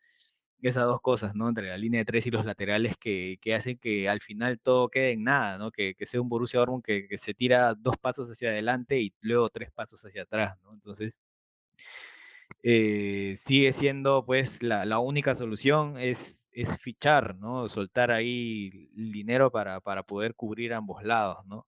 esas 0.62 0.86
dos 0.86 1.02
cosas, 1.02 1.36
¿no? 1.36 1.50
Entre 1.50 1.68
la 1.70 1.78
línea 1.78 2.00
de 2.00 2.06
tres 2.06 2.28
y 2.28 2.32
los 2.32 2.46
laterales 2.46 2.98
que, 2.98 3.38
que 3.42 3.56
hacen 3.56 3.78
que 3.80 4.10
al 4.10 4.22
final 4.22 4.60
todo 4.60 4.90
quede 4.90 5.14
en 5.14 5.24
nada, 5.24 5.58
¿no? 5.58 5.72
Que, 5.72 5.96
que 5.96 6.06
sea 6.06 6.22
un 6.22 6.30
Borussia 6.30 6.60
Dortmund 6.60 6.84
que, 6.84 7.08
que, 7.08 7.18
se 7.18 7.34
tira 7.34 7.76
dos 7.76 7.98
pasos 7.98 8.30
hacia 8.30 8.50
adelante 8.50 9.00
y 9.02 9.14
luego 9.22 9.50
tres 9.50 9.72
pasos 9.72 10.04
hacia 10.06 10.24
atrás, 10.24 10.58
¿no? 10.64 10.74
Entonces, 10.74 11.20
eh, 12.64 13.34
sigue 13.38 13.74
siendo, 13.74 14.26
pues, 14.26 14.62
la, 14.62 14.86
la 14.86 15.00
única 15.00 15.36
solución 15.36 15.98
es 15.98 16.36
es 16.52 16.78
fichar, 16.82 17.36
¿no? 17.36 17.70
Soltar 17.70 18.12
ahí 18.12 18.90
dinero 18.94 19.52
para, 19.52 19.80
para 19.82 20.04
poder 20.04 20.36
cubrir 20.36 20.74
ambos 20.74 21.04
lados, 21.04 21.46
¿no? 21.46 21.68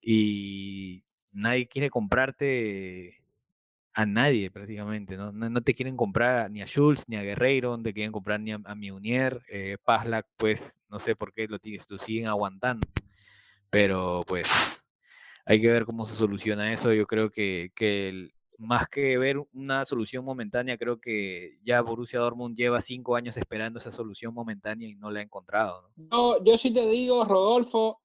Y 0.00 1.04
nadie 1.32 1.66
quiere 1.66 1.90
comprarte 1.90 3.22
a 3.94 4.06
nadie 4.06 4.50
prácticamente, 4.50 5.16
¿no? 5.16 5.32
No, 5.32 5.60
te 5.60 5.74
quieren 5.74 5.96
comprar 5.96 6.50
ni 6.50 6.62
a 6.62 6.66
Schultz 6.66 7.04
ni 7.08 7.16
a 7.16 7.22
Guerreiro, 7.22 7.76
no 7.76 7.82
te 7.82 7.92
quieren 7.92 8.12
comprar 8.12 8.40
ni 8.40 8.52
a, 8.52 8.60
a 8.64 8.74
Miunier, 8.74 9.42
eh, 9.50 9.76
pues 10.36 10.74
no 10.88 10.98
sé 10.98 11.14
por 11.14 11.32
qué 11.32 11.46
lo, 11.46 11.58
lo 11.88 11.98
siguen 11.98 12.26
aguantando, 12.26 12.86
pero 13.70 14.22
pues 14.26 14.48
hay 15.44 15.60
que 15.60 15.68
ver 15.68 15.84
cómo 15.84 16.06
se 16.06 16.14
soluciona 16.14 16.72
eso. 16.72 16.92
Yo 16.92 17.06
creo 17.06 17.30
que, 17.30 17.70
que 17.74 18.30
más 18.58 18.88
que 18.88 19.18
ver 19.18 19.38
una 19.52 19.84
solución 19.84 20.24
momentánea, 20.24 20.78
creo 20.78 21.00
que 21.00 21.58
ya 21.64 21.80
Borussia 21.80 22.20
Dortmund 22.20 22.56
lleva 22.56 22.80
cinco 22.80 23.16
años 23.16 23.36
esperando 23.36 23.78
esa 23.78 23.92
solución 23.92 24.32
momentánea 24.34 24.88
y 24.88 24.94
no 24.94 25.10
la 25.10 25.20
ha 25.20 25.24
encontrado. 25.24 25.90
¿no? 25.96 26.42
Yo, 26.44 26.56
sí 26.56 26.72
te 26.72 26.86
digo, 26.88 27.24
Rodolfo, 27.24 28.00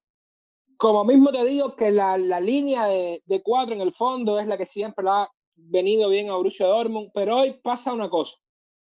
como 0.78 1.04
mismo 1.04 1.30
te 1.30 1.44
digo 1.44 1.76
que 1.76 1.90
la, 1.90 2.16
la 2.16 2.40
línea 2.40 2.86
de, 2.86 3.22
de, 3.26 3.42
cuatro 3.42 3.74
en 3.74 3.80
el 3.80 3.92
fondo 3.92 4.38
es 4.38 4.46
la 4.46 4.56
que 4.56 4.64
siempre 4.64 5.04
ha 5.08 5.28
venido 5.56 6.08
bien 6.08 6.30
a 6.30 6.36
Borussia 6.36 6.66
Dortmund, 6.66 7.10
pero 7.12 7.38
hoy 7.38 7.58
pasa 7.62 7.92
una 7.92 8.08
cosa. 8.08 8.38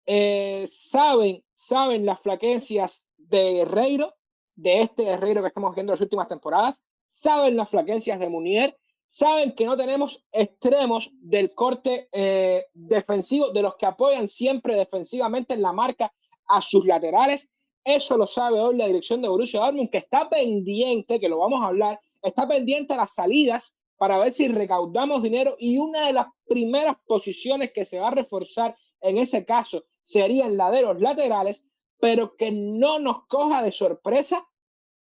Eh, 0.04 0.68
saben, 0.70 1.44
saben 1.54 2.04
las 2.04 2.20
flaquencias 2.20 3.04
de 3.16 3.52
Guerreiro, 3.52 4.14
de 4.56 4.82
este 4.82 5.04
Guerreiro 5.04 5.40
que 5.40 5.48
estamos 5.48 5.74
viendo 5.74 5.92
en 5.92 5.94
las 5.94 6.00
últimas 6.00 6.26
temporadas, 6.26 6.80
saben 7.12 7.56
las 7.56 7.68
flaquencias 7.68 8.18
de 8.18 8.28
Munier, 8.28 8.76
saben 9.10 9.54
que 9.54 9.64
no 9.64 9.76
tenemos 9.76 10.24
extremos 10.32 11.10
del 11.20 11.54
corte 11.54 12.08
eh, 12.10 12.66
defensivo, 12.74 13.50
de 13.50 13.62
los 13.62 13.76
que 13.76 13.86
apoyan 13.86 14.26
siempre 14.26 14.74
defensivamente 14.74 15.54
en 15.54 15.62
la 15.62 15.72
marca 15.72 16.12
a 16.48 16.60
sus 16.60 16.84
laterales. 16.84 17.48
Eso 17.84 18.16
lo 18.16 18.26
sabe 18.26 18.60
hoy 18.60 18.76
la 18.76 18.86
dirección 18.86 19.22
de 19.22 19.28
Borussia 19.28 19.60
Dortmund, 19.60 19.90
que 19.90 19.98
está 19.98 20.28
pendiente, 20.28 21.18
que 21.18 21.28
lo 21.28 21.38
vamos 21.38 21.62
a 21.62 21.68
hablar, 21.68 22.00
está 22.22 22.46
pendiente 22.46 22.94
a 22.94 22.98
las 22.98 23.14
salidas 23.14 23.74
para 23.96 24.18
ver 24.18 24.32
si 24.32 24.48
recaudamos 24.48 25.22
dinero 25.22 25.56
y 25.58 25.78
una 25.78 26.06
de 26.06 26.12
las 26.12 26.26
primeras 26.46 26.96
posiciones 27.06 27.72
que 27.72 27.84
se 27.84 27.98
va 27.98 28.08
a 28.08 28.12
reforzar 28.12 28.76
en 29.00 29.18
ese 29.18 29.44
caso 29.44 29.84
serían 30.02 30.56
la 30.56 30.70
de 30.70 30.82
los 30.82 31.00
laterales, 31.00 31.64
pero 31.98 32.36
que 32.36 32.50
no 32.50 32.98
nos 32.98 33.26
coja 33.26 33.62
de 33.62 33.72
sorpresa 33.72 34.46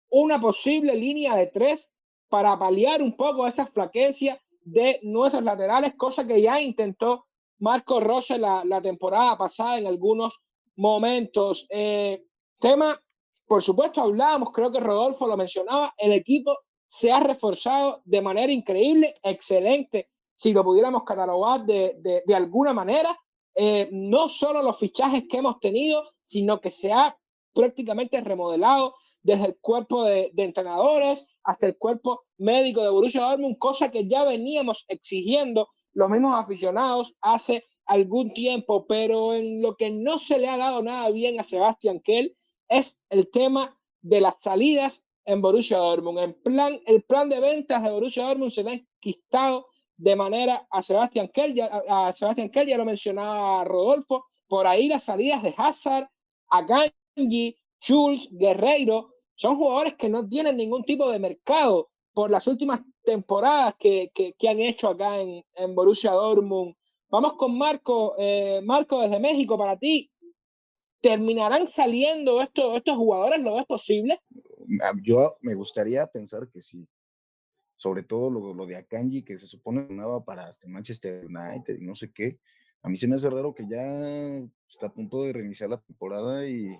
una 0.09 0.39
posible 0.39 0.95
línea 0.95 1.35
de 1.35 1.47
tres 1.47 1.89
para 2.29 2.57
paliar 2.57 3.01
un 3.01 3.15
poco 3.15 3.47
esa 3.47 3.67
flaquencia 3.67 4.41
de 4.61 4.99
nuestros 5.03 5.43
laterales, 5.43 5.95
cosa 5.95 6.25
que 6.25 6.41
ya 6.41 6.59
intentó 6.59 7.25
Marco 7.59 7.99
Rose 7.99 8.37
la, 8.37 8.63
la 8.65 8.81
temporada 8.81 9.37
pasada 9.37 9.77
en 9.77 9.87
algunos 9.87 10.39
momentos. 10.75 11.65
Eh, 11.69 12.26
tema, 12.59 13.01
por 13.45 13.61
supuesto, 13.61 14.01
hablábamos, 14.01 14.51
creo 14.51 14.71
que 14.71 14.79
Rodolfo 14.79 15.27
lo 15.27 15.37
mencionaba, 15.37 15.93
el 15.97 16.11
equipo 16.11 16.57
se 16.87 17.11
ha 17.11 17.19
reforzado 17.19 18.01
de 18.05 18.21
manera 18.21 18.51
increíble, 18.51 19.13
excelente, 19.23 20.09
si 20.35 20.53
lo 20.53 20.63
pudiéramos 20.63 21.03
catalogar 21.03 21.65
de, 21.65 22.23
de, 22.25 22.35
alguna 22.35 22.73
manera. 22.73 23.17
Eh, 23.55 23.89
no 23.91 24.29
solo 24.29 24.61
los 24.61 24.77
fichajes 24.77 25.23
que 25.27 25.37
hemos 25.37 25.59
tenido, 25.59 26.11
sino 26.21 26.61
que 26.61 26.69
se 26.69 26.91
ha 26.91 27.17
prácticamente 27.53 28.21
remodelado 28.21 28.93
desde 29.23 29.47
el 29.47 29.57
cuerpo 29.59 30.03
de, 30.03 30.29
de 30.33 30.43
entrenadores, 30.43 31.25
hasta 31.43 31.65
el 31.65 31.77
cuerpo 31.77 32.25
médico 32.37 32.83
de 32.83 32.89
Borussia 32.89 33.21
Dortmund, 33.21 33.57
cosa 33.57 33.89
que 33.89 34.07
ya 34.07 34.23
veníamos 34.23 34.85
exigiendo 34.87 35.69
los 35.93 36.09
mismos 36.09 36.35
aficionados 36.35 37.15
hace 37.21 37.65
algún 37.87 38.33
tiempo, 38.33 38.85
pero 38.85 39.33
en 39.33 39.61
lo 39.61 39.75
que 39.75 39.89
no 39.89 40.19
se 40.19 40.37
le 40.37 40.47
ha 40.47 40.57
dado 40.57 40.83
nada 40.83 41.09
bien 41.09 41.39
a 41.39 41.43
Sebastián 41.43 41.99
Kell 42.01 42.35
es 42.67 42.99
el 43.09 43.29
tema 43.29 43.77
de 44.01 44.21
las 44.21 44.41
salidas 44.41 45.03
en 45.25 45.41
Borussia 45.41 45.77
Dortmund. 45.77 46.19
En 46.19 46.33
plan, 46.33 46.79
el 46.85 47.03
plan 47.03 47.29
de 47.29 47.39
ventas 47.39 47.83
de 47.83 47.91
Borussia 47.91 48.25
Dortmund 48.25 48.51
se 48.51 48.63
le 48.63 48.69
ha 48.69 48.73
enquistado 48.73 49.67
de 49.97 50.15
manera 50.15 50.67
a 50.69 50.81
Sebastián 50.81 51.29
Kell, 51.33 51.53
ya, 51.53 51.65
a 51.87 52.13
Sebastián 52.13 52.49
Kell, 52.49 52.67
ya 52.67 52.77
lo 52.77 52.85
mencionaba 52.85 53.63
Rodolfo, 53.63 54.25
por 54.47 54.67
ahí 54.67 54.87
las 54.87 55.03
salidas 55.03 55.43
de 55.43 55.53
Hazard, 55.57 56.07
Akanji, 56.49 57.57
Schulz, 57.79 58.29
Guerreiro, 58.31 59.09
son 59.35 59.55
jugadores 59.55 59.95
que 59.95 60.09
no 60.09 60.27
tienen 60.27 60.57
ningún 60.57 60.83
tipo 60.83 61.11
de 61.11 61.19
mercado 61.19 61.89
por 62.13 62.31
las 62.31 62.47
últimas 62.47 62.81
temporadas 63.03 63.75
que, 63.77 64.11
que, 64.13 64.49
han 64.49 64.59
hecho 64.59 64.89
acá 64.89 65.19
en, 65.19 65.43
en, 65.53 65.75
Borussia 65.75 66.11
Dortmund. 66.11 66.73
Vamos 67.09 67.33
con 67.33 67.55
Marco. 67.55 68.15
Eh, 68.17 68.59
Marco, 68.63 69.01
desde 69.01 69.19
México, 69.19 69.57
para 69.57 69.77
ti, 69.77 70.09
¿terminarán 71.01 71.67
saliendo 71.67 72.41
estos, 72.41 72.77
estos 72.77 72.95
jugadores? 72.95 73.41
¿Lo 73.41 73.55
ves 73.55 73.65
posible? 73.65 74.21
Yo 75.01 75.37
me 75.41 75.55
gustaría 75.55 76.05
pensar 76.07 76.47
que 76.49 76.61
sí. 76.61 76.87
Sobre 77.73 78.03
todo 78.03 78.29
lo, 78.29 78.53
lo 78.53 78.65
de 78.65 78.75
Akanji, 78.75 79.23
que 79.23 79.37
se 79.37 79.45
supone 79.45 79.81
que 79.81 79.89
sonaba 79.89 80.23
para 80.23 80.49
este 80.49 80.67
Manchester 80.67 81.25
United 81.25 81.77
y 81.79 81.85
no 81.85 81.93
sé 81.93 82.11
qué. 82.11 82.39
A 82.81 82.89
mí 82.89 82.95
se 82.95 83.07
me 83.07 83.15
hace 83.15 83.29
raro 83.29 83.53
que 83.53 83.67
ya 83.67 83.85
está 84.67 84.87
a 84.87 84.93
punto 84.93 85.23
de 85.23 85.33
reiniciar 85.33 85.69
la 85.69 85.79
temporada 85.79 86.47
y, 86.47 86.75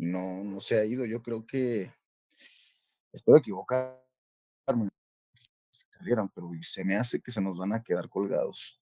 no, 0.00 0.42
no 0.42 0.60
se 0.60 0.78
ha 0.78 0.84
ido. 0.84 1.04
Yo 1.04 1.22
creo 1.22 1.46
que, 1.46 1.92
espero 3.12 3.38
equivocarme, 3.38 4.00
pero 6.34 6.50
se 6.62 6.84
me 6.84 6.96
hace 6.96 7.20
que 7.20 7.30
se 7.30 7.40
nos 7.40 7.58
van 7.58 7.72
a 7.72 7.82
quedar 7.82 8.08
colgados. 8.08 8.79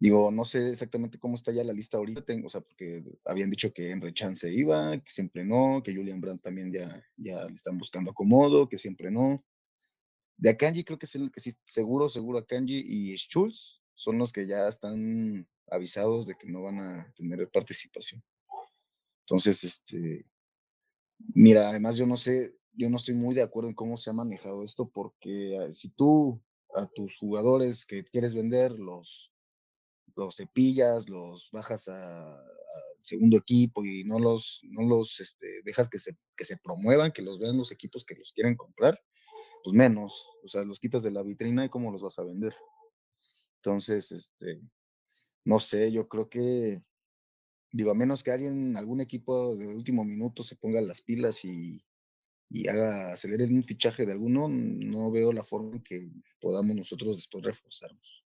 Digo, 0.00 0.30
no 0.30 0.44
sé 0.44 0.70
exactamente 0.70 1.18
cómo 1.18 1.34
está 1.34 1.50
ya 1.50 1.64
la 1.64 1.72
lista 1.72 1.96
ahorita, 1.96 2.24
tengo, 2.24 2.46
o 2.46 2.50
sea, 2.50 2.60
porque 2.60 3.02
habían 3.24 3.50
dicho 3.50 3.72
que 3.72 3.90
Enre 3.90 4.12
Chan 4.12 4.36
se 4.36 4.52
iba, 4.52 4.96
que 4.98 5.10
siempre 5.10 5.44
no, 5.44 5.82
que 5.82 5.94
Julian 5.94 6.20
Brandt 6.20 6.42
también 6.42 6.72
ya, 6.72 7.04
ya 7.16 7.44
le 7.44 7.54
están 7.54 7.78
buscando 7.78 8.12
acomodo, 8.12 8.68
que 8.68 8.78
siempre 8.78 9.10
no. 9.10 9.44
De 10.36 10.50
Akanji 10.50 10.84
creo 10.84 10.98
que 10.98 11.06
es 11.06 11.14
el 11.16 11.32
que 11.32 11.40
sí, 11.40 11.52
seguro, 11.64 12.08
seguro 12.08 12.38
Akanji 12.38 12.78
y 12.86 13.16
Schulz 13.16 13.82
son 13.94 14.18
los 14.18 14.32
que 14.32 14.46
ya 14.46 14.68
están 14.68 15.48
avisados 15.68 16.26
de 16.26 16.36
que 16.36 16.46
no 16.46 16.62
van 16.62 16.78
a 16.78 17.12
tener 17.16 17.50
participación. 17.50 18.22
Entonces, 19.22 19.64
este, 19.64 20.24
mira, 21.34 21.68
además 21.68 21.96
yo 21.96 22.06
no 22.06 22.16
sé, 22.16 22.56
yo 22.72 22.88
no 22.88 22.96
estoy 22.96 23.14
muy 23.14 23.34
de 23.34 23.42
acuerdo 23.42 23.68
en 23.68 23.74
cómo 23.74 23.96
se 23.96 24.10
ha 24.10 24.12
manejado 24.12 24.62
esto, 24.62 24.88
porque 24.88 25.58
ah, 25.60 25.72
si 25.72 25.88
tú 25.90 26.40
a 26.74 26.86
tus 26.86 27.16
jugadores 27.18 27.84
que 27.84 28.04
quieres 28.04 28.32
vender 28.32 28.72
los, 28.72 29.27
los 30.18 30.36
cepillas, 30.36 31.08
los 31.08 31.48
bajas 31.52 31.88
a, 31.88 32.38
segundo 33.02 33.38
equipo 33.38 33.86
y 33.86 34.04
no 34.04 34.18
los, 34.18 34.60
no 34.64 34.82
los 34.82 35.18
este, 35.20 35.62
dejas 35.64 35.88
que 35.88 35.98
se, 35.98 36.18
que 36.36 36.44
se 36.44 36.58
promuevan, 36.58 37.12
que 37.12 37.22
los 37.22 37.38
vean 37.38 37.56
los 37.56 37.72
equipos 37.72 38.04
que 38.04 38.14
los 38.14 38.32
quieren 38.34 38.54
comprar, 38.54 39.00
pues 39.64 39.74
menos, 39.74 40.26
o 40.44 40.48
sea, 40.48 40.62
los 40.64 40.78
quitas 40.78 41.02
de 41.02 41.10
la 41.10 41.22
vitrina 41.22 41.64
y 41.64 41.70
cómo 41.70 41.90
los 41.90 42.02
vas 42.02 42.18
a 42.18 42.24
vender. 42.24 42.54
Entonces, 43.56 44.12
este, 44.12 44.60
no 45.44 45.58
sé, 45.58 45.90
yo 45.90 46.06
creo 46.06 46.28
que 46.28 46.82
Digo, 47.70 47.90
a 47.90 47.94
menos 47.94 48.22
que 48.22 48.30
alguien, 48.30 48.76
algún 48.76 49.00
equipo 49.00 49.54
de 49.54 49.68
último 49.68 50.02
minuto 50.02 50.42
se 50.42 50.56
ponga 50.56 50.80
las 50.80 51.02
pilas 51.02 51.44
y, 51.44 51.82
haga, 52.66 53.12
acelere 53.12 53.44
un 53.44 53.62
fichaje 53.62 54.06
de 54.06 54.12
alguno, 54.12 54.48
no 54.48 55.10
veo 55.10 55.32
la 55.32 55.44
forma 55.44 55.76
en 55.76 55.82
que 55.82 56.08
podamos 56.40 56.74
nosotros 56.74 57.16
después 57.16 57.44
reforzarnos. 57.44 58.24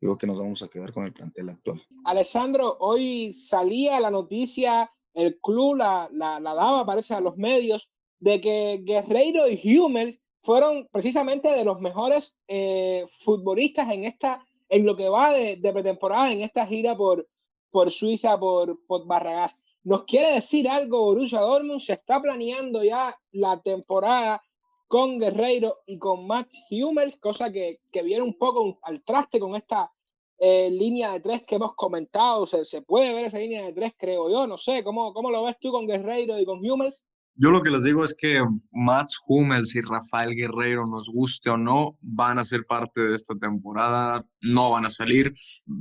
Digo 0.00 0.16
que 0.16 0.26
nos 0.26 0.38
vamos 0.38 0.62
a 0.62 0.68
quedar 0.68 0.92
con 0.92 1.04
el 1.04 1.12
plantel 1.12 1.48
actual. 1.48 1.82
Alessandro, 2.04 2.76
hoy 2.80 3.32
salía 3.32 3.98
la 3.98 4.10
noticia, 4.10 4.90
el 5.12 5.40
club 5.40 5.76
la, 5.76 6.08
la, 6.12 6.40
daba, 6.40 6.86
parece, 6.86 7.14
a 7.14 7.20
los 7.20 7.36
medios, 7.36 7.90
de 8.20 8.40
que 8.40 8.82
Guerreiro 8.84 9.48
y 9.48 9.78
Hummels 9.78 10.20
fueron 10.40 10.88
precisamente 10.92 11.50
de 11.50 11.64
los 11.64 11.80
mejores 11.80 12.36
eh, 12.46 13.06
futbolistas 13.20 13.90
en 13.90 14.04
esta, 14.04 14.44
en 14.68 14.86
lo 14.86 14.96
que 14.96 15.08
va 15.08 15.32
de, 15.32 15.56
de 15.56 15.72
pretemporada, 15.72 16.32
en 16.32 16.42
esta 16.42 16.64
gira 16.66 16.96
por, 16.96 17.28
por 17.70 17.90
Suiza, 17.90 18.38
por, 18.38 18.84
por 18.86 19.06
Barragás. 19.06 19.56
¿Nos 19.82 20.04
quiere 20.04 20.34
decir 20.34 20.68
algo 20.68 21.04
Borussia 21.04 21.40
Dortmund? 21.40 21.80
Se 21.80 21.94
está 21.94 22.20
planeando 22.20 22.84
ya 22.84 23.16
la 23.32 23.60
temporada 23.60 24.42
con 24.88 25.18
Guerreiro 25.18 25.82
y 25.86 25.98
con 25.98 26.26
Max 26.26 26.58
Hummels, 26.70 27.16
cosa 27.16 27.52
que, 27.52 27.80
que 27.92 28.02
viene 28.02 28.22
un 28.22 28.36
poco 28.36 28.78
al 28.82 29.02
traste 29.04 29.38
con 29.38 29.54
esta 29.54 29.92
eh, 30.40 30.70
línea 30.70 31.12
de 31.12 31.20
tres 31.20 31.42
que 31.46 31.56
hemos 31.56 31.74
comentado. 31.74 32.46
Se, 32.46 32.82
puede 32.82 33.12
ver 33.12 33.26
esa 33.26 33.38
línea 33.38 33.66
de 33.66 33.72
tres, 33.72 33.92
creo 33.98 34.30
yo. 34.30 34.46
No 34.46 34.56
sé, 34.56 34.82
¿cómo, 34.84 35.12
cómo 35.12 35.30
lo 35.30 35.44
ves 35.44 35.56
tú 35.60 35.70
con 35.70 35.86
Guerreiro 35.86 36.38
y 36.38 36.44
con 36.44 36.58
Hummels? 36.58 37.02
Yo 37.40 37.50
lo 37.50 37.62
que 37.62 37.70
les 37.70 37.84
digo 37.84 38.04
es 38.04 38.16
que 38.18 38.42
Mats 38.72 39.16
Hummels 39.28 39.74
y 39.76 39.80
Rafael 39.80 40.34
Guerreiro, 40.34 40.84
nos 40.86 41.08
guste 41.08 41.50
o 41.50 41.56
no, 41.56 41.96
van 42.00 42.38
a 42.38 42.44
ser 42.44 42.66
parte 42.66 43.00
de 43.00 43.14
esta 43.14 43.34
temporada, 43.36 44.26
no 44.40 44.70
van 44.70 44.86
a 44.86 44.90
salir. 44.90 45.32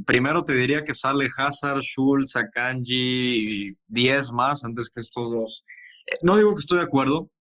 Primero 0.05 0.43
te 0.43 0.53
diría 0.53 0.83
que 0.83 0.93
sale 0.93 1.27
Hazard, 1.35 1.81
Schultz, 1.81 2.35
Akanji 2.35 3.69
y 3.69 3.77
10 3.87 4.31
más 4.33 4.63
antes 4.63 4.89
que 4.89 5.01
estos 5.01 5.31
dos. 5.31 5.63
Eh, 6.05 6.17
no 6.21 6.37
digo 6.37 6.53
que 6.53 6.59
estoy 6.59 6.77
de 6.77 6.83
acuerdo, 6.83 7.31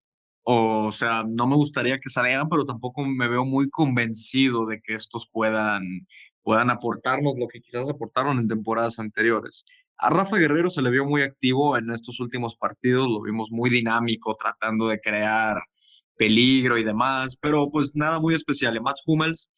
o 0.48 0.92
sea, 0.92 1.24
no 1.26 1.46
me 1.48 1.56
gustaría 1.56 1.98
que 1.98 2.08
salieran, 2.08 2.48
pero 2.48 2.64
tampoco 2.64 3.04
me 3.04 3.28
veo 3.28 3.44
muy 3.44 3.68
convencido 3.68 4.64
de 4.66 4.80
que 4.80 4.94
estos 4.94 5.28
puedan, 5.32 5.82
puedan 6.42 6.70
aportarnos 6.70 7.34
lo 7.36 7.48
que 7.48 7.60
quizás 7.60 7.88
aportaron 7.88 8.38
en 8.38 8.48
temporadas 8.48 9.00
anteriores. 9.00 9.64
a 9.98 10.10
Rafa 10.10 10.36
Guerrero 10.36 10.70
se 10.70 10.82
le 10.82 10.90
vio 10.90 11.04
muy 11.04 11.22
activo 11.22 11.76
en 11.76 11.90
estos 11.90 12.20
últimos 12.20 12.56
partidos, 12.56 13.08
lo 13.08 13.22
vimos 13.22 13.50
muy 13.50 13.70
dinámico, 13.70 14.36
tratando 14.36 14.88
de 14.88 15.00
crear 15.00 15.58
peligro 16.16 16.78
y 16.78 16.84
demás, 16.84 17.36
pero 17.40 17.68
pues 17.70 17.96
nada 17.96 18.20
muy 18.20 18.34
especial. 18.34 18.76
Y 18.76 18.80
Mats 18.80 19.02
Hummels 19.06 19.50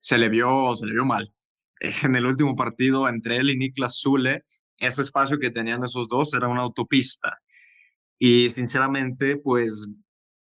se 0.00 0.18
le 0.18 0.28
vio, 0.28 0.74
se 0.76 0.86
le 0.86 0.94
vio 0.94 1.04
mal. 1.04 1.32
En 2.04 2.16
el 2.16 2.26
último 2.26 2.56
partido 2.56 3.08
entre 3.08 3.36
él 3.36 3.50
y 3.50 3.56
Niklas 3.56 4.00
Zule, 4.02 4.44
ese 4.78 5.02
espacio 5.02 5.38
que 5.38 5.50
tenían 5.50 5.84
esos 5.84 6.08
dos 6.08 6.34
era 6.34 6.48
una 6.48 6.62
autopista. 6.62 7.38
Y 8.18 8.48
sinceramente, 8.48 9.36
pues 9.36 9.86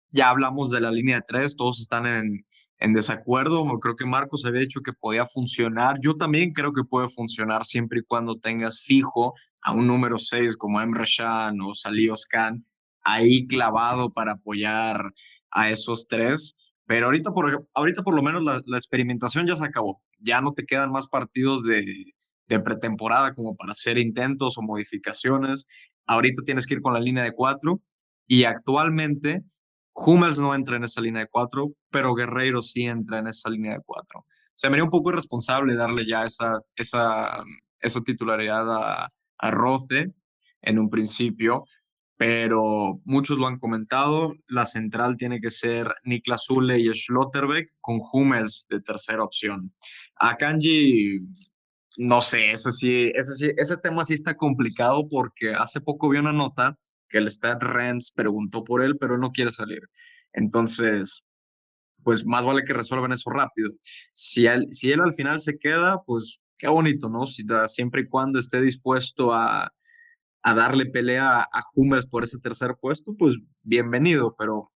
ya 0.09 0.29
hablamos 0.29 0.71
de 0.71 0.81
la 0.81 0.91
línea 0.91 1.17
de 1.17 1.25
tres, 1.27 1.55
todos 1.55 1.81
están 1.81 2.05
en, 2.05 2.45
en 2.79 2.93
desacuerdo. 2.93 3.65
Creo 3.79 3.95
que 3.95 4.05
Marcos 4.05 4.45
había 4.45 4.61
dicho 4.61 4.81
que 4.81 4.93
podía 4.93 5.25
funcionar. 5.25 5.97
Yo 6.01 6.15
también 6.15 6.51
creo 6.51 6.71
que 6.73 6.83
puede 6.83 7.07
funcionar 7.09 7.65
siempre 7.65 7.99
y 7.99 8.03
cuando 8.03 8.39
tengas 8.39 8.81
fijo 8.81 9.33
a 9.61 9.73
un 9.73 9.87
número 9.87 10.17
6 10.17 10.57
como 10.57 10.81
Emre 10.81 11.05
Can 11.17 11.61
o 11.61 11.73
Salih 11.73 12.11
Khan 12.29 12.65
ahí 13.03 13.47
clavado 13.47 14.11
para 14.11 14.33
apoyar 14.33 15.11
a 15.51 15.69
esos 15.69 16.07
tres. 16.07 16.55
Pero 16.85 17.05
ahorita 17.05 17.31
por, 17.31 17.67
ahorita 17.73 18.03
por 18.03 18.15
lo 18.15 18.21
menos 18.21 18.43
la, 18.43 18.61
la 18.65 18.77
experimentación 18.77 19.47
ya 19.47 19.55
se 19.55 19.65
acabó. 19.65 20.01
Ya 20.19 20.41
no 20.41 20.53
te 20.53 20.65
quedan 20.65 20.91
más 20.91 21.07
partidos 21.07 21.63
de, 21.63 21.85
de 22.47 22.59
pretemporada 22.59 23.33
como 23.33 23.55
para 23.55 23.71
hacer 23.71 23.97
intentos 23.97 24.57
o 24.57 24.61
modificaciones. 24.61 25.67
Ahorita 26.05 26.41
tienes 26.45 26.67
que 26.67 26.75
ir 26.75 26.81
con 26.81 26.93
la 26.93 26.99
línea 26.99 27.23
de 27.23 27.33
cuatro 27.33 27.81
y 28.27 28.43
actualmente 28.43 29.43
Hummels 29.93 30.39
no 30.39 30.55
entra 30.55 30.77
en 30.77 30.83
esa 30.83 31.01
línea 31.01 31.23
de 31.23 31.29
cuatro, 31.29 31.71
pero 31.89 32.15
Guerreiro 32.15 32.61
sí 32.61 32.83
entra 32.83 33.19
en 33.19 33.27
esa 33.27 33.49
línea 33.49 33.73
de 33.73 33.81
cuatro. 33.85 34.25
Se 34.53 34.69
me 34.69 34.75
haría 34.75 34.83
un 34.83 34.89
poco 34.89 35.11
irresponsable 35.11 35.75
darle 35.75 36.05
ya 36.05 36.23
esa, 36.23 36.59
esa, 36.75 37.43
esa 37.79 38.01
titularidad 38.01 38.71
a, 38.71 39.07
a 39.37 39.51
Roce 39.51 40.11
en 40.61 40.79
un 40.79 40.89
principio, 40.89 41.65
pero 42.17 43.01
muchos 43.05 43.37
lo 43.37 43.47
han 43.47 43.57
comentado. 43.59 44.33
La 44.47 44.65
central 44.65 45.17
tiene 45.17 45.39
que 45.39 45.51
ser 45.51 45.93
Niklas 46.03 46.45
Zule 46.45 46.79
y 46.79 46.93
Schlotterbeck 46.93 47.69
con 47.81 47.99
Hummels 48.11 48.65
de 48.69 48.81
tercera 48.81 49.23
opción. 49.23 49.73
A 50.15 50.37
Kanji, 50.37 51.19
no 51.97 52.21
sé, 52.21 52.51
ese, 52.51 52.71
sí, 52.71 53.11
ese, 53.15 53.35
sí, 53.35 53.51
ese 53.57 53.77
tema 53.77 54.05
sí 54.05 54.13
está 54.13 54.35
complicado 54.35 55.07
porque 55.09 55.53
hace 55.53 55.81
poco 55.81 56.09
vi 56.09 56.17
una 56.17 56.33
nota 56.33 56.77
que 57.09 57.19
el 57.19 57.29
Stat 57.29 57.61
Renz 57.61 58.11
preguntó 58.11 58.63
por 58.63 58.83
él, 58.83 58.97
pero 58.97 59.17
no 59.17 59.31
quiere 59.31 59.51
salir. 59.51 59.81
Entonces, 60.33 61.23
pues 62.03 62.25
más 62.25 62.43
vale 62.45 62.63
que 62.65 62.73
resuelvan 62.73 63.11
eso 63.13 63.29
rápido. 63.29 63.71
Si 64.13 64.45
él, 64.47 64.67
si 64.71 64.91
él 64.91 65.01
al 65.01 65.13
final 65.13 65.39
se 65.39 65.57
queda, 65.57 66.01
pues 66.05 66.41
qué 66.57 66.67
bonito, 66.67 67.09
¿no? 67.09 67.25
Si, 67.27 67.45
siempre 67.67 68.01
y 68.03 68.07
cuando 68.07 68.39
esté 68.39 68.61
dispuesto 68.61 69.33
a, 69.33 69.71
a 70.43 70.53
darle 70.55 70.85
pelea 70.87 71.41
a 71.41 71.61
Hummels 71.75 72.07
por 72.07 72.23
ese 72.23 72.39
tercer 72.39 72.75
puesto, 72.79 73.15
pues 73.17 73.37
bienvenido, 73.63 74.35
pero 74.37 74.71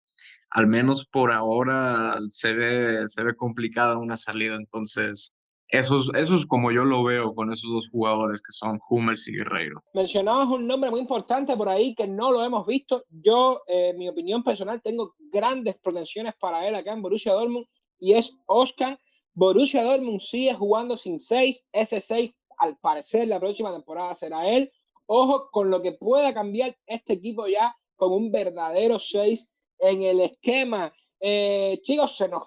al 0.51 0.67
menos 0.67 1.07
por 1.07 1.33
ahora 1.33 2.19
se 2.31 2.55
ve, 2.55 3.09
se 3.09 3.25
ve 3.25 3.35
complicada 3.37 3.99
una 3.99 4.17
salida. 4.17 4.57
Entonces, 4.57 5.35
eso 5.69 6.01
es, 6.15 6.47
como 6.47 6.71
yo 6.71 6.85
lo 6.85 7.03
veo 7.03 7.35
con 7.35 7.53
esos 7.53 7.71
dos 7.71 7.89
jugadores 7.91 8.41
que 8.41 8.53
son 8.53 8.79
Hummels 8.89 9.27
y 9.29 9.37
Guerreiro. 9.37 9.81
Mencionabas 9.95 10.49
un 10.49 10.67
nombre 10.67 10.91
muy 10.91 11.01
importante 11.01 11.57
por 11.57 11.69
ahí 11.69 11.95
que 11.95 12.07
no 12.07 12.31
lo 12.31 12.45
hemos 12.45 12.67
visto. 12.67 13.05
Yo, 13.11 13.63
eh, 13.67 13.93
mi 13.97 14.09
opinión 14.09 14.45
personal, 14.45 14.81
tengo 14.83 15.15
grandes 15.33 15.77
pretensiones 15.83 16.35
para 16.39 16.67
él 16.69 16.75
acá 16.75 16.93
en 16.93 17.03
Borussia 17.03 17.33
Dortmund 17.33 17.67
y 17.99 18.13
es 18.13 18.33
Oscar. 18.47 18.99
Borussia 19.35 19.83
Dortmund 19.83 20.21
sigue 20.21 20.55
jugando 20.55 20.97
sin 20.97 21.19
seis. 21.19 21.67
Ese 21.73 22.01
seis, 22.01 22.33
al 22.59 22.77
parecer, 22.79 23.27
la 23.27 23.41
próxima 23.41 23.73
temporada 23.73 24.15
será 24.15 24.49
él. 24.49 24.71
Ojo 25.07 25.51
con 25.51 25.71
lo 25.71 25.83
que 25.83 25.93
pueda 25.93 26.33
cambiar 26.33 26.77
este 26.87 27.15
equipo 27.15 27.47
ya 27.49 27.77
con 27.97 28.13
un 28.13 28.31
verdadero 28.31 28.99
seis 28.99 29.51
en 29.79 30.03
el 30.03 30.21
esquema. 30.21 30.93
Eh, 31.21 31.81
chicos, 31.83 32.17
se 32.17 32.29
nos 32.29 32.45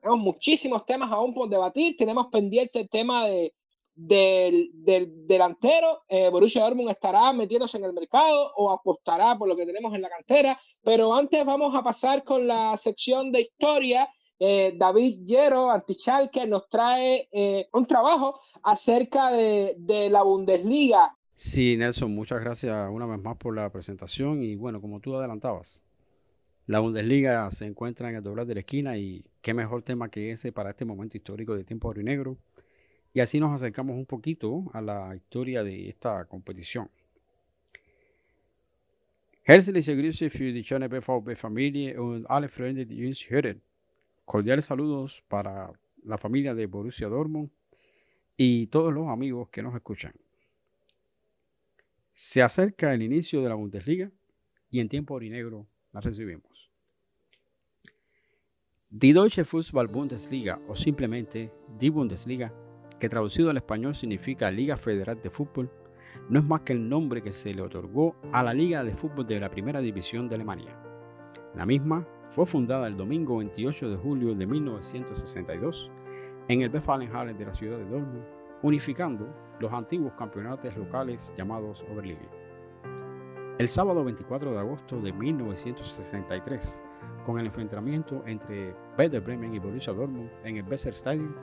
tenemos 0.00 0.20
muchísimos 0.20 0.84
temas 0.86 1.10
aún 1.12 1.34
por 1.34 1.48
debatir. 1.48 1.96
Tenemos 1.96 2.26
pendiente 2.28 2.80
el 2.80 2.88
tema 2.88 3.26
de, 3.26 3.54
del, 3.94 4.70
del 4.74 5.26
delantero. 5.26 6.02
Eh, 6.08 6.28
Borussia 6.30 6.62
Dortmund 6.62 6.90
estará 6.90 7.32
metiéndose 7.32 7.76
en 7.76 7.84
el 7.84 7.92
mercado 7.92 8.52
o 8.56 8.70
apostará 8.70 9.36
por 9.36 9.48
lo 9.48 9.56
que 9.56 9.66
tenemos 9.66 9.94
en 9.94 10.02
la 10.02 10.08
cantera. 10.08 10.58
Pero 10.82 11.14
antes 11.14 11.44
vamos 11.44 11.74
a 11.74 11.82
pasar 11.82 12.24
con 12.24 12.46
la 12.46 12.76
sección 12.76 13.30
de 13.30 13.42
historia. 13.42 14.08
Eh, 14.38 14.72
David 14.76 15.20
Yero, 15.24 15.70
Antichalke, 15.70 16.46
nos 16.46 16.66
trae 16.68 17.28
eh, 17.30 17.68
un 17.74 17.84
trabajo 17.84 18.40
acerca 18.62 19.30
de, 19.30 19.74
de 19.78 20.08
la 20.08 20.22
Bundesliga. 20.22 21.14
Sí, 21.34 21.76
Nelson, 21.76 22.14
muchas 22.14 22.40
gracias 22.40 22.88
una 22.90 23.06
vez 23.06 23.18
más 23.20 23.36
por 23.36 23.54
la 23.54 23.70
presentación. 23.70 24.42
Y 24.42 24.56
bueno, 24.56 24.80
como 24.80 25.00
tú 25.00 25.14
adelantabas, 25.14 25.82
la 26.70 26.78
Bundesliga 26.78 27.50
se 27.50 27.66
encuentra 27.66 28.10
en 28.10 28.14
el 28.14 28.22
doblar 28.22 28.46
de 28.46 28.54
la 28.54 28.60
esquina 28.60 28.96
y 28.96 29.24
qué 29.42 29.54
mejor 29.54 29.82
tema 29.82 30.08
que 30.08 30.30
ese 30.30 30.52
para 30.52 30.70
este 30.70 30.84
momento 30.84 31.16
histórico 31.16 31.56
de 31.56 31.64
tiempo 31.64 31.92
negro. 31.94 32.36
Y 33.12 33.18
así 33.18 33.40
nos 33.40 33.52
acercamos 33.56 33.96
un 33.96 34.06
poquito 34.06 34.70
a 34.72 34.80
la 34.80 35.16
historia 35.16 35.64
de 35.64 35.88
esta 35.88 36.24
competición. 36.26 36.88
Herzliche 39.42 39.96
Grüße 39.96 40.30
für 40.30 40.52
die 40.52 40.62
schöne 40.62 40.88
BVB-Familie 40.88 42.00
und 42.00 42.24
alle 42.28 42.48
Freunde, 42.48 42.86
die. 42.86 43.60
Cordiales 44.24 44.66
saludos 44.66 45.24
para 45.26 45.72
la 46.04 46.18
familia 46.18 46.54
de 46.54 46.66
Borussia 46.66 47.08
Dortmund 47.08 47.50
y 48.36 48.68
todos 48.68 48.94
los 48.94 49.08
amigos 49.08 49.48
que 49.48 49.60
nos 49.60 49.74
escuchan. 49.74 50.12
Se 52.12 52.42
acerca 52.42 52.94
el 52.94 53.02
inicio 53.02 53.42
de 53.42 53.48
la 53.48 53.56
Bundesliga 53.56 54.12
y 54.70 54.78
en 54.78 54.88
tiempo 54.88 55.14
orinegro 55.14 55.66
la 55.92 56.00
recibimos. 56.00 56.49
Die 58.92 59.12
Deutsche 59.12 59.44
Fußball-Bundesliga 59.44 60.58
o 60.66 60.74
simplemente 60.74 61.52
Die 61.78 61.90
Bundesliga, 61.90 62.52
que 62.98 63.08
traducido 63.08 63.48
al 63.48 63.56
español 63.56 63.94
significa 63.94 64.50
Liga 64.50 64.76
Federal 64.76 65.22
de 65.22 65.30
Fútbol, 65.30 65.70
no 66.28 66.40
es 66.40 66.44
más 66.44 66.62
que 66.62 66.72
el 66.72 66.88
nombre 66.88 67.22
que 67.22 67.30
se 67.30 67.54
le 67.54 67.62
otorgó 67.62 68.16
a 68.32 68.42
la 68.42 68.52
Liga 68.52 68.82
de 68.82 68.92
Fútbol 68.92 69.24
de 69.24 69.38
la 69.38 69.48
Primera 69.48 69.80
División 69.80 70.28
de 70.28 70.34
Alemania. 70.34 70.76
La 71.54 71.64
misma 71.64 72.04
fue 72.24 72.46
fundada 72.46 72.88
el 72.88 72.96
domingo 72.96 73.36
28 73.36 73.90
de 73.90 73.96
julio 73.96 74.34
de 74.34 74.44
1962 74.44 75.88
en 76.48 76.62
el 76.62 76.70
Westfalenhalle 76.72 77.34
de 77.34 77.44
la 77.44 77.52
ciudad 77.52 77.78
de 77.78 77.84
Dortmund, 77.84 78.24
unificando 78.64 79.32
los 79.60 79.72
antiguos 79.72 80.14
campeonatos 80.14 80.76
locales 80.76 81.32
llamados 81.36 81.84
Oberliga. 81.92 82.28
El 83.56 83.68
sábado 83.68 84.02
24 84.02 84.50
de 84.50 84.58
agosto 84.58 85.00
de 85.00 85.12
1963, 85.12 86.82
con 87.24 87.38
el 87.38 87.46
enfrentamiento 87.46 88.22
entre 88.26 88.74
Werder 88.98 89.20
Bremen 89.20 89.54
y 89.54 89.58
Borussia 89.58 89.92
Dortmund 89.92 90.30
en 90.44 90.56
el 90.56 90.68
Weser 90.68 90.92
Stadium, 90.94 91.34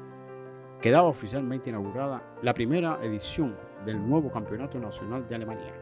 quedaba 0.82 1.08
oficialmente 1.08 1.70
inaugurada 1.70 2.22
la 2.42 2.54
primera 2.54 3.00
edición 3.02 3.56
del 3.86 4.06
nuevo 4.08 4.32
Campeonato 4.32 4.80
Nacional 4.80 5.28
de 5.28 5.36
Alemania, 5.36 5.74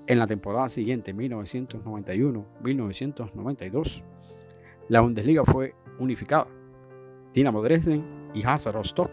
En 0.07 0.17
la 0.17 0.27
temporada 0.27 0.69
siguiente, 0.69 1.13
1991-1992, 1.13 4.01
la 4.88 5.01
Bundesliga 5.01 5.43
fue 5.43 5.75
unificada. 5.99 6.47
Dinamo 7.33 7.61
Dresden 7.61 8.29
y 8.33 8.45
Hansa 8.45 8.71
Rostock, 8.71 9.11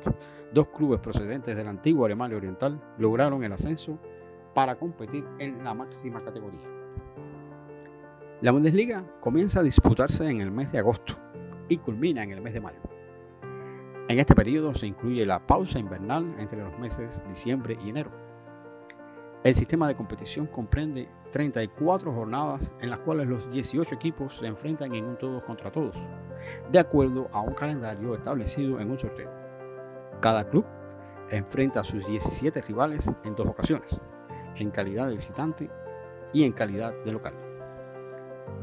dos 0.53 0.69
clubes 0.69 1.01
procedentes 1.01 1.57
de 1.57 1.65
la 1.65 1.71
antigua 1.71 2.07
Alemania 2.07 2.37
Oriental, 2.37 2.81
lograron 2.99 3.43
el 3.43 3.53
ascenso 3.53 3.99
para 4.55 4.77
competir 4.77 5.25
en 5.41 5.65
la 5.65 5.75
máxima 5.75 6.23
categoría. 6.23 6.63
La 8.43 8.53
Bundesliga 8.53 9.05
comienza 9.19 9.59
a 9.59 9.65
disputarse 9.65 10.29
en 10.29 10.41
el 10.41 10.53
mes 10.53 10.71
de 10.71 10.79
agosto 10.79 11.15
y 11.69 11.79
culmina 11.79 12.23
en 12.23 12.31
el 12.31 12.41
mes 12.41 12.55
de 12.55 12.61
mayo. 12.61 12.94
En 14.07 14.21
este 14.21 14.35
periodo 14.35 14.75
se 14.75 14.87
incluye 14.87 15.25
la 15.25 15.47
pausa 15.47 15.79
invernal 15.79 16.35
entre 16.39 16.63
los 16.63 16.79
meses 16.79 17.25
diciembre 17.27 17.79
y 17.83 17.89
enero. 17.89 18.11
El 19.43 19.55
sistema 19.55 19.89
de 19.89 19.97
competición 19.97 20.47
comprende 20.47 21.09
34 21.31 22.13
jornadas 22.13 22.75
en 22.81 22.91
las 22.91 22.99
cuales 22.99 23.29
los 23.29 23.51
18 23.51 23.95
equipos 23.95 24.37
se 24.37 24.47
enfrentan 24.47 24.95
en 24.95 25.07
un 25.07 25.17
todos 25.17 25.43
contra 25.45 25.73
todos, 25.73 25.97
de 26.71 26.79
acuerdo 26.79 27.29
a 27.33 27.41
un 27.41 27.55
calendario 27.55 28.15
establecido 28.15 28.79
en 28.79 28.91
un 28.91 28.99
sorteo. 28.99 29.31
Cada 30.21 30.47
club 30.49 30.67
enfrenta 31.31 31.81
a 31.81 31.85
sus 31.85 32.07
17 32.07 32.61
rivales 32.61 33.11
en 33.25 33.35
dos 33.35 33.47
ocasiones, 33.47 33.99
en 34.57 34.71
calidad 34.71 35.09
de 35.09 35.17
visitante 35.17 35.71
y 36.35 36.45
en 36.45 36.53
calidad 36.53 36.93
de 37.07 37.13
local. 37.13 37.33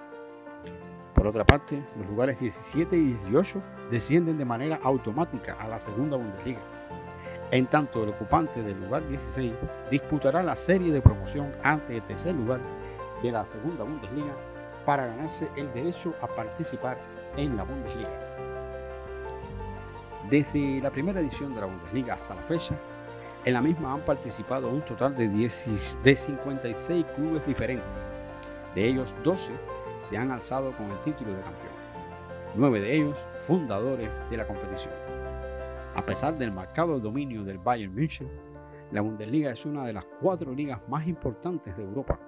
Por 1.13 1.27
otra 1.27 1.45
parte, 1.45 1.85
los 1.95 2.07
lugares 2.07 2.39
17 2.39 2.97
y 2.97 3.13
18 3.13 3.61
descienden 3.91 4.39
de 4.39 4.45
manera 4.45 4.79
automática 4.81 5.53
a 5.59 5.67
la 5.67 5.77
segunda 5.77 6.17
Bundesliga. 6.17 6.61
En 7.51 7.67
tanto, 7.67 8.03
el 8.03 8.09
ocupante 8.09 8.63
del 8.63 8.81
lugar 8.81 9.07
16 9.07 9.53
disputará 9.91 10.41
la 10.41 10.55
serie 10.55 10.91
de 10.91 11.01
promoción 11.01 11.51
ante 11.61 11.97
el 11.97 12.03
tercer 12.07 12.33
lugar 12.33 12.61
de 13.21 13.31
la 13.31 13.45
segunda 13.45 13.83
Bundesliga 13.83 14.35
para 14.87 15.05
ganarse 15.05 15.51
el 15.55 15.71
derecho 15.71 16.15
a 16.19 16.27
participar 16.27 16.97
en 17.38 17.57
la 17.57 17.63
Bundesliga. 17.63 18.09
Desde 20.29 20.82
la 20.82 20.91
primera 20.91 21.19
edición 21.19 21.53
de 21.53 21.61
la 21.61 21.67
Bundesliga 21.67 22.13
hasta 22.13 22.36
la 22.36 22.41
fecha, 22.41 22.75
en 23.43 23.53
la 23.53 23.61
misma 23.61 23.93
han 23.93 24.05
participado 24.05 24.69
un 24.69 24.82
total 24.82 25.15
de, 25.15 25.27
10, 25.27 25.99
de 26.03 26.15
56 26.15 27.05
clubes 27.15 27.45
diferentes. 27.45 28.11
De 28.75 28.88
ellos, 28.88 29.15
12 29.23 29.51
se 29.97 30.17
han 30.17 30.32
alzado 30.32 30.75
con 30.77 30.91
el 30.91 30.99
título 31.01 31.32
de 31.32 31.41
campeón. 31.41 31.71
Nueve 32.55 32.82
de 32.82 32.95
ellos 32.95 33.17
fundadores 33.39 34.23
de 34.29 34.38
la 34.38 34.45
competición. 34.45 34.93
A 35.95 36.05
pesar 36.05 36.38
del 36.38 36.51
marcado 36.51 36.99
dominio 36.99 37.43
del 37.43 37.57
Bayern 37.57 37.93
München, 37.93 38.29
la 38.91 39.01
Bundesliga 39.01 39.51
es 39.51 39.65
una 39.65 39.86
de 39.86 39.93
las 39.93 40.05
cuatro 40.19 40.53
ligas 40.53 40.82
más 40.88 41.07
importantes 41.07 41.75
de 41.75 41.84
Europa 41.84 42.19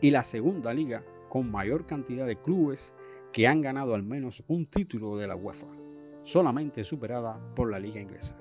y 0.00 0.10
la 0.10 0.22
segunda 0.22 0.74
liga 0.74 1.02
con 1.28 1.50
mayor 1.50 1.86
cantidad 1.86 2.26
de 2.26 2.36
clubes 2.36 2.94
que 3.36 3.46
han 3.46 3.60
ganado 3.60 3.94
al 3.94 4.02
menos 4.02 4.42
un 4.46 4.64
título 4.64 5.18
de 5.18 5.26
la 5.26 5.36
UEFA, 5.36 5.66
solamente 6.22 6.84
superada 6.84 7.38
por 7.54 7.70
la 7.70 7.78
liga 7.78 8.00
inglesa. 8.00 8.34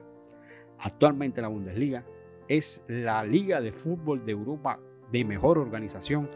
Actualmente 0.79 1.41
la 1.41 1.49
Bundesliga 1.49 2.05
es 2.47 2.81
la 2.87 3.21
liga 3.25 3.59
de 3.59 3.73
fútbol 3.73 4.23
de 4.23 4.31
Europa 4.31 4.79
de 5.11 5.25
mejor 5.25 5.57
organización 5.57 6.29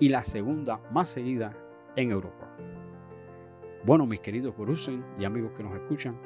y 0.00 0.08
la 0.08 0.22
segunda 0.22 0.80
más 0.90 1.10
seguida 1.10 1.54
en 1.94 2.10
Europa. 2.10 2.56
Bueno, 3.84 4.06
mis 4.06 4.20
queridos 4.20 4.56
Borussen 4.56 5.04
y 5.18 5.26
amigos 5.26 5.52
que 5.54 5.62
nos 5.62 5.74
escuchan, 5.74 6.18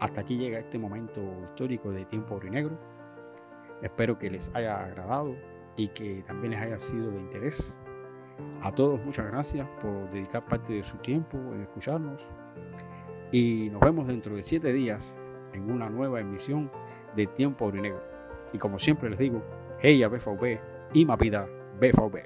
hasta 0.00 0.22
aquí 0.22 0.38
llega 0.38 0.58
este 0.58 0.78
momento 0.78 1.20
histórico 1.50 1.90
de 1.90 2.06
tiempo 2.06 2.40
negro. 2.40 2.78
Espero 3.82 4.18
que 4.18 4.30
les 4.30 4.50
haya 4.54 4.82
agradado 4.82 5.36
y 5.76 5.88
que 5.88 6.24
también 6.26 6.52
les 6.52 6.62
haya 6.62 6.78
sido 6.78 7.10
de 7.10 7.20
interés. 7.20 7.78
A 8.62 8.74
todos 8.74 9.04
muchas 9.04 9.26
gracias 9.26 9.68
por 9.82 10.10
dedicar 10.10 10.46
parte 10.46 10.72
de 10.72 10.84
su 10.84 10.96
tiempo 10.98 11.36
en 11.36 11.62
escucharnos 11.62 12.20
y 13.30 13.68
nos 13.70 13.80
vemos 13.80 14.06
dentro 14.06 14.36
de 14.36 14.42
siete 14.42 14.72
días 14.72 15.16
en 15.52 15.70
una 15.70 15.90
nueva 15.90 16.20
emisión 16.20 16.70
de 17.16 17.26
Tiempo 17.26 17.64
Aurinegro. 17.64 18.02
Y 18.52 18.58
como 18.58 18.78
siempre 18.78 19.10
les 19.10 19.18
digo, 19.18 19.42
hey 19.80 20.02
a 20.02 20.08
BVB 20.08 20.58
y 20.94 21.04
vida 21.04 21.48
BVB. 21.80 22.18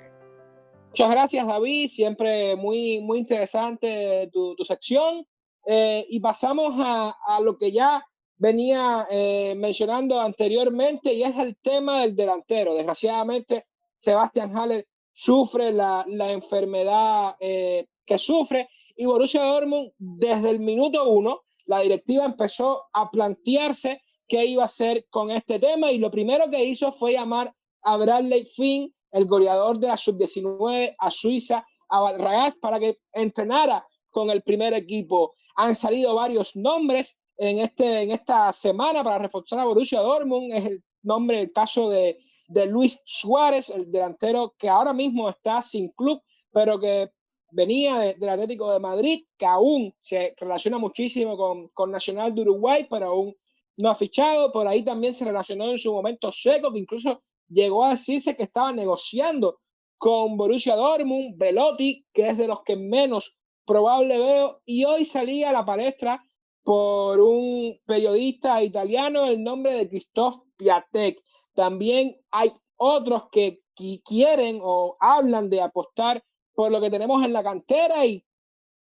Muchas 0.91 1.11
gracias 1.11 1.47
David, 1.47 1.91
siempre 1.91 2.57
muy, 2.57 3.01
muy 3.01 3.19
interesante 3.19 4.29
tu, 4.33 4.55
tu 4.55 4.65
sección. 4.65 5.27
Eh, 5.67 6.07
y 6.09 6.21
pasamos 6.21 6.75
a, 6.79 7.15
a, 7.27 7.41
lo 7.41 7.59
que 7.59 7.73
ya 7.73 8.03
venía 8.37 9.07
eh, 9.11 9.55
mencionando 9.57 10.21
anteriormente 10.21 11.13
y 11.13 11.25
es 11.25 11.37
el 11.37 11.57
tema 11.57 12.03
del 12.03 12.17
delantero. 12.17 12.75
Desgraciadamente, 12.75 13.67
Sebastián 13.99 14.57
Haller 14.57 14.87
sufre 15.19 15.73
la, 15.73 16.05
la 16.07 16.31
enfermedad 16.31 17.35
eh, 17.41 17.89
que 18.07 18.19
sufre 18.19 18.69
y 18.97 19.05
Borussia 19.05 19.43
Dortmund 19.43 19.91
desde 19.99 20.49
el 20.51 20.61
minuto 20.61 21.11
uno 21.11 21.41
la 21.67 21.81
directiva 21.81 22.25
empezó 22.25 22.85
a 22.93 23.11
plantearse 23.11 24.01
qué 24.29 24.47
iba 24.47 24.63
a 24.63 24.67
hacer 24.67 25.07
con 25.11 25.33
este 25.33 25.59
tema 25.59 25.91
y 25.91 25.99
lo 25.99 26.13
primero 26.13 26.49
que 26.49 26.65
hizo 26.65 26.93
fue 26.93 27.15
llamar 27.15 27.53
a 27.83 27.97
Bradley 27.97 28.45
Finn, 28.47 28.95
el 29.11 29.27
goleador 29.27 29.81
de 29.81 29.89
la 29.89 29.97
sub-19 29.97 30.95
a 30.97 31.11
Suiza, 31.11 31.67
a 31.89 32.13
Ragaz 32.13 32.55
para 32.61 32.79
que 32.79 32.99
entrenara 33.13 33.85
con 34.11 34.31
el 34.31 34.43
primer 34.43 34.73
equipo. 34.73 35.35
Han 35.57 35.75
salido 35.75 36.15
varios 36.15 36.55
nombres 36.55 37.17
en, 37.37 37.59
este, 37.59 38.03
en 38.03 38.13
esta 38.13 38.53
semana 38.53 39.03
para 39.03 39.19
reforzar 39.19 39.59
a 39.59 39.65
Borussia 39.65 39.99
Dortmund. 39.99 40.53
Es 40.53 40.67
el 40.67 40.85
nombre, 41.03 41.41
el 41.41 41.53
caso 41.53 41.91
de, 41.91 42.19
de 42.49 42.67
Luis 42.67 43.01
Suárez, 43.05 43.71
el 43.71 43.91
delantero 43.91 44.55
que 44.59 44.69
ahora 44.69 44.93
mismo 44.93 45.29
está 45.29 45.63
sin 45.63 45.91
club, 45.91 46.23
pero 46.51 46.81
que 46.81 47.11
venía 47.51 47.99
de, 47.99 48.15
del 48.15 48.29
Atlético 48.29 48.73
de 48.73 48.81
Madrid, 48.81 49.25
que 49.37 49.47
aún 49.47 49.95
se 50.03 50.35
relaciona 50.37 50.79
muchísimo 50.79 51.37
con, 51.37 51.69
con 51.69 51.91
Nacional 51.91 52.35
de 52.35 52.43
Uruguay, 52.43 52.87
pero 52.91 53.07
aún 53.07 53.35
no 53.77 53.91
ha 53.91 53.95
fichado. 53.95 54.51
Por 54.51 54.67
ahí 54.67 54.83
también 54.83 55.15
se 55.15 55.25
relacionó 55.25 55.71
en 55.71 55.79
su 55.79 55.93
momento 55.93 56.33
Seco, 56.33 56.73
que 56.73 56.81
incluso 56.81 57.23
llegó 57.49 57.85
a 57.85 57.91
decirse 57.91 58.37
que 58.37 58.43
estaba 58.43 58.73
negociando 58.73 59.61
con 59.97 60.37
Borussia 60.37 60.77
Dortmund, 60.77 61.37
Velotti, 61.37 62.07
que 62.13 62.29
es 62.29 62.39
de 62.39 62.47
los 62.47 62.63
que 62.63 62.77
menos 62.77 63.37
probable 63.67 64.19
veo, 64.19 64.63
y 64.65 64.85
hoy 64.85 65.05
salía 65.05 65.51
a 65.51 65.53
la 65.53 65.65
palestra 65.65 66.23
por 66.63 67.21
un 67.21 67.79
periodista 67.87 68.63
italiano 68.63 69.25
el 69.27 69.43
nombre 69.43 69.75
de 69.75 69.89
Christophe 69.89 70.39
Piatek. 70.57 71.19
También 71.59 72.17
hay 72.31 72.53
otros 72.77 73.31
que 73.33 73.59
quieren 74.05 74.61
o 74.63 74.97
hablan 75.01 75.51
de 75.51 75.61
apostar 75.61 76.23
por 76.55 76.71
lo 76.71 76.81
que 76.81 76.89
tenemos 76.89 77.25
en 77.25 77.33
la 77.33 77.43
cantera 77.43 78.07
y 78.07 78.25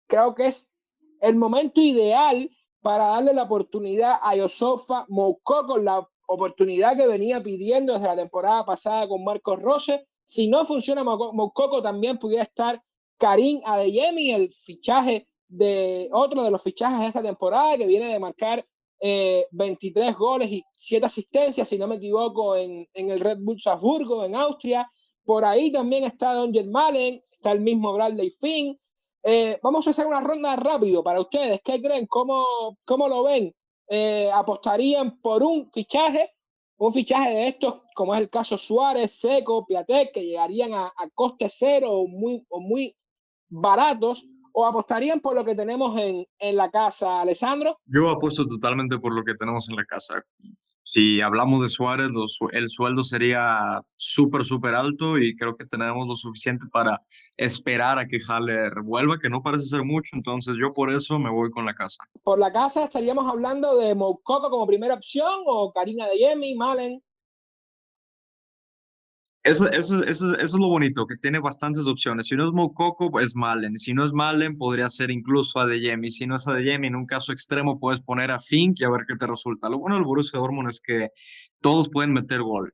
creo 0.07 0.33
que 0.33 0.47
es 0.47 0.69
el 1.19 1.35
momento 1.35 1.81
ideal 1.81 2.49
para 2.79 3.07
darle 3.07 3.33
la 3.33 3.43
oportunidad 3.43 4.19
a 4.21 4.37
Yosofa 4.37 5.03
Moukoko, 5.09 5.79
la 5.79 6.07
oportunidad 6.27 6.95
que 6.95 7.07
venía 7.07 7.43
pidiendo 7.43 7.91
desde 7.91 8.07
la 8.07 8.15
temporada 8.15 8.65
pasada 8.65 9.05
con 9.05 9.21
Marcos 9.21 9.61
Rose. 9.61 10.07
Si 10.23 10.47
no 10.47 10.63
funciona 10.63 11.03
Moukoko, 11.03 11.81
también 11.81 12.19
pudiera 12.19 12.43
estar 12.43 12.81
Karim 13.17 13.59
Adeyemi, 13.65 14.31
el 14.31 14.53
fichaje 14.53 15.27
de 15.49 16.07
otro 16.13 16.41
de 16.41 16.51
los 16.51 16.63
fichajes 16.63 16.99
de 16.99 17.07
esta 17.07 17.21
temporada, 17.21 17.75
que 17.75 17.85
viene 17.85 18.07
de 18.07 18.17
marcar 18.17 18.65
23 19.01 20.09
eh, 20.09 20.13
goles 20.13 20.51
y 20.51 20.63
7 20.73 21.05
asistencias, 21.05 21.67
si 21.67 21.77
no 21.77 21.87
me 21.87 21.95
equivoco, 21.95 22.55
en, 22.55 22.87
en 22.93 23.09
el 23.09 23.19
Red 23.19 23.39
Bull 23.39 23.59
Salzburgo, 23.59 24.23
en 24.23 24.35
Austria. 24.35 24.89
Por 25.25 25.43
ahí 25.43 25.71
también 25.71 26.03
está 26.03 26.33
Don 26.33 26.51
Malen, 26.71 27.21
está 27.31 27.51
el 27.51 27.61
mismo 27.61 27.93
Bradley 27.93 28.31
Finn. 28.39 28.79
Eh, 29.23 29.59
vamos 29.61 29.87
a 29.87 29.91
hacer 29.91 30.05
una 30.05 30.21
ronda 30.21 30.55
rápido 30.55 31.03
para 31.03 31.21
ustedes. 31.21 31.61
¿Qué 31.63 31.81
creen? 31.81 32.05
¿Cómo, 32.07 32.77
cómo 32.85 33.07
lo 33.07 33.23
ven? 33.23 33.53
Eh, 33.87 34.29
¿Apostarían 34.33 35.19
por 35.19 35.43
un 35.43 35.71
fichaje? 35.71 36.31
Un 36.77 36.93
fichaje 36.93 37.29
de 37.29 37.47
estos, 37.49 37.81
como 37.95 38.15
es 38.15 38.21
el 38.21 38.29
caso 38.29 38.57
Suárez, 38.57 39.13
Seco, 39.19 39.65
Piatek, 39.65 40.11
que 40.13 40.25
llegarían 40.25 40.73
a, 40.73 40.87
a 40.87 41.09
coste 41.13 41.47
cero 41.49 41.91
o 41.91 42.07
muy, 42.07 42.43
o 42.49 42.59
muy 42.59 42.95
baratos 43.47 44.25
o 44.53 44.65
apostarían 44.65 45.19
por 45.19 45.35
lo 45.35 45.45
que 45.45 45.55
tenemos 45.55 45.99
en, 45.99 46.25
en, 46.39 46.55
la 46.55 46.69
casa, 46.69 47.21
Alessandro? 47.21 47.79
Yo 47.85 48.09
apuesto 48.09 48.45
totalmente 48.45 48.97
por 48.97 49.13
lo 49.13 49.23
que 49.23 49.35
tenemos 49.35 49.69
en 49.69 49.75
la 49.75 49.85
casa. 49.85 50.23
Si 50.83 51.21
hablamos 51.21 51.61
de 51.61 51.69
Suárez, 51.69 52.09
el 52.51 52.69
sueldo 52.69 53.03
sería 53.03 53.81
súper, 53.95 54.43
súper 54.43 54.75
alto 54.75 55.17
y 55.17 55.35
creo 55.35 55.55
que 55.55 55.65
tenemos 55.65 56.07
lo 56.07 56.15
suficiente 56.15 56.65
para 56.71 57.01
esperar 57.37 57.99
a 57.99 58.07
que 58.07 58.17
Haller 58.27 58.73
vuelva, 58.83 59.17
que 59.19 59.29
no 59.29 59.41
parece 59.41 59.65
ser 59.65 59.83
mucho, 59.85 60.15
entonces 60.15 60.55
yo 60.59 60.73
por 60.73 60.91
eso 60.91 61.19
me 61.19 61.29
voy 61.29 61.51
con 61.51 61.65
la 61.65 61.73
casa. 61.73 62.03
¿Por 62.23 62.39
la 62.39 62.51
casa 62.51 62.83
estaríamos 62.83 63.25
hablando 63.31 63.77
de 63.77 63.95
Moukoko 63.95 64.49
como 64.49 64.67
primera 64.67 64.95
opción 64.95 65.43
o 65.45 65.71
Karina 65.71 66.07
de 66.07 66.17
Yemi, 66.17 66.55
Malen? 66.55 67.01
Eso, 69.43 69.71
eso, 69.71 70.03
eso, 70.03 70.37
es 70.37 70.53
lo 70.53 70.67
bonito, 70.67 71.07
que 71.07 71.17
tiene 71.17 71.39
bastantes 71.39 71.87
opciones. 71.87 72.27
Si 72.27 72.35
no 72.35 72.45
es 72.45 72.51
Mococo, 72.51 73.05
es 73.05 73.11
pues 73.11 73.35
Malen. 73.35 73.79
Si 73.79 73.91
no 73.91 74.05
es 74.05 74.13
Malen, 74.13 74.55
podría 74.55 74.87
ser 74.87 75.09
incluso 75.09 75.59
Adeyemi. 75.59 76.11
Si 76.11 76.27
no 76.27 76.35
es 76.35 76.47
Adeyemi, 76.47 76.87
en 76.87 76.95
un 76.95 77.07
caso 77.07 77.31
extremo 77.31 77.79
puedes 77.79 78.01
poner 78.01 78.29
a 78.29 78.39
Fink 78.39 78.79
y 78.79 78.83
a 78.83 78.91
ver 78.91 79.01
qué 79.07 79.15
te 79.15 79.25
resulta. 79.25 79.67
Lo 79.67 79.79
bueno 79.79 79.95
del 79.95 80.05
Borussia 80.05 80.39
Dortmund 80.39 80.69
es 80.69 80.79
que 80.79 81.09
todos 81.59 81.89
pueden 81.89 82.13
meter 82.13 82.41
gol. 82.43 82.71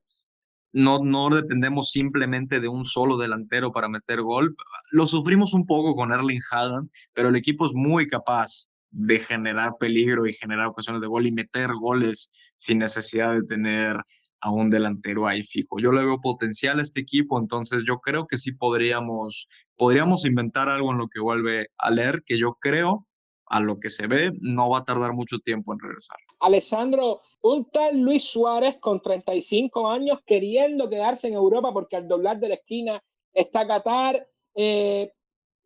No, 0.72 0.98
no 1.02 1.30
dependemos 1.30 1.90
simplemente 1.90 2.60
de 2.60 2.68
un 2.68 2.84
solo 2.84 3.16
delantero 3.16 3.72
para 3.72 3.88
meter 3.88 4.20
gol. 4.20 4.54
Lo 4.92 5.06
sufrimos 5.06 5.54
un 5.54 5.64
poco 5.64 5.94
con 5.94 6.12
Erling 6.12 6.42
Haaland, 6.50 6.90
pero 7.14 7.30
el 7.30 7.36
equipo 7.36 7.64
es 7.64 7.72
muy 7.72 8.06
capaz 8.06 8.68
de 8.90 9.20
generar 9.20 9.72
peligro 9.80 10.26
y 10.26 10.34
generar 10.34 10.66
ocasiones 10.66 11.00
de 11.00 11.08
gol 11.08 11.26
y 11.26 11.32
meter 11.32 11.72
goles 11.74 12.30
sin 12.56 12.78
necesidad 12.78 13.32
de 13.34 13.42
tener 13.44 13.96
a 14.40 14.50
un 14.50 14.70
delantero 14.70 15.26
ahí 15.26 15.42
fijo. 15.42 15.78
Yo 15.78 15.92
le 15.92 16.04
veo 16.04 16.20
potencial 16.20 16.78
a 16.78 16.82
este 16.82 17.00
equipo, 17.00 17.38
entonces 17.38 17.82
yo 17.86 17.98
creo 18.00 18.26
que 18.26 18.38
sí 18.38 18.52
podríamos, 18.52 19.48
podríamos 19.76 20.24
inventar 20.24 20.68
algo 20.68 20.92
en 20.92 20.98
lo 20.98 21.08
que 21.08 21.20
vuelve 21.20 21.68
a 21.78 21.90
leer, 21.90 22.22
que 22.24 22.38
yo 22.38 22.54
creo, 22.60 23.06
a 23.46 23.60
lo 23.60 23.80
que 23.80 23.90
se 23.90 24.06
ve, 24.06 24.32
no 24.40 24.68
va 24.70 24.78
a 24.78 24.84
tardar 24.84 25.14
mucho 25.14 25.38
tiempo 25.38 25.72
en 25.72 25.80
regresar. 25.80 26.18
Alessandro, 26.40 27.22
un 27.40 27.70
tal 27.70 27.98
Luis 27.98 28.24
Suárez 28.24 28.76
con 28.78 29.00
35 29.00 29.90
años 29.90 30.20
queriendo 30.26 30.88
quedarse 30.88 31.28
en 31.28 31.34
Europa 31.34 31.72
porque 31.72 31.96
al 31.96 32.06
doblar 32.06 32.38
de 32.38 32.48
la 32.50 32.54
esquina 32.56 33.02
está 33.32 33.66
Qatar. 33.66 34.28
Eh, 34.54 35.12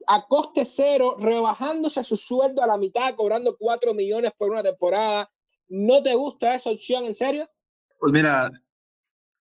a 0.07 0.27
coste 0.27 0.65
cero, 0.65 1.17
rebajándose 1.19 2.03
su 2.05 2.17
sueldo 2.17 2.63
a 2.63 2.67
la 2.67 2.77
mitad, 2.77 3.15
cobrando 3.15 3.57
4 3.57 3.95
millones 3.95 4.33
por 4.37 4.51
una 4.51 4.63
temporada. 4.63 5.31
¿No 5.69 6.03
te 6.03 6.15
gusta 6.15 6.55
esa 6.55 6.71
opción, 6.71 7.07
en 7.07 7.15
serio? 7.15 7.49
Pues 7.99 8.13
mira, 8.13 8.51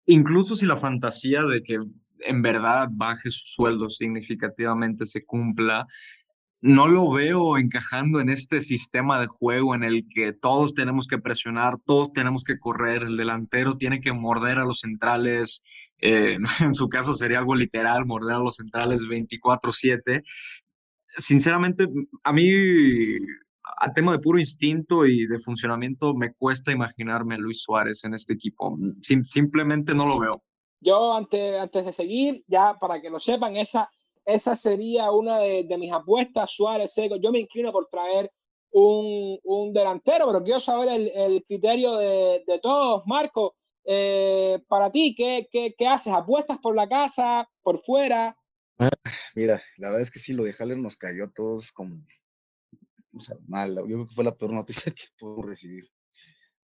incluso 0.07 0.55
si 0.55 0.65
la 0.65 0.77
fantasía 0.77 1.43
de 1.43 1.61
que 1.61 1.79
en 2.21 2.41
verdad 2.41 2.87
baje 2.91 3.29
su 3.29 3.45
sueldo 3.45 3.89
significativamente 3.89 5.05
se 5.05 5.23
cumpla, 5.23 5.85
no 6.61 6.87
lo 6.87 7.11
veo 7.11 7.57
encajando 7.57 8.19
en 8.19 8.29
este 8.29 8.61
sistema 8.61 9.19
de 9.19 9.27
juego 9.27 9.75
en 9.75 9.83
el 9.83 10.07
que 10.09 10.33
todos 10.33 10.73
tenemos 10.73 11.05
que 11.07 11.19
presionar, 11.19 11.77
todos 11.85 12.13
tenemos 12.13 12.43
que 12.43 12.57
correr, 12.57 13.03
el 13.03 13.17
delantero 13.17 13.77
tiene 13.77 14.01
que 14.01 14.11
morder 14.11 14.57
a 14.57 14.65
los 14.65 14.79
centrales, 14.79 15.61
eh, 15.99 16.37
en 16.61 16.73
su 16.73 16.89
caso 16.89 17.13
sería 17.13 17.39
algo 17.39 17.55
literal, 17.55 18.05
morder 18.05 18.35
a 18.35 18.39
los 18.39 18.55
centrales 18.55 19.01
24/7. 19.07 20.23
Sinceramente, 21.17 21.87
a 22.23 22.33
mí 22.33 22.51
a 23.77 23.91
tema 23.91 24.13
de 24.13 24.19
puro 24.19 24.39
instinto 24.39 25.05
y 25.05 25.27
de 25.27 25.39
funcionamiento, 25.39 26.13
me 26.13 26.33
cuesta 26.33 26.71
imaginarme 26.71 27.35
a 27.35 27.37
Luis 27.37 27.61
Suárez 27.61 28.03
en 28.03 28.13
este 28.13 28.33
equipo. 28.33 28.77
simplemente 29.01 29.93
no 29.93 30.07
lo 30.07 30.19
veo. 30.19 30.43
Yo, 30.79 31.13
antes, 31.13 31.59
antes 31.59 31.85
de 31.85 31.93
seguir, 31.93 32.43
ya 32.47 32.75
para 32.79 33.01
que 33.01 33.09
lo 33.09 33.19
sepan, 33.19 33.55
esa, 33.57 33.89
esa 34.25 34.55
sería 34.55 35.11
una 35.11 35.39
de, 35.39 35.77
mis 35.77 35.91
apuestas, 35.91 36.51
Suárez 36.51 36.93
Seco. 36.93 37.15
Yo 37.15 37.31
me 37.31 37.39
inclino 37.39 37.71
por 37.71 37.87
traer 37.87 38.31
un, 38.71 39.39
un 39.43 39.73
delantero, 39.73 40.27
pero 40.27 40.43
quiero 40.43 40.59
saber 40.59 40.89
el, 40.89 41.11
el 41.15 41.43
criterio 41.45 41.95
de, 41.95 42.43
de, 42.45 42.59
todos. 42.59 43.03
Marco, 43.07 43.55
eh, 43.85 44.59
para 44.67 44.91
ti, 44.91 45.15
¿qué, 45.15 45.47
¿qué, 45.51 45.73
qué, 45.77 45.87
haces? 45.87 46.13
¿Apuestas 46.13 46.59
por 46.59 46.75
la 46.75 46.87
casa, 46.87 47.49
por 47.63 47.81
fuera? 47.83 48.37
Ah, 48.77 48.89
mira, 49.35 49.61
la 49.77 49.87
verdad 49.87 50.01
es 50.01 50.11
que 50.11 50.19
sí, 50.19 50.33
lo 50.33 50.43
de 50.43 50.53
Haller 50.59 50.77
nos 50.77 50.97
cayó 50.97 51.25
a 51.25 51.31
todos 51.31 51.71
como, 51.71 51.95
o 53.17 53.19
sea. 53.19 53.37
Yo 53.67 53.85
creo 53.85 54.07
que 54.07 54.13
fue 54.13 54.23
la 54.23 54.37
peor 54.37 54.53
noticia 54.53 54.91
que 54.95 55.05
puedo 55.17 55.41
recibir. 55.41 55.89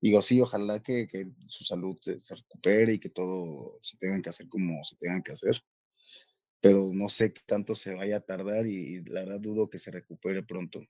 Digo, 0.02 0.22
sí, 0.22 0.42
ojalá 0.42 0.82
que, 0.82 1.08
que 1.08 1.28
su 1.48 1.64
salud 1.64 1.98
se, 2.02 2.36
recupere 2.36 2.94
y 2.94 3.00
que 3.00 3.10
todo 3.10 3.80
se 3.82 3.98
tenga 3.98 4.22
que 4.22 4.30
hacer 4.30 4.50
como 4.50 4.84
se 4.84 4.98
tenga 4.98 5.22
que 5.22 5.32
hacer. 5.32 5.64
Pero 6.60 6.92
no 6.94 7.10
sé 7.10 7.34
qué 7.34 7.42
tanto 7.46 7.76
se 7.76 7.94
vaya 7.94 8.18
a 8.18 8.22
tardar 8.22 8.68
y, 8.68 9.04
la 9.06 9.22
verdad 9.22 9.40
dudo 9.40 9.70
que 9.70 9.80
se 9.80 9.92
recupere 9.92 10.44
pronto. 10.44 10.82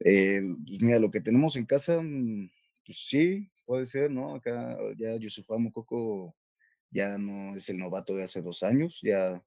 Eh, 0.00 0.40
pues 0.66 0.82
mira, 0.82 0.98
lo 0.98 1.10
que 1.10 1.20
tenemos 1.20 1.56
en 1.56 1.66
casa, 1.66 2.00
mm, 2.00 2.50
pues 2.84 3.06
sí, 3.08 3.50
puede 3.64 3.86
ser, 3.86 4.10
¿no? 4.10 4.34
Acá 4.34 4.78
ya 4.96 5.16
Yusufa 5.16 5.54
Coco 5.72 6.36
ya 6.90 7.18
no 7.18 7.56
es 7.56 7.68
el 7.68 7.78
novato 7.78 8.14
de 8.14 8.24
hace 8.24 8.40
dos 8.42 8.62
años, 8.62 9.00
ya 9.02 9.42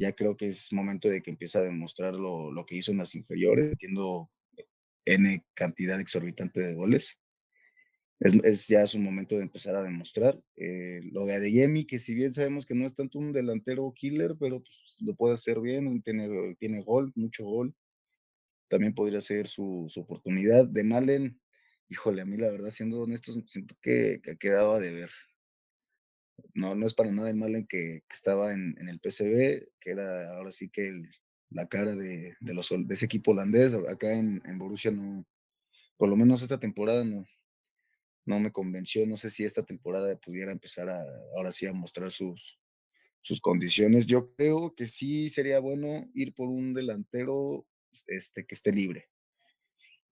ya 0.00 0.12
creo 0.14 0.34
que 0.36 0.46
es 0.46 0.72
momento 0.72 1.08
de 1.08 1.22
que 1.22 1.30
empiece 1.30 1.58
a 1.58 1.62
demostrar 1.62 2.14
lo, 2.14 2.50
lo 2.50 2.64
que 2.64 2.76
hizo 2.76 2.90
en 2.90 2.98
las 2.98 3.14
inferiores, 3.14 3.68
metiendo 3.68 4.30
N 5.04 5.44
cantidad 5.54 6.00
exorbitante 6.00 6.60
de 6.60 6.74
goles. 6.74 7.18
Es, 8.18 8.34
es, 8.44 8.66
ya 8.66 8.86
su 8.86 8.98
momento 8.98 9.36
de 9.36 9.42
empezar 9.42 9.76
a 9.76 9.82
demostrar. 9.82 10.42
Eh, 10.56 11.00
lo 11.12 11.26
de 11.26 11.34
Adeyemi, 11.34 11.86
que 11.86 11.98
si 11.98 12.14
bien 12.14 12.32
sabemos 12.32 12.64
que 12.64 12.74
no 12.74 12.86
es 12.86 12.94
tanto 12.94 13.18
un 13.18 13.32
delantero 13.32 13.92
killer, 13.94 14.36
pero 14.40 14.60
pues, 14.60 14.96
lo 15.00 15.14
puede 15.14 15.34
hacer 15.34 15.60
bien, 15.60 16.02
tiene, 16.02 16.54
tiene 16.58 16.82
gol, 16.82 17.12
mucho 17.14 17.44
gol. 17.44 17.74
También 18.68 18.94
podría 18.94 19.20
ser 19.20 19.48
su, 19.48 19.86
su, 19.88 20.00
oportunidad. 20.00 20.66
De 20.66 20.82
Malen, 20.82 21.40
híjole, 21.88 22.22
a 22.22 22.24
mí 22.24 22.38
la 22.38 22.50
verdad, 22.50 22.70
siendo 22.70 23.02
honesto, 23.02 23.32
siento 23.46 23.76
que, 23.82 24.20
que 24.22 24.32
ha 24.32 24.36
quedado 24.36 24.74
a 24.74 24.80
deber 24.80 25.10
no, 26.54 26.74
no 26.74 26.86
es 26.86 26.94
para 26.94 27.10
nada 27.12 27.30
el 27.30 27.42
en 27.42 27.66
que, 27.66 28.02
estaba 28.10 28.52
en, 28.52 28.76
el 28.88 29.00
PCB, 29.00 29.68
que 29.80 29.90
era 29.90 30.36
ahora 30.36 30.52
sí 30.52 30.68
que 30.68 31.02
la 31.50 31.68
cara 31.68 31.94
de, 31.94 32.34
de 32.40 32.94
ese 32.94 33.04
equipo 33.04 33.32
holandés. 33.32 33.74
Acá 33.74 34.12
en, 34.12 34.40
en, 34.44 34.58
Borussia 34.58 34.90
no, 34.90 35.26
por 35.96 36.08
lo 36.08 36.16
menos 36.16 36.42
esta 36.42 36.60
temporada 36.60 37.04
no, 37.04 37.26
no 38.26 38.40
me 38.40 38.52
convenció. 38.52 39.06
No 39.06 39.16
sé 39.16 39.30
si 39.30 39.44
esta 39.44 39.64
temporada 39.64 40.16
pudiera 40.18 40.52
empezar 40.52 40.88
a, 40.88 41.02
ahora 41.36 41.52
sí 41.52 41.66
a 41.66 41.72
mostrar 41.72 42.10
sus, 42.10 42.58
sus 43.20 43.40
condiciones. 43.40 44.06
Yo 44.06 44.34
creo 44.34 44.74
que 44.74 44.86
sí 44.86 45.30
sería 45.30 45.58
bueno 45.58 46.10
ir 46.14 46.34
por 46.34 46.48
un 46.48 46.74
delantero 46.74 47.66
este, 48.06 48.46
que 48.46 48.54
esté 48.54 48.72
libre. 48.72 49.08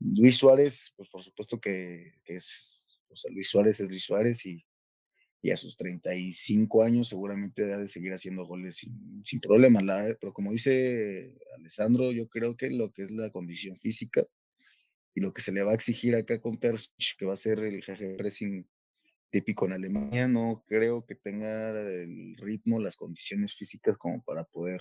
Luis 0.00 0.36
Suárez, 0.36 0.92
pues 0.96 1.08
por 1.08 1.22
supuesto 1.22 1.60
que, 1.60 2.12
que 2.24 2.36
es, 2.36 2.84
o 3.08 3.16
sea, 3.16 3.32
Luis 3.32 3.48
Suárez 3.48 3.80
es 3.80 3.88
Luis 3.88 4.04
Suárez 4.04 4.46
y 4.46 4.64
y 5.40 5.50
a 5.50 5.56
sus 5.56 5.76
35 5.76 6.82
años 6.82 7.08
seguramente 7.08 7.62
debe 7.62 7.82
de 7.82 7.88
seguir 7.88 8.12
haciendo 8.12 8.44
goles 8.44 8.76
sin, 8.76 9.24
sin 9.24 9.40
problema. 9.40 9.80
pero 10.20 10.32
como 10.32 10.52
dice 10.52 11.32
Alessandro, 11.56 12.10
yo 12.12 12.28
creo 12.28 12.56
que 12.56 12.70
lo 12.70 12.92
que 12.92 13.02
es 13.02 13.10
la 13.10 13.30
condición 13.30 13.76
física 13.76 14.26
y 15.14 15.20
lo 15.20 15.32
que 15.32 15.42
se 15.42 15.52
le 15.52 15.62
va 15.62 15.72
a 15.72 15.74
exigir 15.74 16.16
acá 16.16 16.40
con 16.40 16.58
Terzic, 16.58 17.16
que 17.18 17.26
va 17.26 17.34
a 17.34 17.36
ser 17.36 17.60
el 17.60 17.80
GG 17.80 18.16
pressing 18.16 18.68
típico 19.30 19.66
en 19.66 19.74
Alemania, 19.74 20.26
no 20.26 20.64
creo 20.66 21.04
que 21.04 21.14
tenga 21.14 21.70
el 21.70 22.36
ritmo, 22.36 22.80
las 22.80 22.96
condiciones 22.96 23.54
físicas 23.54 23.96
como 23.98 24.22
para 24.22 24.44
poder 24.44 24.80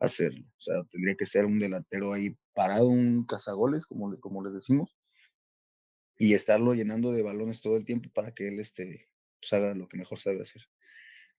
hacerlo. 0.00 0.44
O 0.46 0.60
sea, 0.60 0.82
tendría 0.90 1.14
que 1.14 1.26
ser 1.26 1.44
un 1.44 1.58
delantero 1.58 2.12
ahí 2.12 2.36
parado, 2.54 2.88
un 2.88 3.24
cazagoles, 3.24 3.86
como, 3.86 4.18
como 4.18 4.42
les 4.44 4.54
decimos, 4.54 4.96
y 6.18 6.34
estarlo 6.34 6.74
llenando 6.74 7.12
de 7.12 7.22
balones 7.22 7.60
todo 7.60 7.76
el 7.76 7.84
tiempo 7.84 8.10
para 8.12 8.32
que 8.32 8.48
él 8.48 8.60
este, 8.60 9.08
haga 9.52 9.74
lo 9.74 9.88
que 9.88 9.98
mejor 9.98 10.20
sabe 10.20 10.40
hacer. 10.40 10.62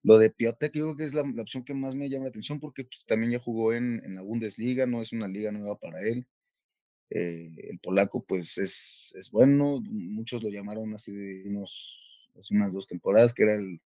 Lo 0.02 0.18
de 0.18 0.30
Piatek 0.30 0.74
yo 0.74 0.84
creo 0.84 0.96
que 0.96 1.04
es 1.04 1.14
la, 1.14 1.22
opción 1.22 1.64
que 1.64 1.74
más 1.74 1.94
me 1.94 2.08
llama 2.08 2.24
la 2.24 2.30
atención 2.30 2.58
porque 2.58 2.84
pues, 2.84 3.04
también 3.06 3.32
ya 3.32 3.38
jugó 3.38 3.72
en, 3.72 4.02
la 4.14 4.22
Bundesliga, 4.22 4.86
no 4.86 5.00
es 5.00 5.12
una 5.12 5.28
liga 5.28 5.52
nueva 5.52 5.78
para 5.78 6.02
él. 6.02 6.26
Eh, 7.10 7.50
el 7.70 7.78
polaco, 7.78 8.24
pues 8.24 8.58
es, 8.58 9.12
es, 9.16 9.30
bueno, 9.30 9.80
muchos 9.82 10.42
lo 10.42 10.48
llamaron 10.50 10.94
así 10.94 11.12
de 11.12 11.44
unos, 11.46 12.30
hace 12.38 12.54
unas 12.54 12.72
dos 12.72 12.86
temporadas, 12.86 13.32
que 13.34 13.44
era 13.44 13.54
el, 13.54 13.80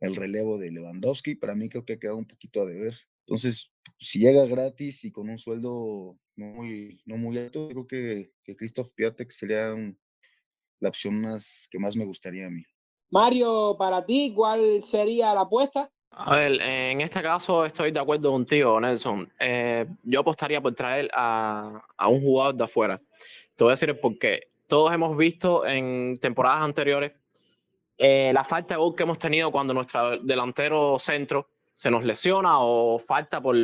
el 0.00 0.16
relevo 0.16 0.58
de 0.58 0.72
Lewandowski. 0.72 1.36
Para 1.36 1.54
mí 1.54 1.68
creo 1.68 1.84
que 1.84 1.94
ha 1.94 1.98
quedado 1.98 2.18
un 2.18 2.26
poquito 2.26 2.62
a 2.62 2.66
deber. 2.66 2.94
Entonces, 3.20 3.70
si 3.98 4.18
llega 4.18 4.44
gratis 4.46 5.04
y 5.04 5.12
con 5.12 5.30
un 5.30 5.38
sueldo 5.38 6.18
no 6.36 6.46
muy, 6.46 7.00
no 7.06 7.16
muy 7.16 7.38
alto, 7.38 7.68
creo 7.68 7.86
que, 7.86 8.32
que 8.44 8.56
Christoph 8.56 8.92
Piatek 8.94 9.30
sería 9.30 9.74
la 10.80 10.88
opción 10.88 11.20
más 11.20 11.68
que 11.70 11.78
más 11.78 11.96
me 11.96 12.04
gustaría 12.04 12.46
a 12.46 12.50
mí. 12.50 12.64
Mario, 13.12 13.76
para 13.78 14.02
ti, 14.06 14.32
¿cuál 14.34 14.82
sería 14.82 15.34
la 15.34 15.42
apuesta? 15.42 15.90
A 16.12 16.34
ver, 16.34 16.60
en 16.62 17.02
este 17.02 17.20
caso 17.20 17.66
estoy 17.66 17.90
de 17.92 18.00
acuerdo 18.00 18.32
contigo, 18.32 18.80
Nelson. 18.80 19.30
Eh, 19.38 19.86
yo 20.02 20.20
apostaría 20.20 20.62
por 20.62 20.74
traer 20.74 21.10
a, 21.12 21.82
a, 21.94 22.08
un 22.08 22.22
jugador 22.22 22.54
de 22.54 22.64
afuera. 22.64 22.98
Te 23.54 23.64
voy 23.64 23.70
a 23.70 23.74
decir 23.74 23.90
el 23.90 23.98
por 23.98 24.18
qué. 24.18 24.48
Todos 24.66 24.94
hemos 24.94 25.14
visto 25.14 25.66
en 25.66 26.18
temporadas 26.20 26.62
anteriores 26.62 27.12
eh, 27.98 28.30
la 28.32 28.44
falta 28.44 28.74
de 28.74 28.80
gol 28.80 28.96
que 28.96 29.02
hemos 29.02 29.18
tenido 29.18 29.52
cuando 29.52 29.74
nuestro 29.74 30.18
delantero 30.18 30.98
centro 30.98 31.50
se 31.74 31.90
nos 31.90 32.04
lesiona 32.04 32.60
o 32.60 32.98
falta 32.98 33.42
por, 33.42 33.54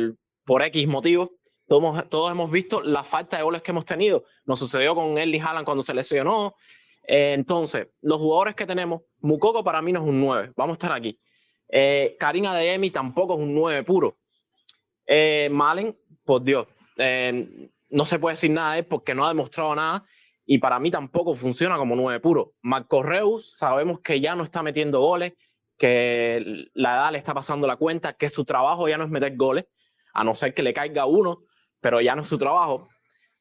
por 0.45 0.61
X 0.61 0.87
motivo. 0.87 1.31
Todos, 1.67 2.07
todos 2.07 2.31
hemos 2.31 2.51
visto 2.51 2.81
la 2.81 3.03
falta 3.03 3.37
de 3.37 3.43
goles 3.43 3.63
que 3.63 3.71
hemos 3.71 3.85
tenido. 3.85 4.25
Nos 4.45 4.59
sucedió 4.59 4.93
con 4.93 5.17
Erling 5.17 5.41
Haaland 5.41 5.65
cuando 5.65 5.83
se 5.83 5.95
lesionó. 5.95 6.55
Eh, 7.11 7.33
entonces, 7.33 7.87
los 8.01 8.19
jugadores 8.19 8.53
que 8.53 8.67
tenemos, 8.67 9.01
Mukoko 9.21 9.63
para 9.63 9.81
mí 9.81 9.91
no 9.91 10.01
es 10.01 10.07
un 10.07 10.21
9, 10.21 10.53
vamos 10.55 10.75
a 10.75 10.77
estar 10.77 10.91
aquí. 10.91 11.19
Eh, 11.67 12.15
Karina 12.19 12.61
Emi 12.63 12.91
tampoco 12.91 13.33
es 13.33 13.41
un 13.41 13.55
9 13.55 13.83
puro. 13.83 14.19
Eh, 15.07 15.49
Malen, 15.51 15.97
por 16.23 16.43
Dios, 16.43 16.67
eh, 16.97 17.71
no 17.89 18.05
se 18.05 18.19
puede 18.19 18.33
decir 18.33 18.51
nada 18.51 18.73
de 18.73 18.79
él 18.79 18.85
porque 18.85 19.15
no 19.15 19.25
ha 19.25 19.29
demostrado 19.29 19.73
nada 19.73 20.05
y 20.45 20.59
para 20.59 20.79
mí 20.79 20.91
tampoco 20.91 21.33
funciona 21.33 21.77
como 21.77 21.95
9 21.95 22.19
puro. 22.19 22.53
Marco 22.61 23.03
sabemos 23.41 24.01
que 24.01 24.21
ya 24.21 24.35
no 24.35 24.43
está 24.43 24.61
metiendo 24.61 24.99
goles, 24.99 25.33
que 25.79 26.67
la 26.75 26.93
edad 26.93 27.11
le 27.11 27.17
está 27.17 27.33
pasando 27.33 27.65
la 27.65 27.77
cuenta, 27.77 28.13
que 28.13 28.29
su 28.29 28.45
trabajo 28.45 28.87
ya 28.87 28.99
no 28.99 29.05
es 29.05 29.09
meter 29.09 29.35
goles, 29.35 29.65
a 30.13 30.23
no 30.23 30.35
ser 30.35 30.53
que 30.53 30.61
le 30.61 30.75
caiga 30.75 31.07
uno, 31.07 31.39
pero 31.81 32.01
ya 32.01 32.15
no 32.15 32.21
es 32.21 32.27
su 32.27 32.37
trabajo. 32.37 32.87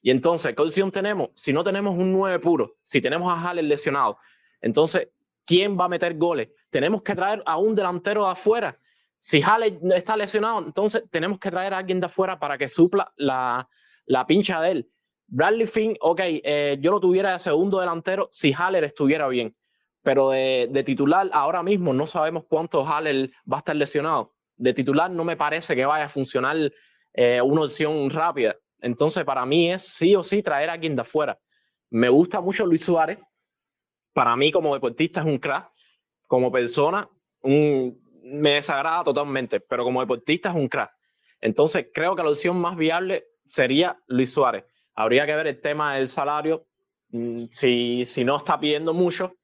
Y 0.00 0.10
entonces, 0.10 0.54
¿qué 0.54 0.62
opción 0.62 0.90
tenemos? 0.90 1.30
Si 1.34 1.52
no 1.52 1.64
tenemos 1.64 1.96
un 1.96 2.12
9 2.12 2.38
puro, 2.38 2.76
si 2.82 3.00
tenemos 3.00 3.30
a 3.30 3.40
Haller 3.40 3.64
lesionado, 3.64 4.18
entonces, 4.60 5.08
¿quién 5.44 5.78
va 5.78 5.84
a 5.84 5.88
meter 5.88 6.16
goles? 6.16 6.48
Tenemos 6.70 7.02
que 7.02 7.14
traer 7.14 7.42
a 7.46 7.56
un 7.56 7.74
delantero 7.74 8.24
de 8.24 8.32
afuera. 8.32 8.78
Si 9.18 9.42
Haller 9.42 9.78
está 9.94 10.16
lesionado, 10.16 10.64
entonces 10.64 11.04
tenemos 11.10 11.38
que 11.38 11.50
traer 11.50 11.74
a 11.74 11.78
alguien 11.78 12.00
de 12.00 12.06
afuera 12.06 12.38
para 12.38 12.56
que 12.56 12.68
supla 12.68 13.12
la, 13.16 13.68
la 14.06 14.26
pincha 14.26 14.60
de 14.60 14.70
él. 14.70 14.90
Bradley 15.26 15.66
Finn, 15.66 15.96
ok, 16.00 16.20
eh, 16.22 16.78
yo 16.80 16.90
lo 16.90 17.00
tuviera 17.00 17.32
de 17.32 17.38
segundo 17.38 17.80
delantero 17.80 18.28
si 18.32 18.52
Haller 18.52 18.84
estuviera 18.84 19.28
bien 19.28 19.54
pero 20.08 20.30
de, 20.30 20.82
titular 20.86 21.28
ahora 21.34 21.62
mismo 21.62 21.92
no 21.92 22.06
sabemos 22.06 22.44
cuánto 22.48 22.82
Haller 22.82 23.30
va 23.50 23.56
a 23.56 23.60
estar 23.60 23.76
lesionado. 23.76 24.34
De 24.56 24.72
titular 24.72 25.10
no 25.10 25.22
me 25.22 25.36
parece 25.36 25.76
que 25.76 25.84
vaya 25.84 26.06
a 26.06 26.08
funcionar 26.08 26.56
eh, 27.12 27.42
una 27.42 27.62
opción 27.62 28.08
rápida. 28.08 28.56
Entonces, 28.80 29.24
para 29.24 29.44
mí 29.44 29.70
es 29.70 29.82
sí 29.82 30.14
o 30.14 30.22
sí 30.22 30.42
traer 30.42 30.70
a 30.70 30.74
alguien 30.74 30.94
de 30.94 31.02
afuera. 31.02 31.38
Me 31.90 32.08
gusta 32.08 32.40
mucho 32.40 32.66
Luis 32.66 32.84
Suárez. 32.84 33.18
Para 34.12 34.36
mí, 34.36 34.50
como 34.50 34.74
deportista, 34.74 35.20
es 35.20 35.26
un 35.26 35.38
crack. 35.38 35.70
Como 36.26 36.52
persona, 36.52 37.08
un, 37.42 38.00
me 38.22 38.54
desagrada 38.54 39.04
totalmente, 39.04 39.60
pero 39.60 39.84
como 39.84 40.00
deportista 40.00 40.50
es 40.50 40.54
un 40.54 40.68
crack. 40.68 40.92
Entonces, 41.40 41.88
creo 41.92 42.14
que 42.14 42.22
la 42.22 42.30
opción 42.30 42.60
más 42.60 42.76
viable 42.76 43.24
sería 43.46 43.98
Luis 44.06 44.32
Suárez. 44.32 44.64
Habría 44.94 45.26
que 45.26 45.34
ver 45.34 45.46
el 45.46 45.60
tema 45.60 45.96
del 45.96 46.08
salario. 46.08 46.66
Mm, 47.10 47.46
si, 47.50 48.04
si 48.04 48.24
no 48.24 48.36
está 48.36 48.60
pidiendo 48.60 48.92
mucho, 48.92 49.34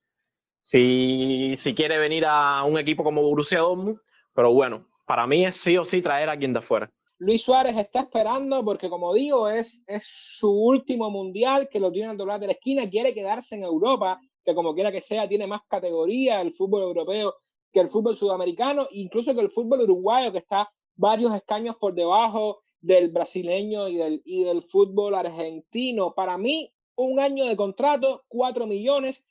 si, 0.60 1.54
si 1.56 1.74
quiere 1.74 1.98
venir 1.98 2.24
a 2.26 2.62
un 2.64 2.78
equipo 2.78 3.04
como 3.04 3.22
Borussia 3.22 3.60
Dortmund, 3.60 3.98
pero 4.34 4.52
bueno, 4.52 4.88
para 5.06 5.26
mí 5.26 5.44
es 5.44 5.56
sí 5.56 5.76
o 5.78 5.84
sí 5.84 6.02
traer 6.02 6.28
a 6.28 6.32
alguien 6.32 6.52
de 6.52 6.58
afuera. 6.58 6.90
Luis 7.24 7.42
Suárez 7.42 7.74
está 7.78 8.00
esperando 8.00 8.62
porque, 8.62 8.90
como 8.90 9.14
digo, 9.14 9.48
es, 9.48 9.82
es 9.86 10.04
su 10.06 10.50
último 10.50 11.10
mundial 11.10 11.70
que 11.70 11.80
lo 11.80 11.90
tiene 11.90 12.10
al 12.10 12.18
doblar 12.18 12.38
de 12.38 12.48
la 12.48 12.52
esquina. 12.52 12.88
Quiere 12.90 13.14
quedarse 13.14 13.54
en 13.54 13.64
Europa, 13.64 14.20
que 14.44 14.54
como 14.54 14.74
quiera 14.74 14.92
que 14.92 15.00
sea, 15.00 15.26
tiene 15.26 15.46
más 15.46 15.62
categoría 15.66 16.42
el 16.42 16.52
fútbol 16.52 16.82
europeo 16.82 17.34
que 17.72 17.80
el 17.80 17.88
fútbol 17.88 18.14
sudamericano, 18.14 18.86
incluso 18.92 19.34
que 19.34 19.40
el 19.40 19.50
fútbol 19.50 19.80
uruguayo, 19.80 20.30
que 20.32 20.38
está 20.38 20.70
varios 20.94 21.34
escaños 21.34 21.76
por 21.76 21.94
debajo 21.94 22.60
del 22.80 23.08
brasileño 23.08 23.88
y 23.88 23.96
del, 23.96 24.22
y 24.24 24.44
del 24.44 24.62
fútbol 24.62 25.14
argentino. 25.14 26.14
Para 26.14 26.36
mí, 26.36 26.70
un 26.96 27.18
año 27.18 27.46
de 27.46 27.56
contrato, 27.56 28.24
cuatro 28.28 28.66
millones, 28.66 29.24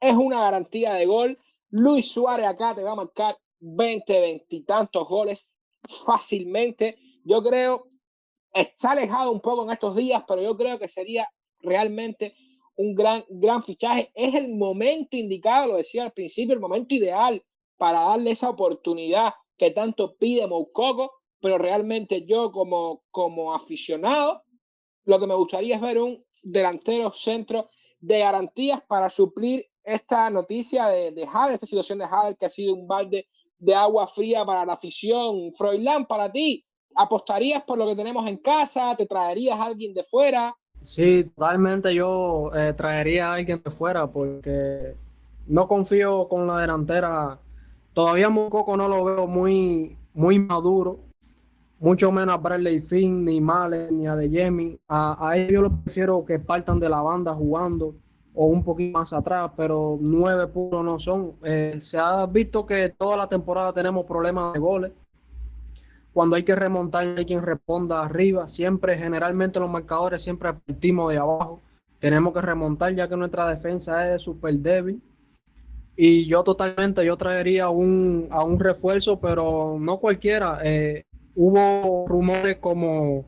es 0.00 0.14
una 0.14 0.40
garantía 0.40 0.94
de 0.94 1.04
gol. 1.04 1.38
Luis 1.68 2.10
Suárez 2.10 2.46
acá 2.46 2.74
te 2.74 2.82
va 2.82 2.92
a 2.92 2.96
marcar 2.96 3.38
20, 3.60 4.18
20 4.18 4.56
y 4.56 4.62
tantos 4.62 5.06
goles 5.06 5.46
fácilmente. 6.04 6.98
Yo 7.28 7.42
creo, 7.42 7.84
está 8.54 8.92
alejado 8.92 9.30
un 9.30 9.40
poco 9.40 9.64
en 9.64 9.70
estos 9.70 9.94
días, 9.94 10.24
pero 10.26 10.40
yo 10.40 10.56
creo 10.56 10.78
que 10.78 10.88
sería 10.88 11.28
realmente 11.60 12.34
un 12.74 12.94
gran, 12.94 13.22
gran 13.28 13.62
fichaje. 13.62 14.10
Es 14.14 14.34
el 14.34 14.56
momento 14.56 15.14
indicado, 15.14 15.66
lo 15.66 15.76
decía 15.76 16.04
al 16.04 16.12
principio, 16.12 16.54
el 16.54 16.60
momento 16.60 16.94
ideal 16.94 17.44
para 17.76 18.00
darle 18.00 18.30
esa 18.30 18.48
oportunidad 18.48 19.34
que 19.58 19.70
tanto 19.72 20.16
pide 20.16 20.46
Moukoko, 20.46 21.12
pero 21.38 21.58
realmente 21.58 22.24
yo 22.24 22.50
como, 22.50 23.02
como 23.10 23.54
aficionado, 23.54 24.42
lo 25.04 25.20
que 25.20 25.26
me 25.26 25.34
gustaría 25.34 25.76
es 25.76 25.82
ver 25.82 25.98
un 26.00 26.24
delantero 26.42 27.12
centro 27.12 27.68
de 28.00 28.20
garantías 28.20 28.80
para 28.88 29.10
suplir 29.10 29.66
esta 29.84 30.30
noticia 30.30 30.88
de, 30.88 31.12
de 31.12 31.22
esta 31.22 31.66
situación 31.66 31.98
de 31.98 32.06
Hader 32.06 32.38
que 32.38 32.46
ha 32.46 32.50
sido 32.50 32.72
un 32.72 32.88
balde 32.88 33.28
de 33.58 33.74
agua 33.74 34.06
fría 34.06 34.46
para 34.46 34.64
la 34.64 34.74
afición. 34.74 35.52
Froilán, 35.52 36.06
para 36.06 36.32
ti, 36.32 36.64
¿apostarías 36.94 37.62
por 37.64 37.78
lo 37.78 37.86
que 37.86 37.96
tenemos 37.96 38.26
en 38.28 38.38
casa? 38.38 38.94
¿Te 38.96 39.06
traerías 39.06 39.58
a 39.58 39.64
alguien 39.64 39.94
de 39.94 40.04
fuera? 40.04 40.54
Sí, 40.82 41.24
totalmente 41.24 41.94
yo 41.94 42.50
eh, 42.54 42.72
traería 42.72 43.30
a 43.30 43.34
alguien 43.34 43.60
de 43.64 43.70
fuera 43.70 44.10
porque 44.10 44.96
no 45.46 45.66
confío 45.66 46.28
con 46.28 46.46
la 46.46 46.58
delantera. 46.58 47.38
Todavía 47.92 48.28
Mococo 48.28 48.76
no 48.76 48.88
lo 48.88 49.04
veo 49.04 49.26
muy, 49.26 49.96
muy 50.14 50.38
maduro. 50.38 51.00
Mucho 51.80 52.10
menos 52.10 52.34
a 52.34 52.38
Bradley 52.38 52.80
Finn, 52.80 53.24
ni 53.24 53.40
Malen, 53.40 53.98
ni 53.98 54.06
a 54.06 54.16
De 54.16 54.78
A, 54.88 55.28
a 55.28 55.36
ellos 55.36 55.62
los 55.62 55.72
prefiero 55.84 56.24
que 56.24 56.38
partan 56.40 56.80
de 56.80 56.88
la 56.88 57.00
banda 57.02 57.34
jugando 57.34 57.94
o 58.34 58.46
un 58.46 58.62
poquito 58.64 58.98
más 58.98 59.12
atrás, 59.12 59.50
pero 59.56 59.98
nueve 60.00 60.46
puros 60.46 60.84
no 60.84 60.98
son. 61.00 61.34
Eh, 61.44 61.78
se 61.80 61.98
ha 61.98 62.24
visto 62.26 62.66
que 62.66 62.88
toda 62.90 63.16
la 63.16 63.28
temporada 63.28 63.72
tenemos 63.72 64.06
problemas 64.06 64.52
de 64.52 64.58
goles. 64.60 64.92
Cuando 66.12 66.36
hay 66.36 66.42
que 66.42 66.54
remontar, 66.54 67.06
hay 67.16 67.24
quien 67.24 67.42
responda 67.42 68.02
arriba. 68.02 68.48
Siempre, 68.48 68.98
generalmente 68.98 69.60
los 69.60 69.70
marcadores 69.70 70.22
siempre 70.22 70.52
partimos 70.52 71.12
de 71.12 71.18
abajo. 71.18 71.60
Tenemos 71.98 72.32
que 72.32 72.40
remontar 72.40 72.94
ya 72.94 73.08
que 73.08 73.16
nuestra 73.16 73.48
defensa 73.48 74.14
es 74.14 74.22
súper 74.22 74.54
débil. 74.54 75.02
Y 75.96 76.26
yo 76.26 76.44
totalmente, 76.44 77.04
yo 77.04 77.16
traería 77.16 77.70
un, 77.70 78.28
a 78.30 78.44
un 78.44 78.60
refuerzo, 78.60 79.20
pero 79.20 79.76
no 79.80 79.98
cualquiera. 79.98 80.60
Eh, 80.62 81.04
hubo 81.34 82.06
rumores 82.06 82.58
como 82.60 83.26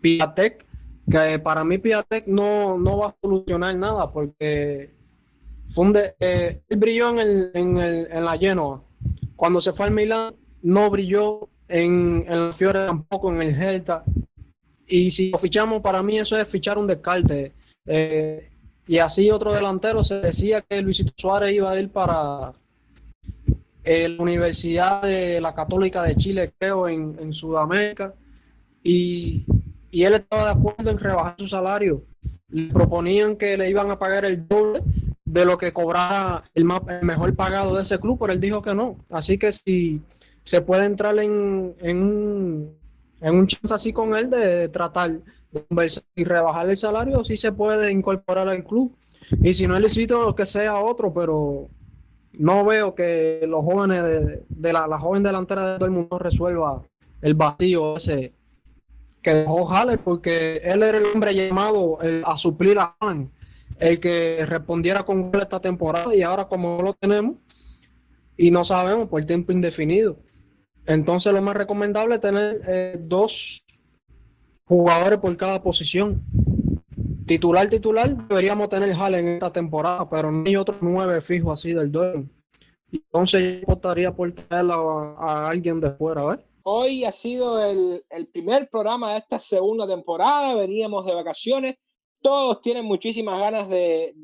Piatek, 0.00 0.66
que 1.10 1.38
para 1.38 1.64
mí 1.64 1.78
Piatek 1.78 2.26
no, 2.26 2.76
no 2.76 2.98
va 2.98 3.08
a 3.08 3.16
solucionar 3.22 3.76
nada 3.76 4.12
porque 4.12 4.94
funde, 5.70 6.14
eh, 6.20 6.60
él 6.68 6.78
brilló 6.78 7.10
en, 7.10 7.18
el, 7.18 7.50
en, 7.54 7.78
el, 7.78 8.08
en 8.10 8.24
la 8.24 8.36
Genoa. 8.36 8.82
Cuando 9.36 9.60
se 9.60 9.72
fue 9.72 9.86
al 9.86 9.92
Milan, 9.92 10.34
no 10.62 10.90
brilló 10.90 11.48
en, 11.68 12.24
en 12.26 12.32
el 12.32 12.52
Fiore 12.52 12.86
tampoco, 12.86 13.32
en 13.32 13.42
el 13.42 13.56
Celta. 13.56 14.04
Y 14.86 15.10
si 15.10 15.30
lo 15.30 15.38
fichamos, 15.38 15.82
para 15.82 16.02
mí 16.02 16.18
eso 16.18 16.36
es 16.36 16.48
fichar 16.48 16.78
un 16.78 16.86
descarte. 16.86 17.52
Eh, 17.86 18.50
y 18.86 18.98
así 18.98 19.30
otro 19.30 19.52
delantero 19.52 20.02
se 20.02 20.20
decía 20.20 20.62
que 20.62 20.80
Luisito 20.80 21.12
Suárez 21.16 21.54
iba 21.54 21.70
a 21.70 21.78
ir 21.78 21.90
para 21.90 22.52
eh, 23.84 24.08
la 24.08 24.22
Universidad 24.22 25.02
de 25.02 25.40
la 25.40 25.54
Católica 25.54 26.02
de 26.02 26.16
Chile, 26.16 26.52
creo, 26.58 26.88
en, 26.88 27.16
en 27.20 27.32
Sudamérica. 27.32 28.14
Y 28.82 29.44
y 29.90 30.04
él 30.04 30.14
estaba 30.14 30.44
de 30.44 30.50
acuerdo 30.50 30.90
en 30.90 30.98
rebajar 30.98 31.34
su 31.38 31.46
salario. 31.46 32.04
Le 32.48 32.72
proponían 32.72 33.36
que 33.36 33.56
le 33.56 33.68
iban 33.68 33.90
a 33.90 33.98
pagar 33.98 34.24
el 34.24 34.46
doble 34.46 34.80
de 35.24 35.44
lo 35.44 35.58
que 35.58 35.72
cobrara 35.72 36.44
el, 36.54 36.64
mejor 36.64 37.34
pagado 37.34 37.76
de 37.76 37.82
ese 37.82 37.98
club, 37.98 38.18
pero 38.18 38.32
él 38.32 38.40
dijo 38.40 38.62
que 38.62 38.74
no. 38.74 38.96
Así 39.10 39.38
que 39.38 39.52
si 39.52 40.02
se 40.48 40.62
puede 40.62 40.86
entrar 40.86 41.18
en, 41.18 41.74
en, 41.80 42.02
un, 42.02 42.78
en 43.20 43.34
un 43.34 43.46
chance 43.46 43.74
así 43.74 43.92
con 43.92 44.14
él 44.14 44.30
de, 44.30 44.68
tratar 44.70 45.10
de 45.10 45.64
conversar 45.66 46.04
y 46.14 46.24
rebajar 46.24 46.70
el 46.70 46.76
salario, 46.76 47.22
sí 47.22 47.36
se 47.36 47.52
puede 47.52 47.90
incorporar 47.92 48.48
al 48.48 48.64
club. 48.64 48.96
Y 49.42 49.52
si 49.52 49.66
no 49.66 49.76
es 49.76 49.82
lícito, 49.82 50.34
que 50.34 50.46
sea 50.46 50.80
otro, 50.80 51.12
pero 51.12 51.68
no 52.32 52.64
veo 52.64 52.94
que 52.94 53.44
los 53.46 53.62
jóvenes 53.62 54.04
de, 54.48 54.72
la, 54.72 54.86
la 54.86 54.98
joven 54.98 55.22
delantera 55.22 55.72
de 55.72 55.78
todo 55.78 55.86
el 55.86 55.92
mundo 55.92 56.18
resuelva 56.18 56.82
el 57.20 57.34
vacío 57.34 57.96
ese 57.96 58.32
que 59.20 59.34
dejó 59.34 59.68
Haller 59.68 59.98
porque 59.98 60.62
él 60.64 60.82
era 60.82 60.96
el 60.96 61.04
hombre 61.12 61.34
llamado 61.34 61.98
a 62.24 62.36
suplir 62.38 62.78
a 62.78 62.96
Haaland, 63.00 63.30
el 63.80 64.00
que 64.00 64.46
respondiera 64.46 65.02
con 65.02 65.30
esta 65.34 65.60
temporada 65.60 66.14
y 66.14 66.22
ahora 66.22 66.46
como 66.48 66.78
no 66.78 66.84
lo 66.84 66.94
tenemos 66.94 67.34
y 68.36 68.50
no 68.50 68.64
sabemos 68.64 69.08
por 69.08 69.22
tiempo 69.24 69.52
indefinido. 69.52 70.16
Entonces 70.88 71.34
lo 71.34 71.42
más 71.42 71.54
recomendable 71.54 72.14
es 72.14 72.20
tener 72.22 72.60
eh, 72.66 72.96
dos 72.98 73.66
jugadores 74.64 75.18
por 75.18 75.36
cada 75.36 75.60
posición. 75.60 76.24
Titular, 77.26 77.68
titular, 77.68 78.08
deberíamos 78.26 78.70
tener 78.70 78.94
Haller 78.94 79.20
en 79.20 79.28
esta 79.34 79.52
temporada, 79.52 80.08
pero 80.08 80.32
no 80.32 80.46
hay 80.46 80.56
otros 80.56 80.78
nueve 80.80 81.20
fijos 81.20 81.60
así 81.60 81.74
del 81.74 81.92
Dortmund. 81.92 82.30
Entonces 82.90 83.60
yo 83.60 83.74
optaría 83.74 84.12
por 84.12 84.32
traer 84.32 84.64
a, 84.70 85.48
alguien 85.50 85.78
de 85.78 85.90
fuera, 85.90 86.22
¿eh? 86.34 86.38
Hoy 86.62 87.04
ha 87.04 87.12
sido 87.12 87.62
el, 87.62 88.02
primer 88.32 88.70
programa 88.70 89.12
de 89.12 89.18
esta 89.18 89.38
segunda 89.38 89.86
temporada, 89.86 90.54
veníamos 90.54 91.04
de 91.04 91.14
vacaciones, 91.14 91.76
todos 92.22 92.62
tienen 92.62 92.86
muchísimas 92.86 93.38
ganas 93.38 93.68
de, 93.68 94.14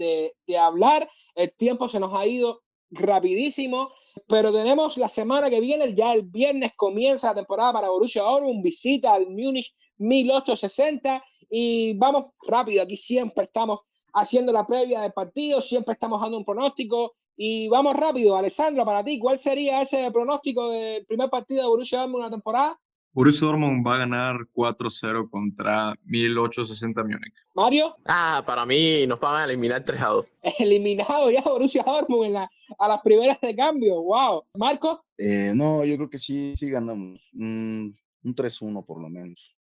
de 0.47 0.59
hablar, 0.59 1.09
el 1.35 1.53
tiempo 1.53 1.91
se 1.91 2.01
nos 2.01 2.15
ha 2.15 2.27
ido 2.27 2.62
rapidísimo, 2.91 3.91
pero 4.29 4.53
tenemos 4.53 4.97
la 4.97 5.09
semana 5.09 5.51
que 5.51 5.61
viene, 5.61 5.95
ya 5.95 6.12
el 6.15 6.23
viernes 6.23 6.73
comienza 6.77 7.29
la 7.29 7.35
temporada 7.35 7.73
para 7.73 7.89
Borussia 7.91 8.23
Dortmund, 8.23 8.62
visita 8.62 9.12
al 9.12 9.27
Múnich 9.27 9.75
1860 9.99 11.23
y 11.51 11.95
vamos 11.95 12.27
rápido, 12.47 12.83
aquí 12.83 12.97
siempre 12.97 13.45
estamos 13.45 13.81
haciendo 14.12 14.53
la 14.53 14.67
previa 14.67 15.01
del 15.01 15.12
partido, 15.12 15.61
siempre 15.61 15.95
estamos 15.95 16.21
dando 16.21 16.39
un 16.39 16.45
pronóstico 16.45 17.15
y 17.37 17.69
vamos 17.69 17.97
rápido, 17.97 18.37
Alessandro, 18.37 18.85
para 18.85 19.05
ti, 19.05 19.19
¿cuál 19.19 19.39
sería 19.39 19.83
ese 19.83 20.11
pronóstico 20.12 20.71
del 20.71 21.05
primer 21.05 21.29
partido 21.29 21.62
de 21.62 21.69
Borussia 21.69 21.99
Dortmund 21.99 22.23
en 22.23 22.31
la 22.31 22.37
temporada? 22.37 22.81
Borussia 23.15 23.47
Dortmund 23.47 23.87
va 23.87 23.95
a 23.95 23.99
ganar 23.99 24.37
4-0 24.53 25.31
contra 25.31 25.95
1860 26.05 27.05
Múnich. 27.05 27.35
Mario. 27.55 27.97
Ah, 28.05 28.43
para 28.45 28.67
mí 28.67 29.07
nos 29.07 29.21
van 29.21 29.37
a 29.37 29.45
eliminar 29.45 29.85
3 29.85 30.01
2. 30.01 30.27
Eliminado 30.59 31.31
ya 31.31 31.41
Borussia 31.43 31.85
Dortmund 31.85 32.25
en 32.25 32.33
la, 32.33 32.51
a 32.77 32.89
las 32.89 33.01
primeras 33.03 33.41
de 33.41 33.55
cambio. 33.55 34.03
Wow. 34.03 34.45
Marco. 34.55 35.05
Eh, 35.17 35.53
no, 35.55 35.85
yo 35.85 35.97
creo 35.97 36.11
que 36.11 36.19
sí, 36.19 36.55
sí 36.57 36.69
ganamos. 36.69 37.21
un 37.35 37.95
3-1 38.25 38.85
por 38.85 39.01
lo 39.01 39.09
menos. 39.09 39.55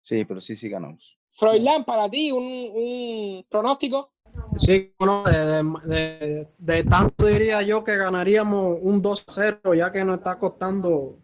Sí, 0.00 0.24
pero 0.24 0.40
sí, 0.40 0.56
sí 0.56 0.70
ganamos. 0.70 1.18
Froilán, 1.30 1.84
para 1.84 2.08
ti, 2.08 2.32
un, 2.32 2.42
un 2.42 3.46
pronóstico. 3.50 4.12
Sí, 4.54 4.94
bueno, 4.98 5.24
de, 5.24 6.48
de, 6.58 6.84
tanto 6.84 7.26
diría 7.26 7.60
yo 7.62 7.84
que 7.84 7.96
ganaríamos 7.96 8.78
un 8.80 9.02
2-0, 9.02 9.76
ya 9.76 9.92
que 9.92 10.04
nos 10.04 10.16
está 10.16 10.38
costando 10.38 11.18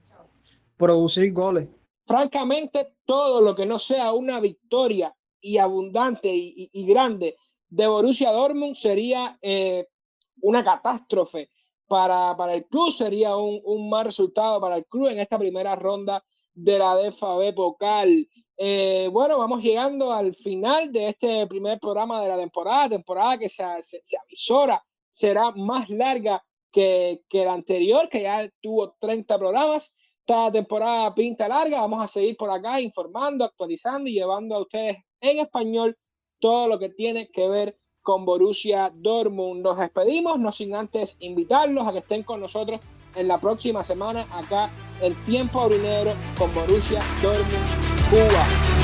producir 0.77 1.33
goles. 1.33 1.69
Francamente, 2.07 2.95
todo 3.05 3.41
lo 3.41 3.55
que 3.55 3.67
no 3.67 3.79
sea 3.79 4.13
una 4.13 4.41
victoria 4.41 5.15
y 5.41 5.59
abundante 5.59 6.31
y, 6.33 6.87
grande 6.87 7.37
de 7.69 7.87
Borussia 7.87 8.31
Dortmund 8.31 8.75
sería 8.75 9.39
eh, 9.43 9.87
una 10.43 10.63
catástrofe 10.65 11.51
para, 11.87 12.37
para, 12.37 12.55
el 12.55 12.65
club, 12.67 12.91
sería 12.91 13.37
un, 13.37 13.61
un, 13.65 13.91
mal 13.91 14.07
resultado 14.07 14.61
para 14.61 14.77
el 14.77 14.87
club 14.87 15.09
en 15.09 15.21
esta 15.21 15.39
primera 15.39 15.77
ronda 15.77 16.25
de 16.55 16.79
la 16.79 16.95
DFB 16.95 17.55
Pokal. 17.55 18.29
Eh, 18.57 19.09
bueno, 19.13 19.39
vamos 19.39 19.63
llegando 19.63 20.13
al 20.13 20.35
final 20.35 20.93
de 20.93 21.09
este 21.09 21.47
primer 21.47 21.81
programa 21.81 22.23
de 22.23 22.29
la 22.29 22.39
temporada, 22.39 22.89
temporada 22.89 23.39
que 23.39 23.49
se, 23.49 23.65
se, 23.83 24.01
se 24.03 24.17
será 25.11 25.51
más 25.53 25.89
larga 25.91 26.45
que, 26.71 27.23
que, 27.29 27.45
la 27.45 27.53
anterior, 27.53 28.09
que 28.09 28.23
ya 28.23 28.49
tuvo 28.61 28.97
30 29.01 29.39
programas. 29.39 29.93
Esta 30.27 30.51
temporada 30.51 31.15
pinta 31.15 31.47
larga, 31.47 31.83
vamos 31.83 32.03
a 32.03 32.09
seguir 32.09 32.35
por 32.39 32.49
acá 32.49 32.81
informando, 32.81 33.45
actualizando 33.45 34.09
y 34.09 34.15
llevando 34.15 34.55
a 34.55 34.63
ustedes 34.63 34.97
en 35.21 35.41
español 35.41 35.99
todo 36.41 36.67
lo 36.67 36.79
que 36.79 36.89
tiene 36.89 37.29
que 37.31 37.47
ver 37.47 37.77
con 38.01 38.25
Borussia 38.25 38.91
Dortmund. 38.95 39.61
Nos 39.63 39.79
despedimos, 39.79 40.41
no 40.41 40.51
sin 40.51 40.75
antes 40.75 41.19
invitarlos 41.21 41.87
a 41.87 41.93
que 41.93 41.99
estén 41.99 42.23
con 42.23 42.41
nosotros 42.41 42.81
en 43.15 43.29
la 43.29 43.39
próxima 43.39 43.85
semana 43.85 44.27
acá 44.33 44.71
en 45.03 45.15
Tiempo 45.27 45.61
Aurinero 45.61 46.15
con 46.39 46.55
Borussia 46.55 47.03
Dortmund 47.21 48.09
Cuba. 48.09 48.84